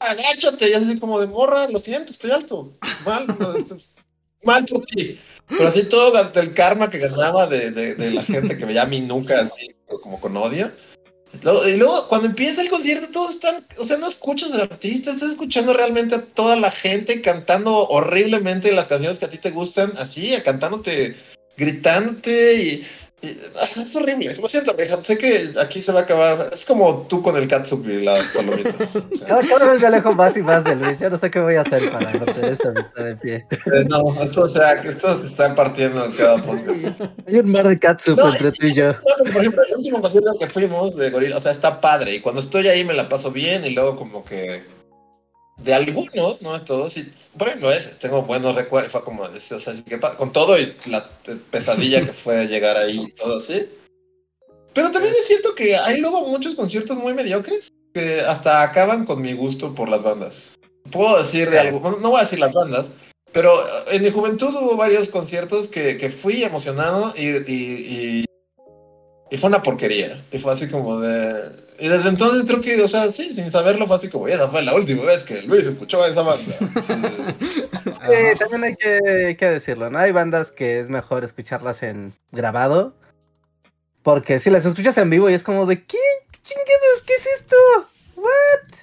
[0.00, 2.72] agáchate, y así como de morra, lo siento, estoy alto.
[3.04, 3.96] Mal, no, es
[4.42, 5.18] mal por ti.
[5.48, 8.86] Pero así todo el karma que ganaba de, de, de la gente que veía a
[8.86, 10.70] mi nuca así como con odio.
[11.42, 15.30] Y luego cuando empieza el concierto todos están, o sea, no escuchas al artista, estás
[15.30, 19.92] escuchando realmente a toda la gente cantando horriblemente las canciones que a ti te gustan,
[19.98, 21.16] así, cantándote,
[21.56, 22.86] gritándote y,
[23.26, 26.50] es horrible, lo siento, Reja, sé que aquí se va a acabar.
[26.52, 28.96] Es como tú con el catsup y las palomitas.
[28.96, 30.98] O sea, Cada, vez me alejo más y más de Luis.
[30.98, 33.46] Yo no sé qué voy a hacer para mantener esta amistad de pie.
[33.50, 37.00] eh, no, esto, o sea, que esto se está partiendo en cada podcast.
[37.26, 38.88] Hay un mar de catsup No, entre tú y yo.
[38.92, 42.14] no, por ejemplo, el último concierto que fuimos de Gorila, o sea, está padre.
[42.14, 44.62] Y cuando estoy ahí me la paso bien y luego como que
[45.56, 49.28] de algunos, no de todos, y por ejemplo, ese, tengo buenos recuerdos, fue como, o
[49.38, 51.08] sea, con todo y la
[51.50, 53.68] pesadilla que fue llegar ahí y todo así.
[54.72, 59.22] Pero también es cierto que hay luego muchos conciertos muy mediocres que hasta acaban con
[59.22, 60.56] mi gusto por las bandas.
[60.90, 62.92] Puedo decir de algo, no no voy a decir las bandas,
[63.32, 63.52] pero
[63.90, 68.24] en mi juventud hubo varios conciertos que, que fui emocionado y, y,
[69.30, 70.22] y, fue una porquería.
[70.32, 71.64] Y fue así como de...
[71.78, 74.62] Y desde entonces creo que, o sea, sí, sin saberlo fue así como, esa fue
[74.62, 76.54] la última vez que Luis escuchó a esa banda.
[77.84, 79.98] Sí, también hay que, hay que decirlo, ¿no?
[79.98, 82.94] Hay bandas que es mejor escucharlas en grabado.
[84.02, 85.98] Porque si las escuchas en vivo y es como de, ¿qué?
[86.30, 87.02] ¿Qué chingados?
[87.06, 87.56] ¿Qué es esto?
[88.16, 88.78] ¿What?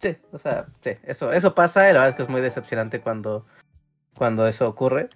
[0.00, 3.00] Sí, o sea, sí, eso, eso pasa y la verdad es que es muy decepcionante
[3.00, 3.44] cuando,
[4.14, 5.10] cuando eso ocurre.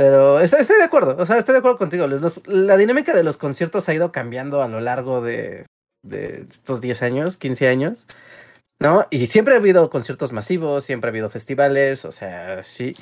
[0.00, 2.06] Pero estoy, estoy de acuerdo, o sea, estoy de acuerdo contigo.
[2.06, 5.66] Los- la dinámica de los conciertos ha ido cambiando a lo largo de,
[6.02, 8.06] de estos 10 años, 15 años.
[8.78, 9.06] ¿no?
[9.10, 12.96] Y siempre ha habido conciertos masivos, siempre ha habido festivales, o sea, sí.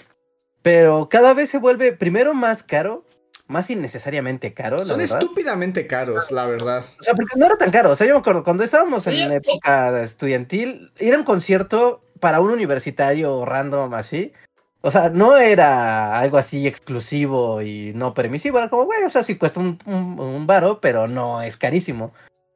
[0.60, 3.04] Pero cada vez se vuelve primero más caro,
[3.46, 5.20] más innecesariamente caro, Son verdad.
[5.20, 6.84] estúpidamente caros, la verdad.
[6.98, 7.92] O sea, porque no era tan caro.
[7.92, 12.02] O sea, yo me acuerdo, cuando estábamos en la época estudiantil, ir a un concierto
[12.18, 14.32] para un universitario random así,
[14.80, 18.58] o sea, no era algo así exclusivo y no permisivo.
[18.58, 22.12] Era como, güey, o sea, sí cuesta un, un, un varo, pero no es carísimo.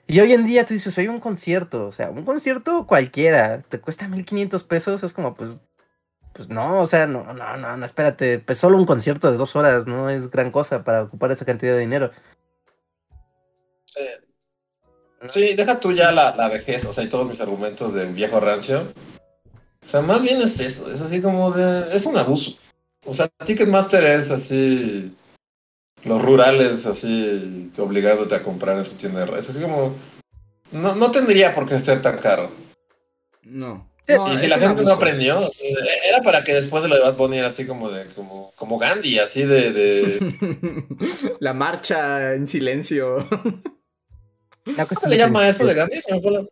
[0.07, 3.81] Y hoy en día tú dices, oye, un concierto, o sea, un concierto cualquiera, te
[3.81, 5.53] cuesta 1500 pesos, es como, pues,
[6.33, 9.57] pues no, o sea, no, no, no, no, espérate, pues solo un concierto de dos
[9.57, 12.11] horas no es gran cosa para ocupar esa cantidad de dinero.
[13.85, 14.03] Sí.
[15.29, 18.41] Sí, deja tú ya la, la vejez, o sea, y todos mis argumentos de viejo
[18.41, 18.93] rancio.
[19.83, 21.95] O sea, más bien es eso, es así como de...
[21.97, 22.57] Es un abuso.
[23.05, 25.15] O sea, Ticketmaster es así...
[26.05, 29.49] Los rurales así obligándote a comprar en su tienda de redes.
[29.49, 29.95] Es así como...
[30.73, 32.51] No, no tendría por qué ser tan caro.
[33.43, 33.89] No.
[34.09, 35.69] Y si la gente no aprendió, o sea,
[36.09, 38.07] era para que después de lo de Bad Bunny era así como de...
[38.07, 39.71] Como, como Gandhi, así de...
[39.73, 40.85] de...
[41.41, 43.19] La marcha en silencio.
[44.65, 45.75] La ¿Cómo se le llama eso de.
[45.75, 46.01] Gandhi?
[46.01, 46.45] Se me fue la-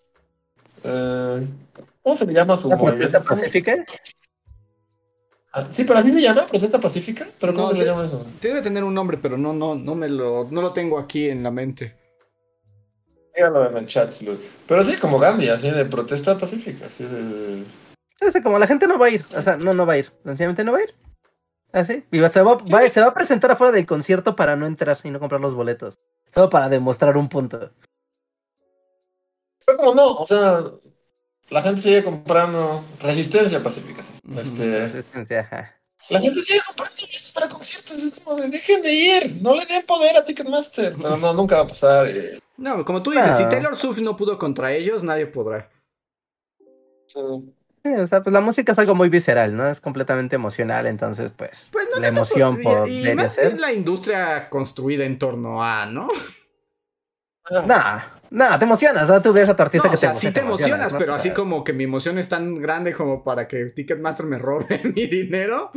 [0.83, 1.47] Eh,
[2.11, 3.85] ¿Cómo se le llama su ¿La protesta pacífica?
[5.53, 7.25] Ah, sí, pero así se llama, protesta pacífica.
[7.39, 8.27] ¿Pero cómo No, se le llama eso?
[8.41, 11.45] Debe tener un nombre, pero no, no, no me lo, no lo tengo aquí en
[11.45, 11.97] la mente.
[13.33, 14.13] Díganlo en el chat.
[14.67, 17.63] Pero sí, como Gandhi, así de protesta pacífica, así de...
[18.27, 19.99] O sea, como la gente no va a ir, o sea, no, no va a
[19.99, 20.95] ir, sencillamente no va a ir.
[21.73, 22.05] Así.
[22.11, 24.99] Y va- se, va, va- se va a presentar afuera del concierto para no entrar
[25.05, 26.01] y no comprar los boletos.
[26.35, 27.71] Solo para demostrar un punto.
[29.61, 30.65] Fue como no, o sea,
[31.51, 34.03] la gente sigue comprando resistencia pacífica.
[34.05, 34.13] sí.
[34.39, 35.75] Este, Resistencia, ajá.
[36.09, 38.03] la gente sigue comprando boletos para conciertos.
[38.03, 40.95] Es como de, dejen de ir, no le den poder a Ticketmaster.
[41.01, 42.07] Pero no, nunca va a pasar.
[42.09, 42.39] eh.
[42.57, 43.49] No, como tú dices, si Ah.
[43.49, 45.69] Taylor Swift no pudo contra ellos, nadie podrá.
[47.07, 47.19] Sí.
[47.83, 49.67] Sí, o sea, pues la música es algo muy visceral, ¿no?
[49.67, 53.59] Es completamente emocional, entonces, pues, Pues no la emoción por- por y, y más bien
[53.59, 56.09] la industria construida en torno a, ¿no?
[57.51, 58.01] Ah, Nah,
[58.31, 59.21] nah, te emocionas, ¿no?
[59.23, 60.99] Tú ves a tu artista No, que o sea, te, sí te emocionas, ¿no?
[60.99, 64.81] pero así como que mi emoción es tan grande como para que Ticketmaster me robe
[64.95, 65.71] mi dinero.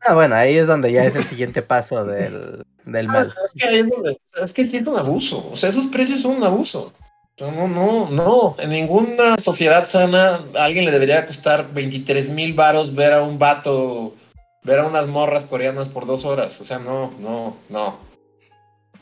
[0.00, 3.32] Ah, bueno, ahí es donde ya es el siguiente paso del, del mal.
[3.44, 5.48] Es que, es donde- es que sí es un abuso.
[5.50, 6.92] O sea, esos precios son un abuso.
[7.40, 8.54] No, no, no.
[8.58, 13.38] En ninguna sociedad sana a alguien le debería costar 23 mil varos ver a un
[13.38, 14.14] vato,
[14.62, 16.60] ver a unas morras coreanas por dos horas.
[16.60, 17.98] O sea, no, no, no.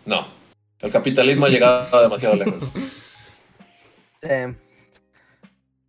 [0.07, 0.27] No.
[0.83, 2.73] El capitalismo ha llegado demasiado lejos.
[4.23, 4.29] Sí.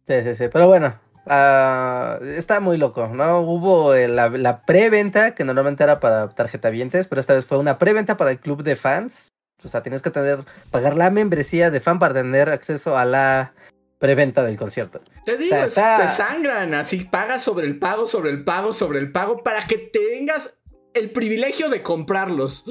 [0.07, 0.45] Sí, sí, sí.
[0.51, 3.41] Pero bueno, ah, está muy loco, ¿no?
[3.41, 7.77] Hubo eh, la, la preventa, que normalmente era para tarjetavientes, pero esta vez fue una
[7.77, 9.27] preventa para el club de fans.
[9.63, 10.39] O sea, tienes que tener,
[10.71, 13.53] pagar la membresía de fan para tener acceso a la
[13.99, 14.99] preventa del concierto.
[15.25, 18.73] Te digo, sea, es- está- te sangran, así pagas sobre el pago, sobre el pago,
[18.73, 20.57] sobre el pago, para que tengas
[20.95, 22.65] el privilegio de comprarlos.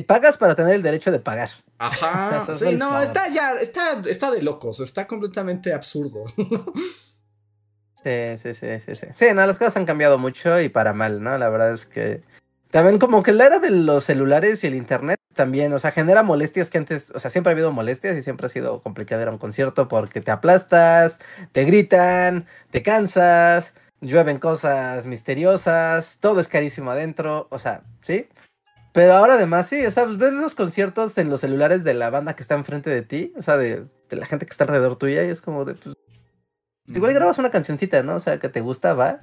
[0.00, 1.50] Pagas para tener el derecho de pagar.
[1.78, 2.38] Ajá.
[2.42, 6.24] Eso sí, no, está ya, está, está de locos, está completamente absurdo.
[8.02, 9.06] Sí, sí, sí, sí, sí.
[9.12, 11.38] Sí, no, las cosas han cambiado mucho y para mal, ¿no?
[11.38, 12.20] La verdad es que
[12.72, 16.22] también como que la era de los celulares y el internet también, o sea, genera
[16.22, 19.28] molestias que antes, o sea, siempre ha habido molestias y siempre ha sido complicado ir
[19.28, 21.18] a un concierto porque te aplastas,
[21.52, 28.28] te gritan, te cansas, llueven cosas misteriosas, todo es carísimo adentro, o sea, ¿sí?
[28.92, 32.10] Pero ahora además sí, o sea, pues ves los conciertos en los celulares de la
[32.10, 34.96] banda que está enfrente de ti, o sea, de, de la gente que está alrededor
[34.96, 35.94] tuya, y es como de, pues,
[36.84, 38.16] pues igual grabas una cancioncita, ¿no?
[38.16, 39.20] O sea, que te gusta, va.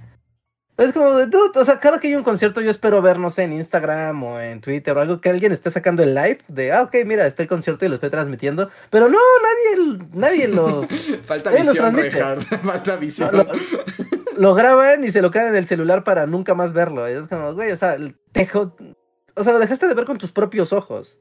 [0.75, 3.19] Pero es como de, dude, o sea, cada que hay un concierto yo espero ver,
[3.19, 6.39] no sé, en Instagram o en Twitter o algo que alguien esté sacando el live
[6.47, 8.69] de, ah, ok, mira, está el concierto y lo estoy transmitiendo.
[8.89, 10.87] Pero no, nadie, nadie los...
[11.25, 11.95] Falta Nadie los visión.
[11.95, 12.43] Reinhardt.
[12.63, 13.29] Falta visión.
[13.35, 13.45] lo,
[14.37, 17.09] lo graban y se lo quedan en el celular para nunca más verlo.
[17.09, 17.97] Y es como, güey, o sea,
[18.31, 18.73] te jo-
[19.39, 21.19] o sea, lo dejaste de ver con tus propios ojos.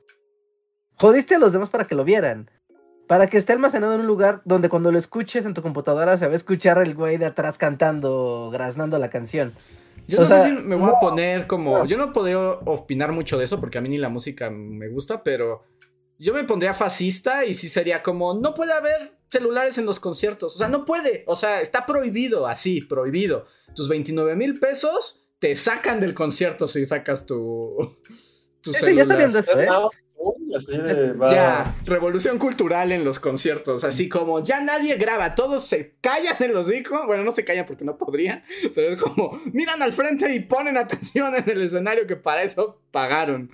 [0.97, 2.51] Jodiste a los demás para que lo vieran.
[3.07, 6.27] Para que esté almacenado en un lugar donde cuando lo escuches en tu computadora se
[6.27, 9.55] va a escuchar el güey de atrás cantando, graznando la canción.
[10.09, 11.79] Yo O no sea, sé si me voy a poner como.
[11.79, 11.85] no.
[11.87, 15.23] Yo no podría opinar mucho de eso porque a mí ni la música me gusta,
[15.23, 15.63] pero
[16.19, 20.55] yo me pondría fascista y sí sería como: no puede haber celulares en los conciertos.
[20.57, 21.25] O sea, no puede.
[21.27, 23.47] O sea, está prohibido, así, prohibido.
[23.75, 27.97] Tus 29 mil pesos te sacan del concierto si sacas tu.
[28.61, 29.69] tu Sí, ya está viendo esto, ¿eh?
[30.55, 35.65] Así de, va- Ya, revolución cultural en los conciertos, así como ya nadie graba, todos
[35.67, 38.43] se callan en los hocico, bueno, no se callan porque no podrían,
[38.75, 42.81] pero es como miran al frente y ponen atención en el escenario que para eso
[42.91, 43.49] pagaron.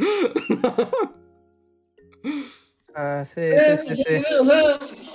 [2.94, 5.14] Ah, sí, Eh, sí, sí, sí.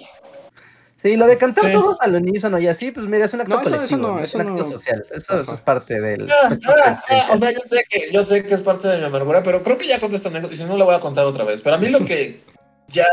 [1.01, 1.71] Sí, lo de cantar Sí.
[1.71, 4.15] todos al unísono y así, pues mira, es un acto No, eso- eso colectivo, no,
[4.15, 4.23] ¿no?
[4.23, 4.69] eso es un acto no.
[4.69, 5.05] social.
[5.11, 5.53] Eso, eso Ajá.
[5.53, 6.25] es parte del...
[6.25, 6.33] Pues,
[6.67, 9.41] ah, ah, o sea, yo sé, que, yo sé que es parte de mi amargura,
[9.41, 11.61] pero creo que ya contesté anécdota y si no la voy a contar otra vez.
[11.61, 12.41] Pero a mí lo que
[12.89, 13.05] ya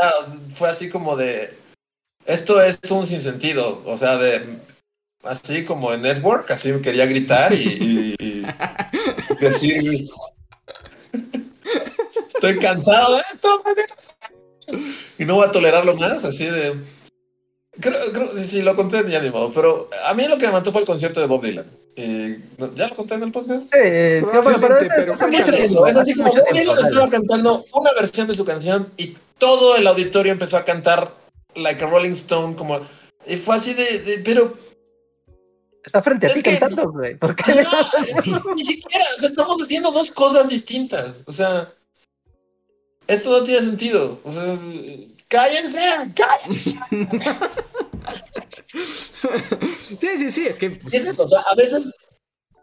[0.53, 1.53] fue así como de.
[2.25, 3.81] Esto es un sinsentido.
[3.85, 4.57] O sea, de.
[5.23, 8.45] Así como en Network, así me quería gritar y, y- y
[9.39, 10.05] decir.
[12.27, 14.79] Estoy cansado de esto, maldita sea".
[15.17, 16.75] Y no voy a tolerarlo más, así de.
[17.79, 20.71] Creo, creo, si lo conté ya ni modo, pero a mí lo que me mató
[20.71, 21.65] fue el concierto de Bob Dylan.
[22.75, 23.61] ¿Ya lo conté en el podcast?
[23.73, 23.79] Sí,
[24.19, 26.31] sí, bueno, pero, pero es hace ¿qué Es mucho es eso, tiempo, es así como
[26.33, 30.65] Bob Dylan estaba cantando una versión de su canción y todo el auditorio empezó a
[30.65, 31.11] cantar
[31.55, 32.79] like a Rolling Stone, como
[33.25, 34.53] y fue así de, de- pero
[35.83, 37.15] Está frente a Es ti que- cantando, güey.
[37.15, 37.53] ¿Por qué?
[37.55, 41.67] no, que ni siquiera, o sea, estamos haciendo dos cosas distintas, o sea,
[43.07, 44.57] esto no tiene sentido, o sea,
[45.29, 45.79] cállense,
[46.15, 46.75] cállense.
[49.99, 51.93] sí, sí, sí, es que pues, Es eso, o sea, a veces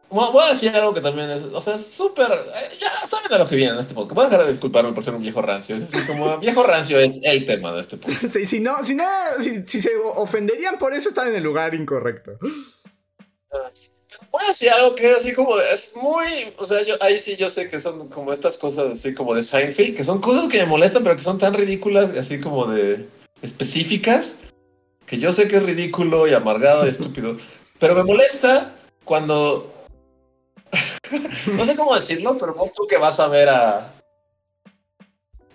[0.09, 3.49] voy a decir algo que también es, o sea, súper, eh, ya saben a lo
[3.49, 4.15] que viene en este podcast.
[4.15, 5.77] Voy a dejar de disculparme por ser un viejo rancio.
[5.77, 8.33] Es así como viejo rancio es el tema de este podcast.
[8.33, 9.05] sí, si no, si no,
[9.43, 12.39] si, si se ofenderían por eso están en el lugar incorrecto.
[14.31, 16.27] Voy a decir algo que es así como de- es muy,
[16.59, 19.43] o sea, yo ahí sí yo sé que son como estas cosas así como de
[19.43, 23.09] Seinfeld, que son cosas que me molestan, pero que son tan ridículas, así como de
[23.43, 24.39] específicas,
[25.07, 27.37] que yo sé que es ridículo y amargado y estúpido,
[27.79, 28.75] pero me molesta
[29.05, 29.73] cuando
[31.57, 33.93] no sé cómo decirlo, pero pon tú que vas a ver a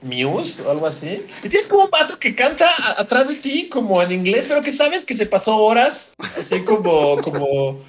[0.02, 4.02] Muse o algo así, y tienes como un vato que canta atrás de ti como
[4.02, 7.80] en inglés, pero que sabes que se pasó horas así como como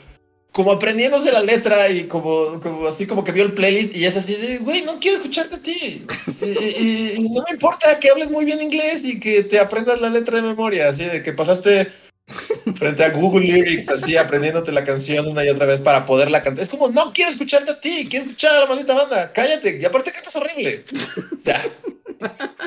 [0.52, 4.16] como aprendiéndose la letra y como, como así como que vio el playlist y es
[4.16, 6.05] así de, güey, no quiero escucharte a ti.
[6.43, 10.36] Y, no me importa que hables muy bien inglés y que te aprendas la letra
[10.36, 11.90] de memoria, así de que pasaste
[12.74, 16.64] frente a Google Lyrics, así aprendiéndote la canción una y otra vez para poderla cantar.
[16.64, 19.78] Es como, no quiero escucharte a ti, quiero escuchar a la maldita banda, cállate.
[19.81, 20.85] Y aparte cantas horrible.
[21.44, 21.60] Ya.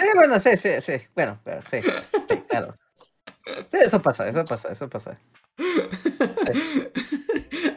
[0.03, 0.93] Eh, bueno, sí, sí, sí.
[1.15, 2.75] Bueno, pero sí, sí, claro.
[3.45, 5.19] Sí, eso pasa, eso pasa, eso pasa.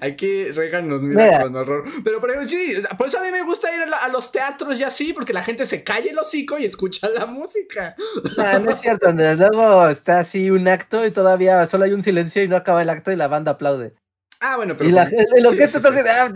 [0.00, 1.42] Aquí Regan nos mira Mira.
[1.42, 1.84] con horror.
[2.04, 4.78] Pero, pero sí, por eso a mí me gusta ir a, la- a los teatros
[4.78, 7.96] y así, porque la gente se calla el hocico y escucha la música.
[8.36, 9.38] No, no es cierto, Andrés.
[9.38, 12.90] Luego está así un acto y todavía solo hay un silencio y no acaba el
[12.90, 13.94] acto y la banda aplaude.
[14.40, 14.90] Ah, bueno, pero.
[14.90, 16.32] Y la, con- el, el sí, sí, así "Ah,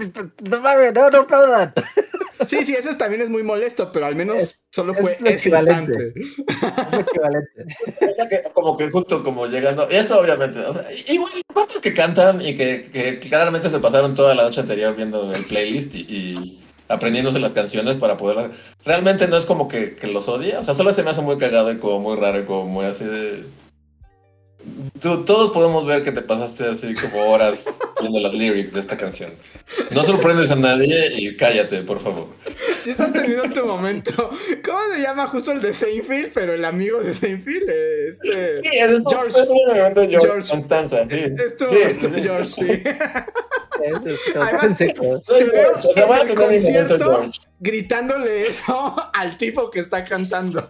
[0.48, 1.74] no mames, no, no aplaudan.
[2.47, 5.31] Sí, sí, eso también es muy molesto, pero al menos Es- solo es fue lo
[5.31, 6.12] ese equivalente.
[6.17, 6.87] instante.
[6.87, 7.65] Es lo equivalente.
[8.11, 11.81] O sea que como que justo como llegando, y esto obviamente, o sea, igual cuantos
[11.81, 15.95] que cantan y que, que claramente se pasaron toda la noche anterior viendo el playlist
[15.95, 18.51] y, y aprendiéndose las canciones para poderlas,
[18.85, 21.39] realmente no es como que, que los odie, o sea, solo se me hace muy
[21.39, 23.45] cagado y como muy raro y como muy así de...
[25.01, 27.65] Tú- todos podemos ver que te pasaste así como horas
[28.01, 29.31] viendo las lyrics de esta canción.
[29.91, 32.27] No sorprendes a nadie y cállate, por favor.
[32.82, 34.12] Si has tenido tu momento.
[34.65, 36.32] ¿Cómo se llama justo el de Seinfeld?
[36.35, 38.57] Pero el amigo de Seinfeld, eh, este.
[38.57, 41.20] Sí, es George- es George, George- Constanza, sí.
[41.20, 42.20] Es tu Sí, momento, sí.
[42.20, 42.82] George, sí.
[44.39, 45.24] Además.
[45.24, 47.31] Soy Te veo en el concierto.
[47.61, 50.66] Gritándole eso al tipo que está cantando.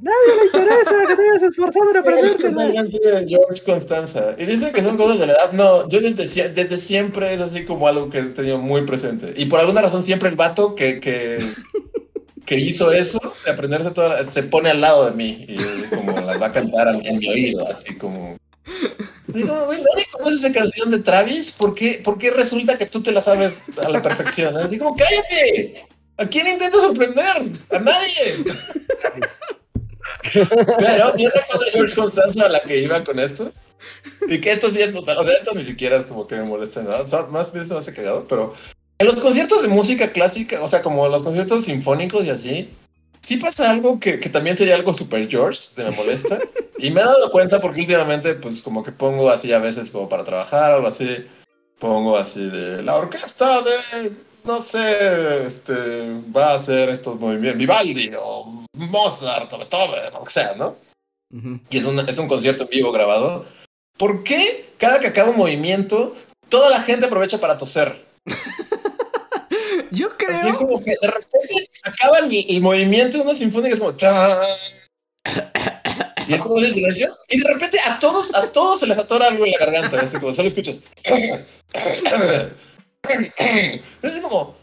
[0.00, 4.34] Nadie le interesa que te hayas esforzado en de George Constanza.
[4.38, 5.52] Y dicen que son cosas de la edad.
[5.52, 9.32] No, yo desde, desde siempre es así como algo que he tenido muy presente.
[9.36, 11.38] Y por alguna razón siempre el vato que, que,
[12.44, 15.56] que hizo eso, de aprenderse toda, se pone al lado de mí y
[15.94, 18.36] como las va a cantar en mi oído, así como.
[19.28, 23.02] Digo, güey, nadie conoce esa canción de Travis, ¿por qué, ¿por qué resulta que tú
[23.02, 24.54] te la sabes a la perfección?
[24.70, 25.86] Digo, cállate.
[26.18, 27.52] ¿A quién intenta sorprender?
[27.70, 28.44] A nadie.
[30.78, 33.52] Pero mi otra cosa, George Constanza, a la que iba con esto,
[34.28, 37.04] y que estos días, o sea, esto ni siquiera es como que me molesta nada,
[37.28, 38.54] más bien se me hace cagado, pero
[38.98, 42.70] en los conciertos de música clásica, o sea, como los conciertos sinfónicos y así,
[43.20, 46.38] sí pasa algo que, que también sería algo super George, de me molesta,
[46.78, 50.08] y me he dado cuenta porque últimamente, pues como que pongo así a veces como
[50.08, 51.26] para trabajar o algo así,
[51.78, 54.12] pongo así de la orquesta de
[54.46, 60.24] no sé, este, va a hacer estos movimientos, Vivaldi o Mozart o Beethoven, o lo
[60.24, 60.76] que sea, ¿no?
[61.70, 63.44] Y es un, es un concierto en vivo grabado.
[63.98, 66.14] ¿Por qué cada que acaba un movimiento,
[66.48, 68.06] toda la gente aprovecha para toser?
[69.90, 70.56] Yo creo.
[70.56, 73.96] como que de repente acaba el, movimiento de una sinfónica, es como.
[76.28, 77.14] Y es como silencio.
[77.28, 80.00] Y de repente a todos, a todos se les atora algo en la garganta.
[80.00, 80.78] Así como solo escuchas.
[84.02, 84.56] Es como.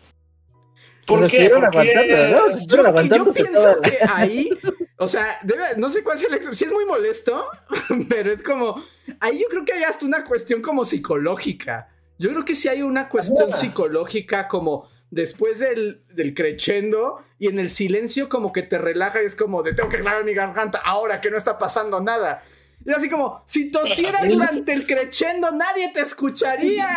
[1.05, 1.49] ¿Por qué?
[1.49, 4.49] Yo, pienso que ahí,
[4.97, 5.39] o sea,
[5.77, 7.45] no sé cuál es el si es muy molesto,
[8.09, 8.83] pero es como,
[9.19, 11.89] ahí yo creo que hay hasta una cuestión como psicológica.
[12.19, 17.59] Yo creo que sí hay una cuestión psicológica como después del, del crescendo y en
[17.59, 20.79] el silencio como que te relaja y es como de tengo que aclarar mi garganta
[20.83, 22.43] ahora que no está pasando nada.
[22.85, 26.87] Y así como, si tosieras durante el crescendo, nadie te escucharía.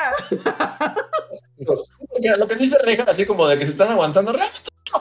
[2.39, 4.35] Lo que dice Rejan, así como de que se están aguantando,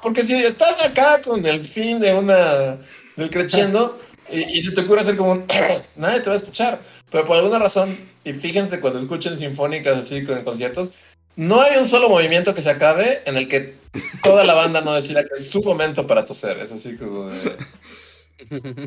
[0.01, 2.77] porque si estás acá con el fin de una
[3.15, 3.97] del crescendo
[4.29, 5.45] y, y se te ocurre hacer como un,
[5.95, 6.81] nadie te va a escuchar.
[7.09, 10.93] Pero por alguna razón, y fíjense cuando escuchen sinfónicas así con conciertos,
[11.35, 13.75] no hay un solo movimiento que se acabe en el que
[14.23, 16.57] toda la banda no decida que es su momento para toser.
[16.59, 17.57] Es así como de...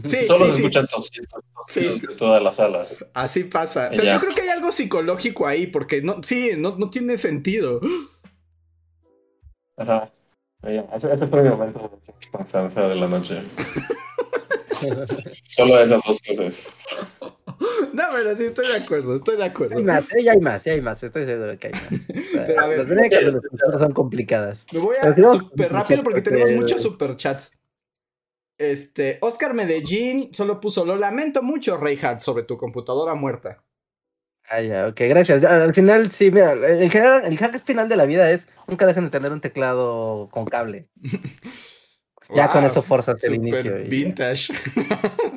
[0.05, 2.97] Sí, Solo se escuchan tosidos, de todas las salas.
[3.15, 3.89] Así pasa.
[3.91, 7.81] Pero yo creo que hay algo psicológico ahí, porque no, sí, no, no tiene sentido.
[9.77, 10.13] Ajá.
[10.63, 12.01] Ese, ese fue mi momento
[12.75, 13.43] de la noche.
[15.43, 16.75] Solo esas dos cosas.
[17.93, 19.77] No, pero sí estoy de acuerdo, estoy de acuerdo.
[19.77, 20.31] Hay más, ¿eh?
[20.31, 22.47] hay más, hay más, estoy seguro que hay más.
[22.47, 23.43] pero a ver, las dinámicas de los
[23.81, 24.67] son complicadas.
[24.73, 27.58] Me voy a súper rápido porque tenemos muchos superchats.
[28.59, 33.63] Este, Oscar Medellín solo puso, lo lamento mucho, Reinhardt, sobre tu computadora muerta.
[34.51, 35.45] Ah, ya, ok, gracias.
[35.45, 39.11] al final, sí, mira, el, el hack final de la vida es nunca dejen de
[39.11, 40.89] tener un teclado con cable.
[42.35, 43.77] ya con eso forzas el inicio.
[43.89, 44.53] Vintage.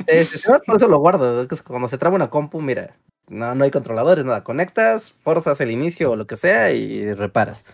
[0.07, 1.47] Sí, por eso lo guardo.
[1.65, 4.43] Cuando se traba una compu, mira, no, no hay controladores, nada.
[4.43, 7.65] Conectas, forzas el inicio o lo que sea y reparas.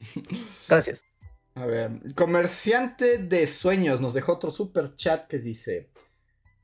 [0.68, 1.04] Gracias.
[1.56, 5.88] A ver, comerciante de sueños nos dejó otro super chat que dice: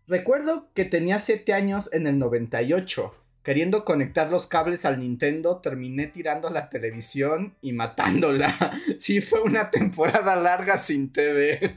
[0.08, 3.14] Recuerdo que tenía 7 años en el 98.
[3.44, 8.72] Queriendo conectar los cables al Nintendo, terminé tirando la televisión y matándola.
[8.98, 11.74] Sí, fue una temporada larga sin TV.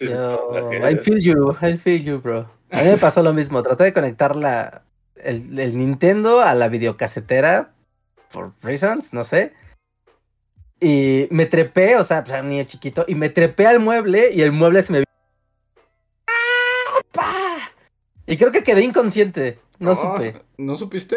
[0.00, 2.50] I feel you, I feel you, bro.
[2.70, 3.62] A mí me pasó lo mismo.
[3.62, 4.82] Traté de conectar la,
[5.16, 7.72] el, el Nintendo a la videocasetera.
[8.32, 9.54] Por reasons, no sé.
[10.80, 14.30] Y me trepé, o sea, pues era un niño chiquito, y me trepé al mueble
[14.32, 15.04] y el mueble se me...
[18.26, 20.36] Y creo que quedé inconsciente, no supe.
[20.58, 21.16] ¿No supiste?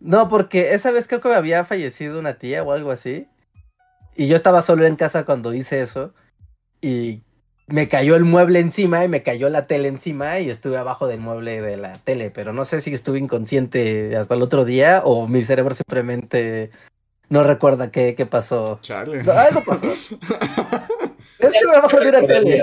[0.00, 3.26] No, porque esa vez creo que había fallecido una tía o algo así.
[4.16, 6.14] Y yo estaba solo en casa cuando hice eso.
[6.80, 7.22] Y
[7.66, 11.20] me cayó el mueble encima y me cayó la tele encima y estuve abajo del
[11.20, 12.30] mueble de la tele.
[12.30, 16.70] Pero no sé si estuve inconsciente hasta el otro día o mi cerebro simplemente
[17.28, 18.78] no recuerda qué, qué pasó.
[18.80, 19.20] Chale.
[19.30, 19.86] algo pasó.
[21.38, 22.62] es que me va a poner a tele.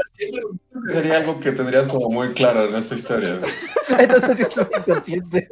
[0.92, 3.40] Sería algo que tendrías como muy claro en esta historia.
[4.00, 5.48] Entonces sí estoy inconsciente.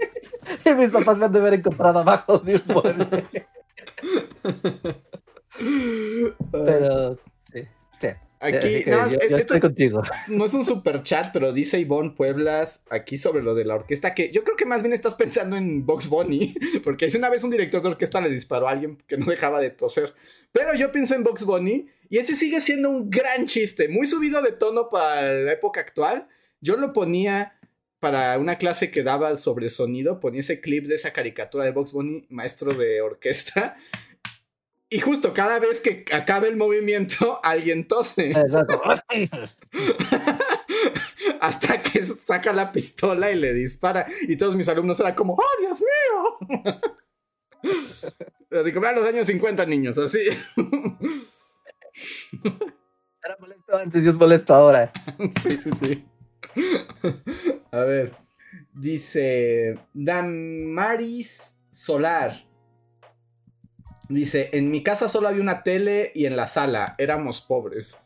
[0.66, 3.26] Y mis papás me han de haber encontrado abajo de un mueble.
[6.52, 7.18] Pero
[8.44, 10.04] Aquí, no, yo, estoy contigo.
[10.28, 14.14] No es un super chat, pero dice Ivonne Pueblas aquí sobre lo de la orquesta,
[14.14, 16.54] que yo creo que más bien estás pensando en Box Bunny,
[16.84, 19.62] porque es una vez un director de orquesta le disparó a alguien que no dejaba
[19.62, 20.14] de toser.
[20.52, 24.42] Pero yo pienso en Box Bunny, y ese sigue siendo un gran chiste, muy subido
[24.42, 26.28] de tono para la época actual.
[26.60, 27.58] Yo lo ponía
[28.02, 31.94] para una clase que daba sobre sonido, ponía ese clip de esa caricatura de Box
[31.94, 33.78] Bunny, maestro de orquesta,
[34.94, 38.32] y justo cada vez que acabe el movimiento, alguien tose.
[41.42, 44.06] Hasta que saca la pistola y le dispara.
[44.22, 46.38] Y todos mis alumnos eran como, ¡Oh, Dios mío!
[48.62, 50.20] Así como a los años 50, niños, así.
[53.24, 54.92] Era molesto antes y es molesto ahora.
[55.42, 56.06] sí, sí, sí.
[57.72, 58.16] A ver.
[58.74, 62.46] Dice Damaris Solar.
[64.14, 67.98] Dice, en mi casa solo había una tele y en la sala éramos pobres.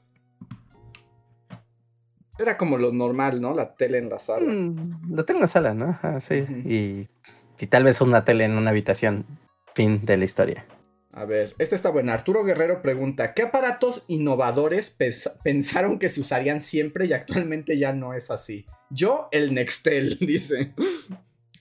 [2.40, 3.54] Era como lo normal, ¿no?
[3.54, 4.46] La tele en la sala.
[4.48, 6.00] Mm, la tele en la sala, ¿no?
[6.22, 6.46] Sí.
[6.66, 7.08] Y,
[7.60, 9.26] y tal vez una tele en una habitación.
[9.76, 10.66] Fin de la historia.
[11.12, 12.14] A ver, esta está buena.
[12.14, 14.96] Arturo Guerrero pregunta, ¿qué aparatos innovadores
[15.44, 18.66] pensaron que se usarían siempre y actualmente ya no es así?
[18.92, 20.74] Yo, el Nextel, dice.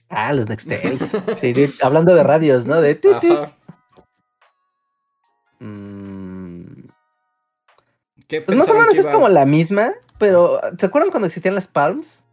[0.09, 1.11] Ah, los Nextels.
[1.41, 2.79] Sí, hablando de radios, ¿no?
[2.79, 3.49] De tut, tut.
[5.59, 6.87] Mm,
[8.27, 11.55] ¿Qué Pues más o menos es iba- como la misma, pero ¿se acuerdan cuando existían
[11.55, 12.23] las Palms?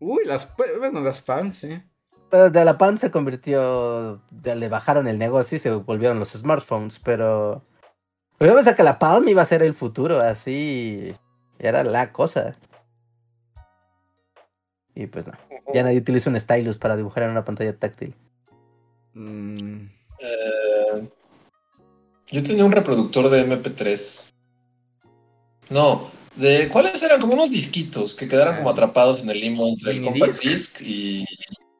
[0.00, 1.82] Uy, las, bueno, las fans, sí.
[2.30, 6.30] Pero de la Palm se convirtió, de- le bajaron el negocio y se volvieron los
[6.32, 7.62] smartphones, pero...
[8.38, 11.14] Pero yo pensaba que la Palm iba a ser el futuro, así
[11.58, 12.56] era la cosa.
[14.96, 15.32] Y pues no,
[15.72, 18.14] ya nadie utiliza un stylus para dibujar en una pantalla táctil.
[19.14, 19.86] Mm,
[20.20, 21.08] Eh,
[22.30, 24.28] yo tenía un reproductor de MP3.
[25.70, 27.20] No, de ¿cuáles eran?
[27.20, 31.24] Como unos disquitos que quedaran como atrapados en el limbo entre el compact disc y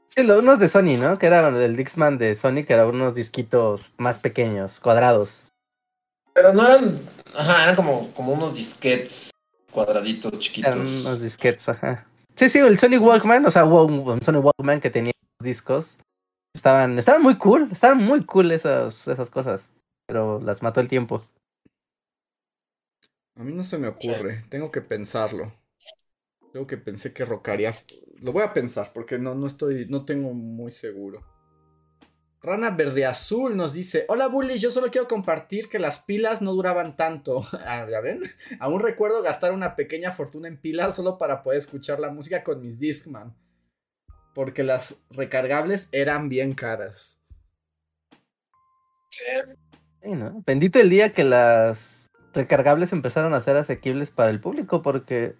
[0.08, 1.18] Sí, lo- unos de Sony, ¿no?
[1.18, 5.44] Que eran el Dixman de Sony, que eran unos disquitos más pequeños, cuadrados.
[6.32, 7.00] pero no eran,
[7.36, 9.30] ajá, eran como como unos disquetes
[9.72, 11.04] cuadraditos Eran chiquitos.
[11.04, 12.06] unos disquetes, ajá.
[12.36, 15.98] Sí, sí, el Sony Walkman, o sea, un Sony Walkman que tenía los discos.
[16.54, 19.68] Estaban, estaban muy cool, estaban muy cool esas, esas cosas.
[20.06, 21.26] Pero las mató el tiempo.
[23.36, 25.52] a mí no se me ocurre, tengo que pensarlo.
[26.52, 27.74] Creo que pensé que rocaría.
[28.20, 31.20] Lo voy a pensar porque no, no estoy, no tengo muy seguro.
[32.40, 36.52] Rana Verde Azul nos dice: Hola Bully, yo solo quiero compartir que las pilas no
[36.52, 37.44] duraban tanto.
[37.66, 38.22] Ah, ¿Ya ven?
[38.60, 42.60] Aún recuerdo gastar una pequeña fortuna en pilas solo para poder escuchar la música con
[42.60, 43.34] mis Discman.
[44.34, 47.18] Porque las recargables eran bien caras.
[49.10, 49.24] Sí,
[50.04, 50.42] ¿no?
[50.46, 55.36] Bendito el día que las recargables empezaron a ser asequibles para el público, porque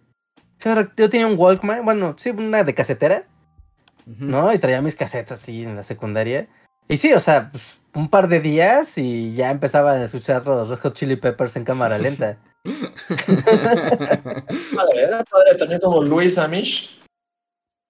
[0.97, 3.27] yo tenía un Walkman, bueno, sí, una de casetera,
[4.07, 4.25] Ujú.
[4.25, 4.53] ¿no?
[4.53, 6.49] Y traía mis cassettes así en la secundaria.
[6.89, 10.69] Y sí, o sea, pues, un par de días y ya empezaban a escuchar los
[10.69, 12.39] Red Hot Chili Peppers en cámara lenta.
[14.75, 17.04] Padre, Era padre también como Luis Amish.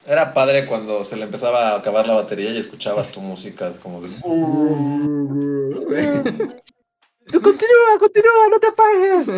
[0.06, 4.02] Era padre cuando se le empezaba a acabar la batería y escuchabas tu música como
[4.02, 4.10] de...
[7.32, 9.28] Tú continúa, continúa, no te apagues.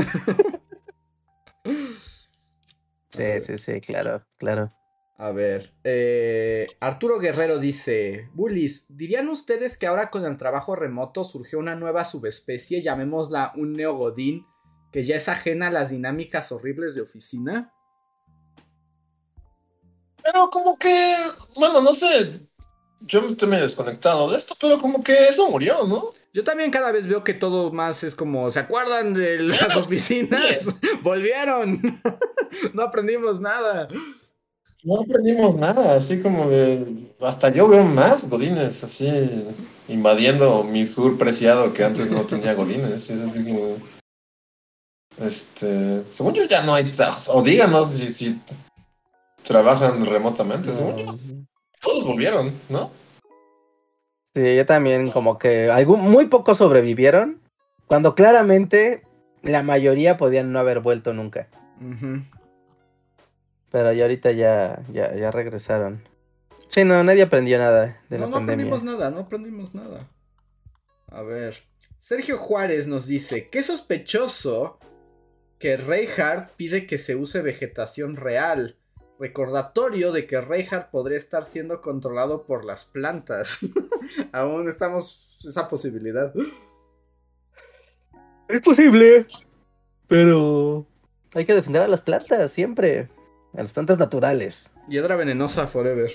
[3.08, 4.72] Sí, sí, sí, claro, claro.
[5.16, 11.24] A ver, eh, Arturo Guerrero dice, Bullies, ¿dirían ustedes que ahora con el trabajo remoto
[11.24, 14.44] surgió una nueva subespecie, llamémosla un neogodín,
[14.92, 17.72] que ya es ajena a las dinámicas horribles de oficina?
[20.26, 21.14] Pero como que,
[21.54, 22.40] bueno, no sé,
[23.00, 26.12] yo estoy medio desconectado de esto, pero como que eso murió, ¿no?
[26.32, 30.66] Yo también cada vez veo que todo más es como, ¿se acuerdan de las oficinas?
[31.02, 31.80] Volvieron.
[32.74, 33.88] no aprendimos nada.
[34.82, 37.14] No aprendimos nada, así como de...
[37.20, 39.08] Hasta yo veo más godines, así,
[39.88, 43.10] invadiendo mi sur preciado que antes no tenía godines.
[43.10, 43.76] Es así como...
[45.18, 46.02] Este...
[46.10, 46.90] Según yo ya no hay...
[47.28, 48.40] O díganos si, si
[49.46, 50.74] trabajan remotamente.
[50.74, 51.14] Según yo,
[51.80, 52.90] todos volvieron, ¿no?
[54.34, 57.40] Sí, yo también como que algún, muy pocos sobrevivieron,
[57.86, 59.02] cuando claramente
[59.42, 61.48] la mayoría podían no haber vuelto nunca.
[63.70, 66.02] Pero ya ahorita ya, ya, ya regresaron.
[66.68, 68.66] Sí, no, nadie aprendió nada de No, la no pandemia.
[68.66, 70.08] aprendimos nada, no aprendimos nada.
[71.08, 71.56] A ver.
[72.00, 74.78] Sergio Juárez nos dice, qué sospechoso
[75.58, 78.76] que Reinhardt pide que se use vegetación real.
[79.18, 83.60] Recordatorio de que Reinhardt podría estar siendo controlado por las plantas.
[84.32, 86.32] Aún estamos esa posibilidad.
[88.48, 89.26] Es posible,
[90.06, 90.86] pero
[91.34, 93.08] hay que defender a las plantas siempre.
[93.54, 94.70] A las plantas naturales.
[94.88, 96.10] Hiedra venenosa forever.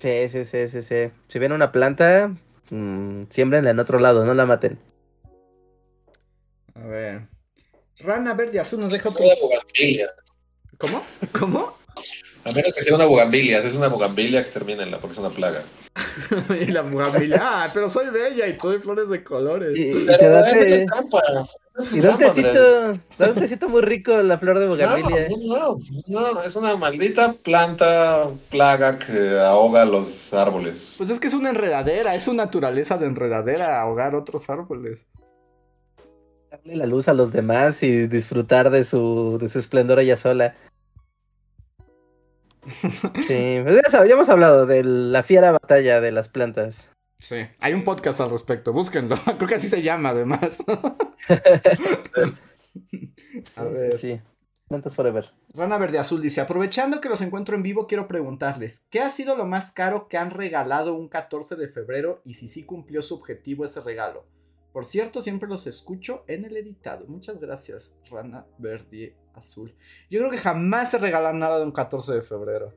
[0.00, 1.10] Sí, sí, sí, sí, sí.
[1.28, 2.34] Si ven una planta,
[2.70, 4.78] mm, siembrenla en otro lado, no la maten.
[6.74, 7.28] A ver.
[7.98, 9.24] Rana Verde Azul nos deja otro...
[10.78, 11.02] ¿Cómo?
[11.32, 11.77] ¿Cómo?
[12.48, 13.60] A menos que sea una bugambilia.
[13.60, 15.62] Si es una bugambilia, extermínenla porque es una plaga.
[16.60, 17.38] y la bugambilia.
[17.40, 19.78] Ah, pero soy bella y doy flores de colores.
[19.78, 20.88] Y, y Pero te da, esa es
[21.78, 25.28] es y da un tecito, da un tecito muy rico la flor de bugambilia.
[25.46, 25.76] No,
[26.08, 30.94] no, no, es una maldita planta plaga que ahoga los árboles.
[30.98, 35.06] Pues es que es una enredadera, es su naturaleza de enredadera, ahogar otros árboles.
[36.50, 40.56] darle la luz a los demás y disfrutar de su, de su esplendor ella sola.
[42.68, 46.90] Sí, pues ya, ya hemos hablado de la fiera batalla de las plantas.
[47.18, 49.16] Sí, hay un podcast al respecto, búsquenlo.
[49.38, 50.62] Creo que así se llama, además.
[53.56, 53.92] A ver.
[53.92, 54.20] Sí,
[54.68, 55.30] Plantas Forever.
[55.54, 59.36] Rana Verde Azul dice: Aprovechando que los encuentro en vivo, quiero preguntarles: ¿Qué ha sido
[59.36, 63.14] lo más caro que han regalado un 14 de febrero y si sí cumplió su
[63.14, 64.26] objetivo ese regalo?
[64.72, 67.06] Por cierto, siempre los escucho en el editado.
[67.06, 69.74] Muchas gracias, Rana Verde Azul.
[70.10, 72.74] Yo creo que jamás se regalan nada de un 14 de febrero.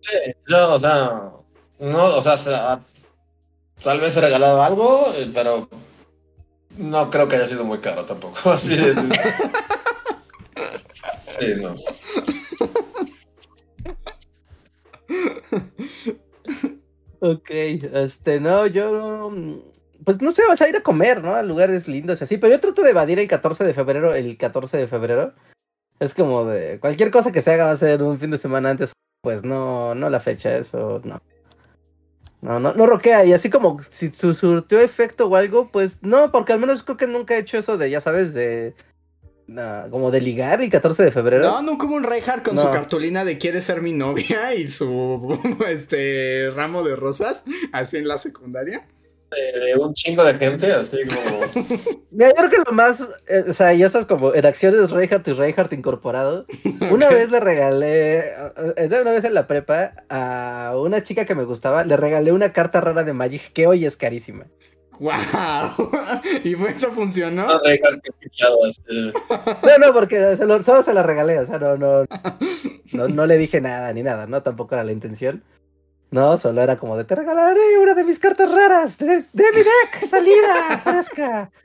[0.00, 1.32] Sí, yo, o sea,
[1.78, 2.84] no, o sea,
[3.82, 5.68] tal vez he regalado algo, eh, pero
[6.76, 8.38] no creo que haya sido muy caro tampoco.
[8.50, 8.94] Así de...
[11.40, 11.74] Sí, no.
[17.20, 19.32] Ok, este, no, yo,
[20.04, 21.34] pues no sé, vas a ir a comer, ¿no?
[21.34, 24.36] A lugares lindos y así, pero yo trato de evadir el 14 de febrero, el
[24.36, 25.34] 14 de febrero.
[26.00, 28.70] Es como de, cualquier cosa que se haga va a ser un fin de semana
[28.70, 31.20] antes, pues no, no la fecha, eso, no.
[32.42, 36.30] No, no, no roquea, y así como si su surtió efecto o algo, pues no,
[36.30, 38.74] porque al menos creo que nunca he hecho eso de, ya sabes, de
[39.90, 41.44] como de ligar el 14 de febrero.
[41.44, 45.38] No, nunca como un Reinhardt con su cartulina de quiere ser mi novia y su
[45.66, 48.86] este ramo de rosas, así en la secundaria.
[49.36, 51.40] Eh, un chingo de gente, así como.
[52.10, 55.32] Yo creo que lo más, eh, o sea, y esas como en acciones Reinhardt y
[55.32, 56.46] Reinhardt incorporado.
[56.92, 61.44] Una vez le regalé, eh, una vez en la prepa, a una chica que me
[61.44, 64.46] gustaba, le regalé una carta rara de Magic que hoy es carísima.
[65.00, 65.12] ¡Wow!
[66.44, 67.46] ¿Y eso funcionó?
[69.62, 72.06] No, no, porque se lo, solo se la regalé, o sea, no, no,
[72.92, 74.42] no, le dije nada ni nada, ¿no?
[74.42, 75.42] Tampoco era la intención.
[76.14, 80.06] No, solo era como de te regalaré una de mis cartas raras de, mi deck,
[80.08, 81.50] salida, fresca.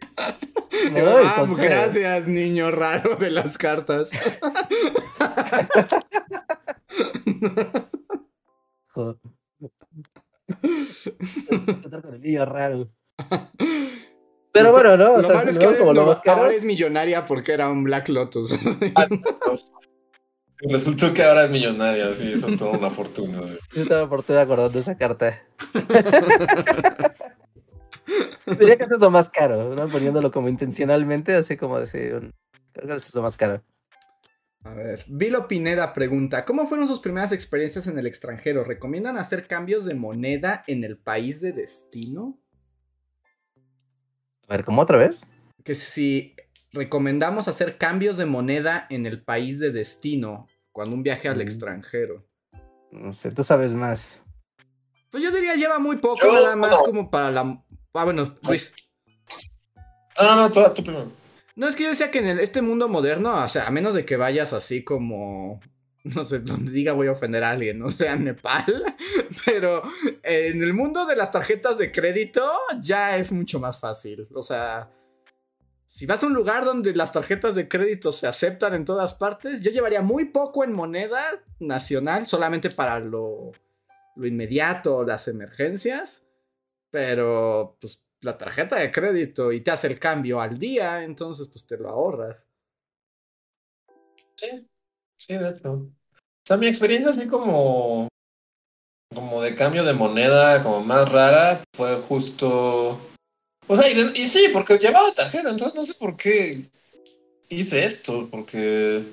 [0.91, 4.11] No, gracias, niño raro de las cartas.
[12.11, 12.89] el niño raro.
[14.51, 15.13] Pero bueno, ¿no?
[15.13, 18.53] O sea, es que como lo ahora es millonaria porque era un Black Lotus.
[20.61, 23.39] Resultó que ahora es millonaria, sí, eso toda una fortuna.
[23.73, 25.41] Yo estaba por fortuna acordando esa carta.
[28.59, 29.87] Diría que es lo más caro, ¿no?
[29.87, 32.33] Poniéndolo como intencionalmente, así como decir, un...
[32.73, 33.63] creo que es lo más caro.
[34.63, 38.65] A ver, Vilo Pineda pregunta, ¿cómo fueron sus primeras experiencias en el extranjero?
[38.65, 42.37] ¿Recomiendan hacer cambios de moneda en el país de destino?
[44.49, 45.25] A ver, ¿cómo otra vez?
[45.63, 46.35] Que si
[46.73, 51.41] recomendamos hacer cambios de moneda en el país de destino cuando un viaje al mm.
[51.41, 52.25] extranjero.
[52.91, 54.23] No sé, tú sabes más.
[55.11, 57.63] Pues yo diría lleva muy poco, nada más como para la.
[57.93, 58.73] Ah, bueno, Luis.
[60.19, 61.11] No, no, no, tú primero.
[61.55, 64.05] No, es que yo decía que en este mundo moderno, o sea, a menos de
[64.05, 65.59] que vayas así como
[66.03, 68.95] no sé, donde diga voy a ofender a alguien, no sea Nepal,
[69.45, 69.83] pero
[70.23, 72.49] en el mundo de las tarjetas de crédito
[72.81, 74.27] ya es mucho más fácil.
[74.33, 74.89] O sea,
[75.89, 79.61] si vas a un lugar donde las tarjetas de crédito se aceptan en todas partes,
[79.61, 83.53] yo llevaría muy poco en moneda nacional, solamente para lo,
[84.15, 86.27] lo inmediato, las emergencias,
[86.91, 91.65] pero pues la tarjeta de crédito y te hace el cambio al día, entonces pues
[91.65, 92.47] te lo ahorras.
[94.35, 94.69] Sí,
[95.17, 95.71] Sí, de hecho.
[95.71, 95.91] O
[96.45, 98.07] sea, mi experiencia así como,
[99.13, 102.99] como de cambio de moneda, como más rara, fue justo...
[103.71, 106.63] O sea, y, sí, porque llevaba tarjeta, entonces no sé por qué
[107.49, 109.03] hice esto, porque...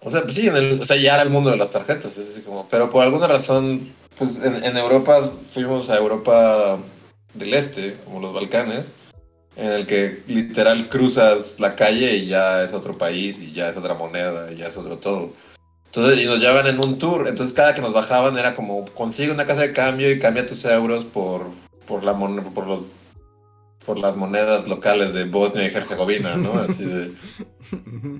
[0.00, 2.18] O sea, pues sí, en el, o sea, ya era el mundo de las tarjetas,
[2.18, 3.88] es así como, pero por alguna razón,
[4.18, 6.80] pues en, en Europa, fuimos a Europa
[7.34, 8.90] del Este, como los Balcanes,
[9.54, 13.76] en el que literal cruzas la calle y ya es otro país y ya es
[13.76, 15.32] otra moneda y ya es otro todo.
[15.86, 19.30] Entonces, y nos llevaban en un tour, entonces cada que nos bajaban era como consigue
[19.30, 21.46] una casa de cambio y cambia tus euros por,
[21.86, 22.96] por la por los
[23.84, 26.54] por las monedas locales de Bosnia y Herzegovina, ¿no?
[26.54, 27.12] Así de...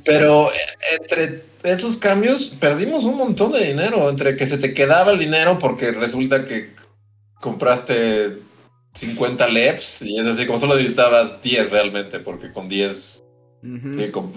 [0.05, 0.51] Pero
[0.99, 5.59] entre esos cambios perdimos un montón de dinero, entre que se te quedaba el dinero
[5.59, 6.75] porque resulta que
[7.41, 8.39] compraste
[8.95, 13.23] 50 lefs y es así, como solo necesitabas 10 realmente, porque con 10,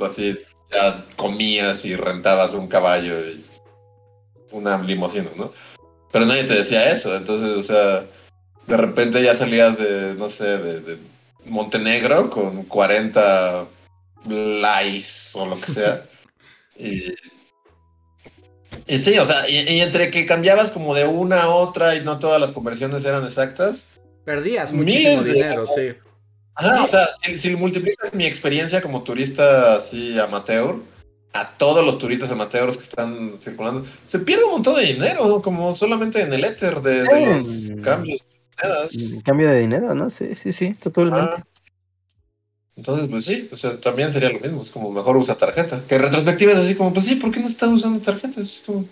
[0.06, 0.40] así
[0.72, 3.44] ya comías y rentabas un caballo y
[4.52, 5.52] una limosina, ¿no?
[6.12, 8.06] Pero nadie te decía eso, entonces, o sea,
[8.68, 10.98] de repente ya salías de, no sé, de,
[11.46, 13.66] Montenegro con 40
[14.28, 16.06] likes o lo que sea.
[16.78, 17.14] y,
[18.88, 22.20] y sí, o sea, y, entre que cambiabas como de una a otra y no
[22.20, 23.90] todas las conversiones eran exactas,
[24.26, 25.94] Perdías muchísimo dinero, sí.
[26.56, 30.82] Ajá, o sea, si, si multiplicas mi experiencia como turista así amateur
[31.34, 35.74] a todos los turistas amateurs que están circulando, se pierde un montón de dinero, como
[35.74, 38.22] solamente en el éter de, de los cambios.
[39.24, 40.10] Cambio de dinero, ¿no?
[40.10, 41.36] Sí, sí, sí, totalmente.
[41.38, 41.44] Ah.
[42.76, 45.84] Entonces, pues sí, o sea, también sería lo mismo, es como mejor usa tarjeta.
[45.88, 48.38] Que en retrospectiva es así como, pues sí, ¿por qué no están usando tarjetas?
[48.38, 48.86] Es como.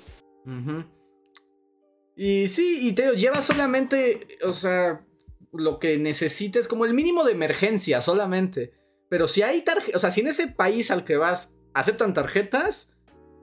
[2.16, 5.04] Y sí, y te digo, lleva solamente, o sea,
[5.52, 8.74] lo que necesites, como el mínimo de emergencia solamente.
[9.10, 12.90] Pero si hay tarjetas, o sea, si en ese país al que vas aceptan tarjetas,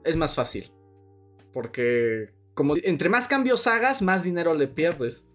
[0.03, 0.71] es más fácil.
[1.51, 5.25] Porque como entre más cambios hagas, más dinero le pierdes.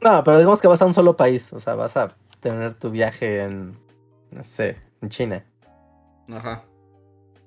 [0.00, 2.90] No, pero digamos que vas a un solo país, o sea, vas a tener tu
[2.90, 3.76] viaje en,
[4.30, 5.44] no sé, en China.
[6.28, 6.64] Ajá.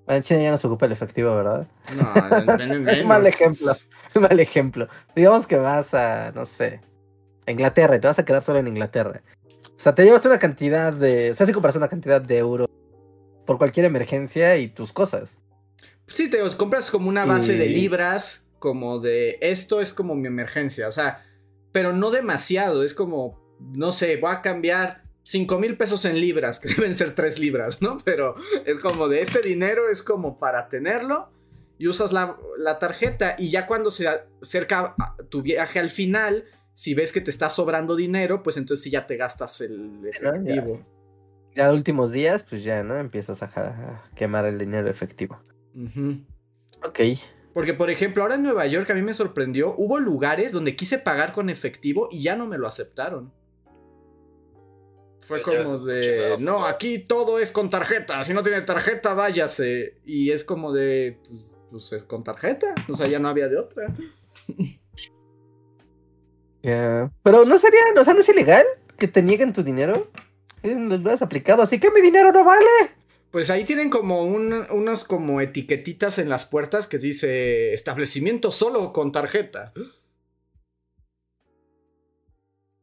[0.06, 1.68] Bueno, en China ya no se ocupa el efectivo, ¿verdad?
[1.96, 3.74] No, ven- Es mal ejemplo,
[4.20, 4.88] mal ejemplo.
[5.16, 6.82] Digamos que vas a, no sé,
[7.48, 9.22] a Inglaterra y te vas a quedar solo en Inglaterra.
[9.64, 12.68] O sea, te llevas una cantidad de, o sea, si compras una cantidad de euros
[13.46, 15.40] por cualquier emergencia y tus cosas.
[16.08, 20.88] Sí, te compras como una base de libras, como de esto es como mi emergencia,
[20.88, 21.26] o sea,
[21.72, 26.60] pero no demasiado, es como, no sé, voy a cambiar 5 mil pesos en libras,
[26.62, 27.98] que deben ser 3 libras, ¿no?
[28.04, 28.36] Pero
[28.66, 31.32] es como de este dinero es como para tenerlo
[31.78, 36.46] y usas la, la tarjeta y ya cuando se acerca a tu viaje al final,
[36.74, 40.86] si ves que te está sobrando dinero, pues entonces sí ya te gastas el efectivo.
[41.56, 42.98] Ya últimos días, pues ya, ¿no?
[42.98, 45.42] Empiezas a, quemar el dinero efectivo.
[45.76, 46.24] Ujú.
[46.86, 47.00] Ok.
[47.54, 50.98] Porque, por ejemplo, ahora en Nueva York a mí me sorprendió, hubo lugares donde quise
[50.98, 53.34] pagar con efectivo y ya no me lo aceptaron.
[55.22, 60.00] Fue como de, no, aquí todo es con tarjeta, si no tiene tarjeta, váyase.
[60.06, 63.58] Y es como de, pues, pues es con tarjeta, o sea, ya no había de
[63.58, 63.94] otra.
[66.64, 67.12] Ya.
[67.24, 68.64] Pero no sería, o sea, no es ilegal
[68.96, 70.12] que te nieguen tu dinero.
[70.62, 72.68] Lo hubieras aplicado, así que mi dinero no vale.
[73.32, 78.92] Pues ahí tienen como un, unos como etiquetitas en las puertas que dice establecimiento solo
[78.92, 79.72] con tarjeta.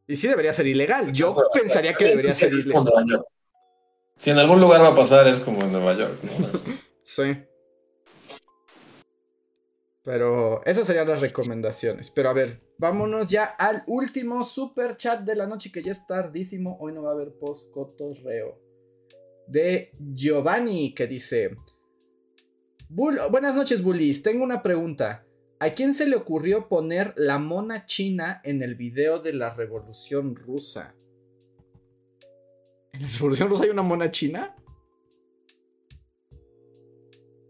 [0.07, 1.13] Y sí debería ser ilegal.
[1.13, 3.23] Yo pensaría que debería ser ilegal.
[4.17, 6.17] Si en algún lugar va a pasar, es como en Nueva York,
[7.03, 7.37] Sí.
[10.03, 12.09] Pero esas serían las recomendaciones.
[12.09, 16.05] Pero a ver, vámonos ya al último super chat de la noche que ya es
[16.07, 16.77] tardísimo.
[16.79, 18.68] Hoy no va a haber post cotorreo.
[19.49, 21.57] De Giovanni que dice:
[22.89, 24.21] "Bull- Buenas noches, Bullies.
[24.23, 25.25] Tengo una pregunta.
[25.59, 30.35] ¿A quién se le ocurrió poner la mona china en el video de la revolución
[30.35, 30.95] rusa?
[32.93, 34.55] ¿En la revolución rusa hay una mona china?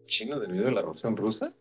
[0.06, 1.54] ¿China del video de la Revolución Rusa?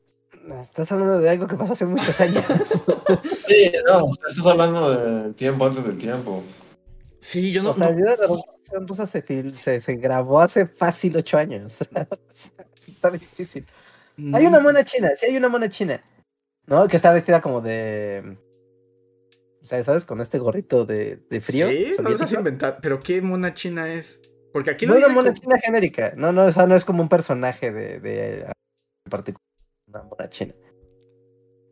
[0.59, 2.45] Estás hablando de algo que pasó hace muchos años.
[3.47, 4.91] Sí, no, estás hablando
[5.25, 6.43] del tiempo antes del tiempo.
[7.21, 7.71] Sí, yo no.
[7.71, 9.23] o sea, no- de la Revolución Rusa se,
[9.53, 11.81] se, se grabó hace fácil ocho años.
[12.87, 13.67] Está difícil.
[14.33, 16.03] Hay una mona china, sí hay una mona china.
[16.67, 16.87] ¿No?
[16.89, 18.37] Que está vestida como de.
[19.63, 20.05] O sea, ¿sabes?
[20.05, 21.69] Con este gorrito de, de frío.
[21.69, 22.39] Sí, no lo vas a soviético.
[22.41, 22.79] inventar.
[22.83, 24.21] Pero ¿qué mona china es?
[24.53, 26.13] Porque aquí No lo una dice mona como- china genérica.
[26.17, 29.43] No, no, o sea, no es como un personaje de, de en particular.
[29.89, 30.55] Una mona china.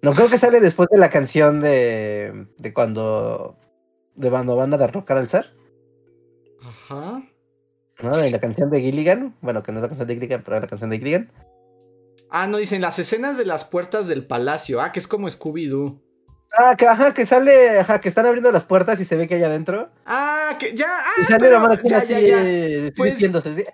[0.02, 3.58] No creo que sale después de la canción de, de cuando.
[4.16, 5.46] De van a derrocar al zar.
[6.62, 7.22] Ajá.
[8.02, 8.16] ¿No?
[8.16, 9.36] De la canción de Gilligan.
[9.40, 11.32] Bueno, que no es la canción de Gilligan, pero es la canción de Gilligan.
[12.30, 14.80] Ah, no, dicen las escenas de las puertas del palacio.
[14.80, 16.02] Ah, que es como Scooby-Doo.
[16.58, 19.34] Ah, que, ajá, que sale, ajá, que están abriendo las puertas y se ve que
[19.34, 19.90] hay adentro.
[20.04, 20.86] Ah, que ya.
[20.88, 22.42] Ah, y sale pero- china ya, así, ya, ya.
[22.48, 23.64] eh, Pues- ¿sí?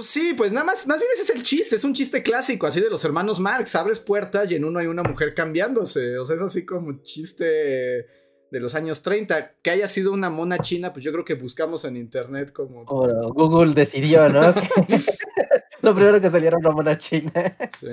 [0.00, 2.80] Sí, pues nada más, más bien ese es el chiste, es un chiste clásico, así
[2.80, 6.36] de los hermanos Marx, abres puertas y en uno hay una mujer cambiándose, o sea,
[6.36, 8.06] es así como chiste
[8.50, 11.84] de los años 30, que haya sido una mona china, pues yo creo que buscamos
[11.84, 12.82] en internet como...
[12.86, 14.54] O Google decidió, ¿no?
[15.82, 17.56] Lo primero que saliera una mona china.
[17.80, 17.88] Sí,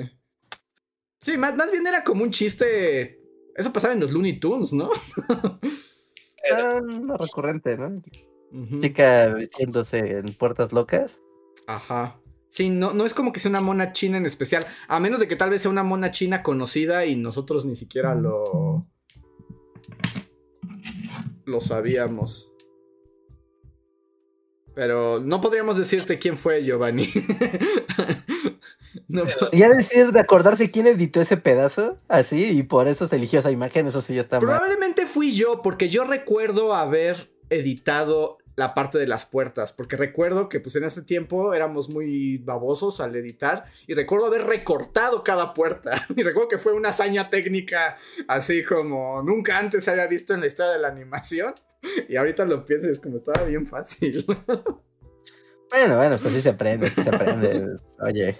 [1.25, 3.19] Sí, más, más bien era como un chiste,
[3.55, 4.91] eso pasaba en los Looney Tunes, ¿no?
[6.53, 7.95] Ah, Una recurrente, ¿no?
[8.79, 11.19] Chica vistiéndose en puertas locas.
[11.65, 12.21] Ajá.
[12.49, 15.27] Sí, no, no es como que sea una mona china en especial, a menos de
[15.27, 18.85] que tal vez sea una mona china conocida y nosotros ni siquiera lo...
[21.45, 22.51] lo sabíamos.
[24.73, 27.11] Pero no podríamos decirte quién fue Giovanni.
[29.07, 33.39] No, Ya decir de acordarse quién editó ese pedazo, así, y por eso se eligió
[33.39, 34.47] esa imagen, eso sí ya está mal.
[34.47, 40.47] probablemente fui yo, porque yo recuerdo haber editado la parte de las puertas, porque recuerdo
[40.49, 45.53] que pues en ese tiempo éramos muy babosos al editar y recuerdo haber recortado cada
[45.53, 50.33] puerta y recuerdo que fue una hazaña técnica así como nunca antes se había visto
[50.33, 51.53] en la historia de la animación.
[52.09, 54.25] Y ahorita lo pienso y es como estaba bien fácil.
[55.69, 57.75] Bueno, bueno, pues así se aprende, así se aprende.
[57.99, 58.39] Oye.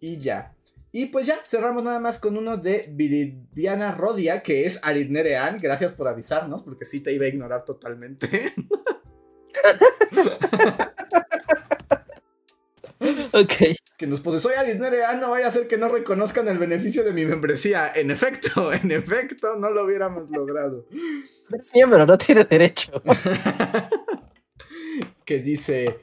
[0.00, 0.54] Y ya.
[0.90, 5.58] Y pues ya, cerramos nada más con uno de Viridiana Rodia, que es Aridnerean.
[5.58, 8.54] Gracias por avisarnos, porque sí te iba a ignorar totalmente.
[13.32, 13.52] ok.
[13.96, 17.12] Que nos pose, soy Aridnerean, no vaya a ser que no reconozcan el beneficio de
[17.12, 17.92] mi membresía.
[17.94, 20.86] En efecto, en efecto, no lo hubiéramos logrado.
[21.52, 23.02] Es miembro, no tiene derecho.
[25.24, 25.98] que dice,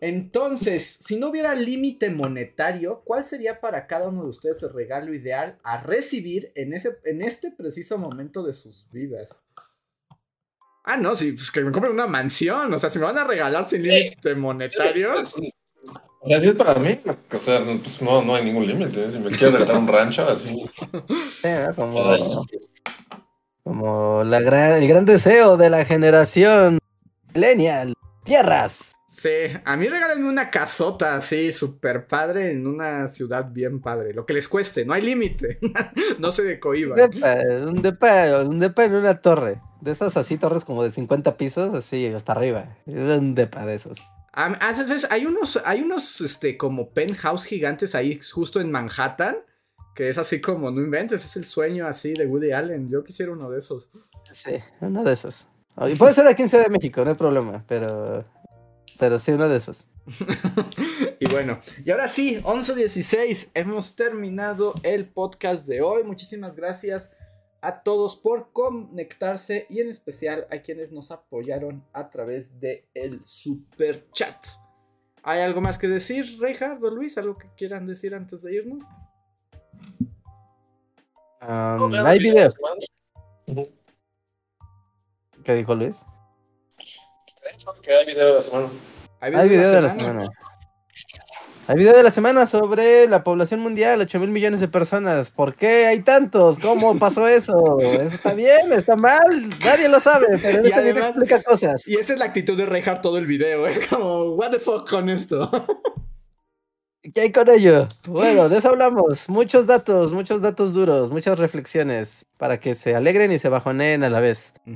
[0.00, 5.12] entonces, si no hubiera límite monetario, ¿cuál sería para cada uno de ustedes el regalo
[5.12, 9.44] ideal a recibir en, ese, en este preciso momento de sus vidas?
[10.84, 12.72] Ah, no, sí, pues que me compren una mansión.
[12.72, 15.22] O sea, si me van a regalar sin límite monetario.
[15.22, 15.52] Sí,
[16.24, 16.52] sí.
[16.52, 19.04] para mí, o sea, pues no, no hay ningún límite.
[19.04, 19.12] ¿eh?
[19.12, 20.64] Si me quiero regalar un rancho, así.
[21.76, 22.42] Como,
[23.62, 26.78] como la gran, el gran deseo de la generación
[27.34, 27.94] millennial.
[28.24, 28.92] Tierras.
[29.20, 29.28] Sí,
[29.66, 34.14] a mí regálenme una casota así, súper padre, en una ciudad bien padre.
[34.14, 35.58] Lo que les cueste, no hay límite.
[36.18, 36.98] no se decohiban.
[36.98, 39.60] Un depa, un depa, en una torre.
[39.82, 42.78] De esas así, torres como de 50 pisos, así, hasta arriba.
[42.86, 43.98] Un depa de esos.
[44.32, 44.58] Ah,
[45.10, 49.36] hay unos, hay unos, este, como penthouse gigantes ahí justo en Manhattan.
[49.94, 52.88] Que es así como, no inventes, es el sueño así de Woody Allen.
[52.88, 53.90] Yo quisiera uno de esos.
[54.32, 55.46] Sí, uno de esos.
[55.88, 58.24] Y puede ser aquí en Ciudad de México, no hay problema, pero
[59.00, 59.90] pero sí, uno de esos.
[61.20, 66.04] y bueno, y ahora sí, 11.16, hemos terminado el podcast de hoy.
[66.04, 67.10] Muchísimas gracias
[67.62, 73.22] a todos por conectarse y en especial a quienes nos apoyaron a través de el
[73.24, 74.44] super chat.
[75.22, 77.16] ¿Hay algo más que decir, Reinhardo, Luis?
[77.16, 78.82] ¿Algo que quieran decir antes de irnos?
[81.40, 82.54] Um, hay videos.
[85.42, 86.04] ¿Qué dijo Luis?
[87.82, 88.68] Que hay video de la semana.
[89.20, 90.28] Hay Hay video de la semana.
[91.66, 95.30] Hay video de la semana sobre la población mundial, 8 mil millones de personas.
[95.30, 96.58] ¿Por qué hay tantos?
[96.58, 97.78] ¿Cómo pasó eso?
[97.78, 98.72] ¿Eso está bien?
[98.72, 99.20] ¿Está mal?
[99.64, 101.86] Nadie lo sabe, pero en Y este video explica cosas.
[101.86, 103.66] Y esa es la actitud de Reinhardt todo el video.
[103.68, 105.48] Es como, what the fuck con esto.
[107.14, 107.88] ¿Qué hay con ello?
[108.06, 109.28] Bueno, de eso hablamos.
[109.30, 114.10] Muchos datos, muchos datos duros, muchas reflexiones para que se alegren y se bajoneen a
[114.10, 114.52] la vez.
[114.66, 114.72] Y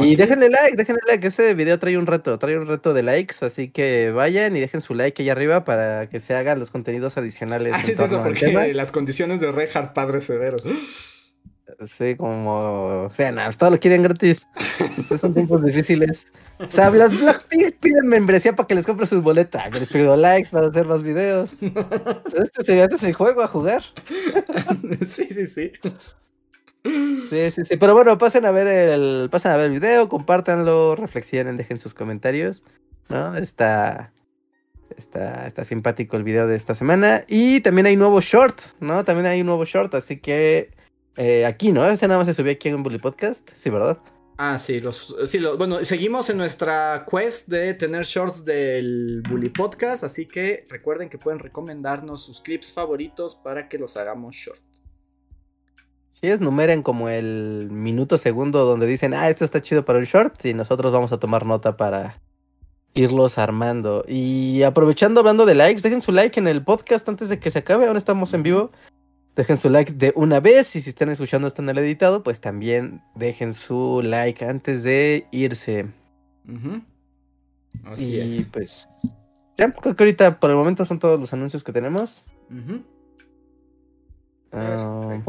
[0.00, 0.16] aquí.
[0.16, 1.26] déjenle like, déjenle like.
[1.26, 4.80] Ese video trae un reto, trae un reto de likes, así que vayan y dejen
[4.80, 7.74] su like ahí arriba para que se hagan los contenidos adicionales.
[7.74, 8.60] Ah, en sí, torno al tema.
[8.60, 10.56] porque las condiciones de Reinhardt padre severo.
[11.86, 13.04] Sí, como.
[13.06, 14.46] O sea, nada, todo lo quieren gratis.
[15.20, 16.26] Son tiempos difíciles.
[16.58, 19.72] O sea, las Blackpink piden membresía para que les compre sus boletas.
[19.72, 21.56] Les pido likes para hacer más videos.
[21.60, 23.82] Este, es- este es el juego a jugar.
[25.06, 25.72] sí, sí, sí.
[27.28, 27.76] Sí, sí, sí.
[27.76, 31.94] Pero bueno, pasen a ver el, pasen a ver el video, compártanlo, reflexionen, dejen sus
[31.94, 32.62] comentarios.
[33.08, 33.36] ¿No?
[33.36, 34.12] Está.
[34.96, 37.24] Está, está simpático el video de esta semana.
[37.28, 39.04] Y también hay nuevo short, ¿no?
[39.04, 40.70] También hay un nuevo short, así que.
[41.18, 41.84] Eh, aquí, ¿no?
[41.86, 43.50] Ese nada más se subió aquí en Bully Podcast.
[43.54, 43.98] Sí, ¿verdad?
[44.38, 49.48] Ah, sí, los, sí lo- bueno, seguimos en nuestra quest de tener shorts del Bully
[49.48, 54.60] Podcast, así que recuerden que pueden recomendarnos sus clips favoritos para que los hagamos short.
[56.12, 60.04] Si es, numeren como el minuto segundo donde dicen, ah, esto está chido para un
[60.04, 62.20] short, y nosotros vamos a tomar nota para
[62.94, 64.04] irlos armando.
[64.06, 67.58] Y aprovechando hablando de likes, dejen su like en el podcast antes de que se
[67.58, 68.70] acabe, aún estamos en vivo.
[69.38, 72.40] Dejen su like de una vez y si están escuchando esto en el editado, pues
[72.40, 75.86] también dejen su like antes de irse.
[76.44, 76.82] Ujú.
[77.84, 78.48] Así y es.
[78.48, 78.88] pues
[79.56, 82.24] ya, creo que ahorita por el momento son todos los anuncios que tenemos.
[84.50, 85.22] Ah,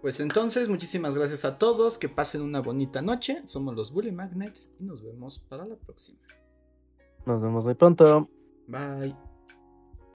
[0.00, 3.42] Pues entonces, muchísimas gracias a todos, que pasen una bonita noche.
[3.46, 6.20] Somos los Bully Magnets y nos vemos para la próxima.
[7.26, 8.28] nos vemos muy pronto.
[8.68, 9.16] Bye.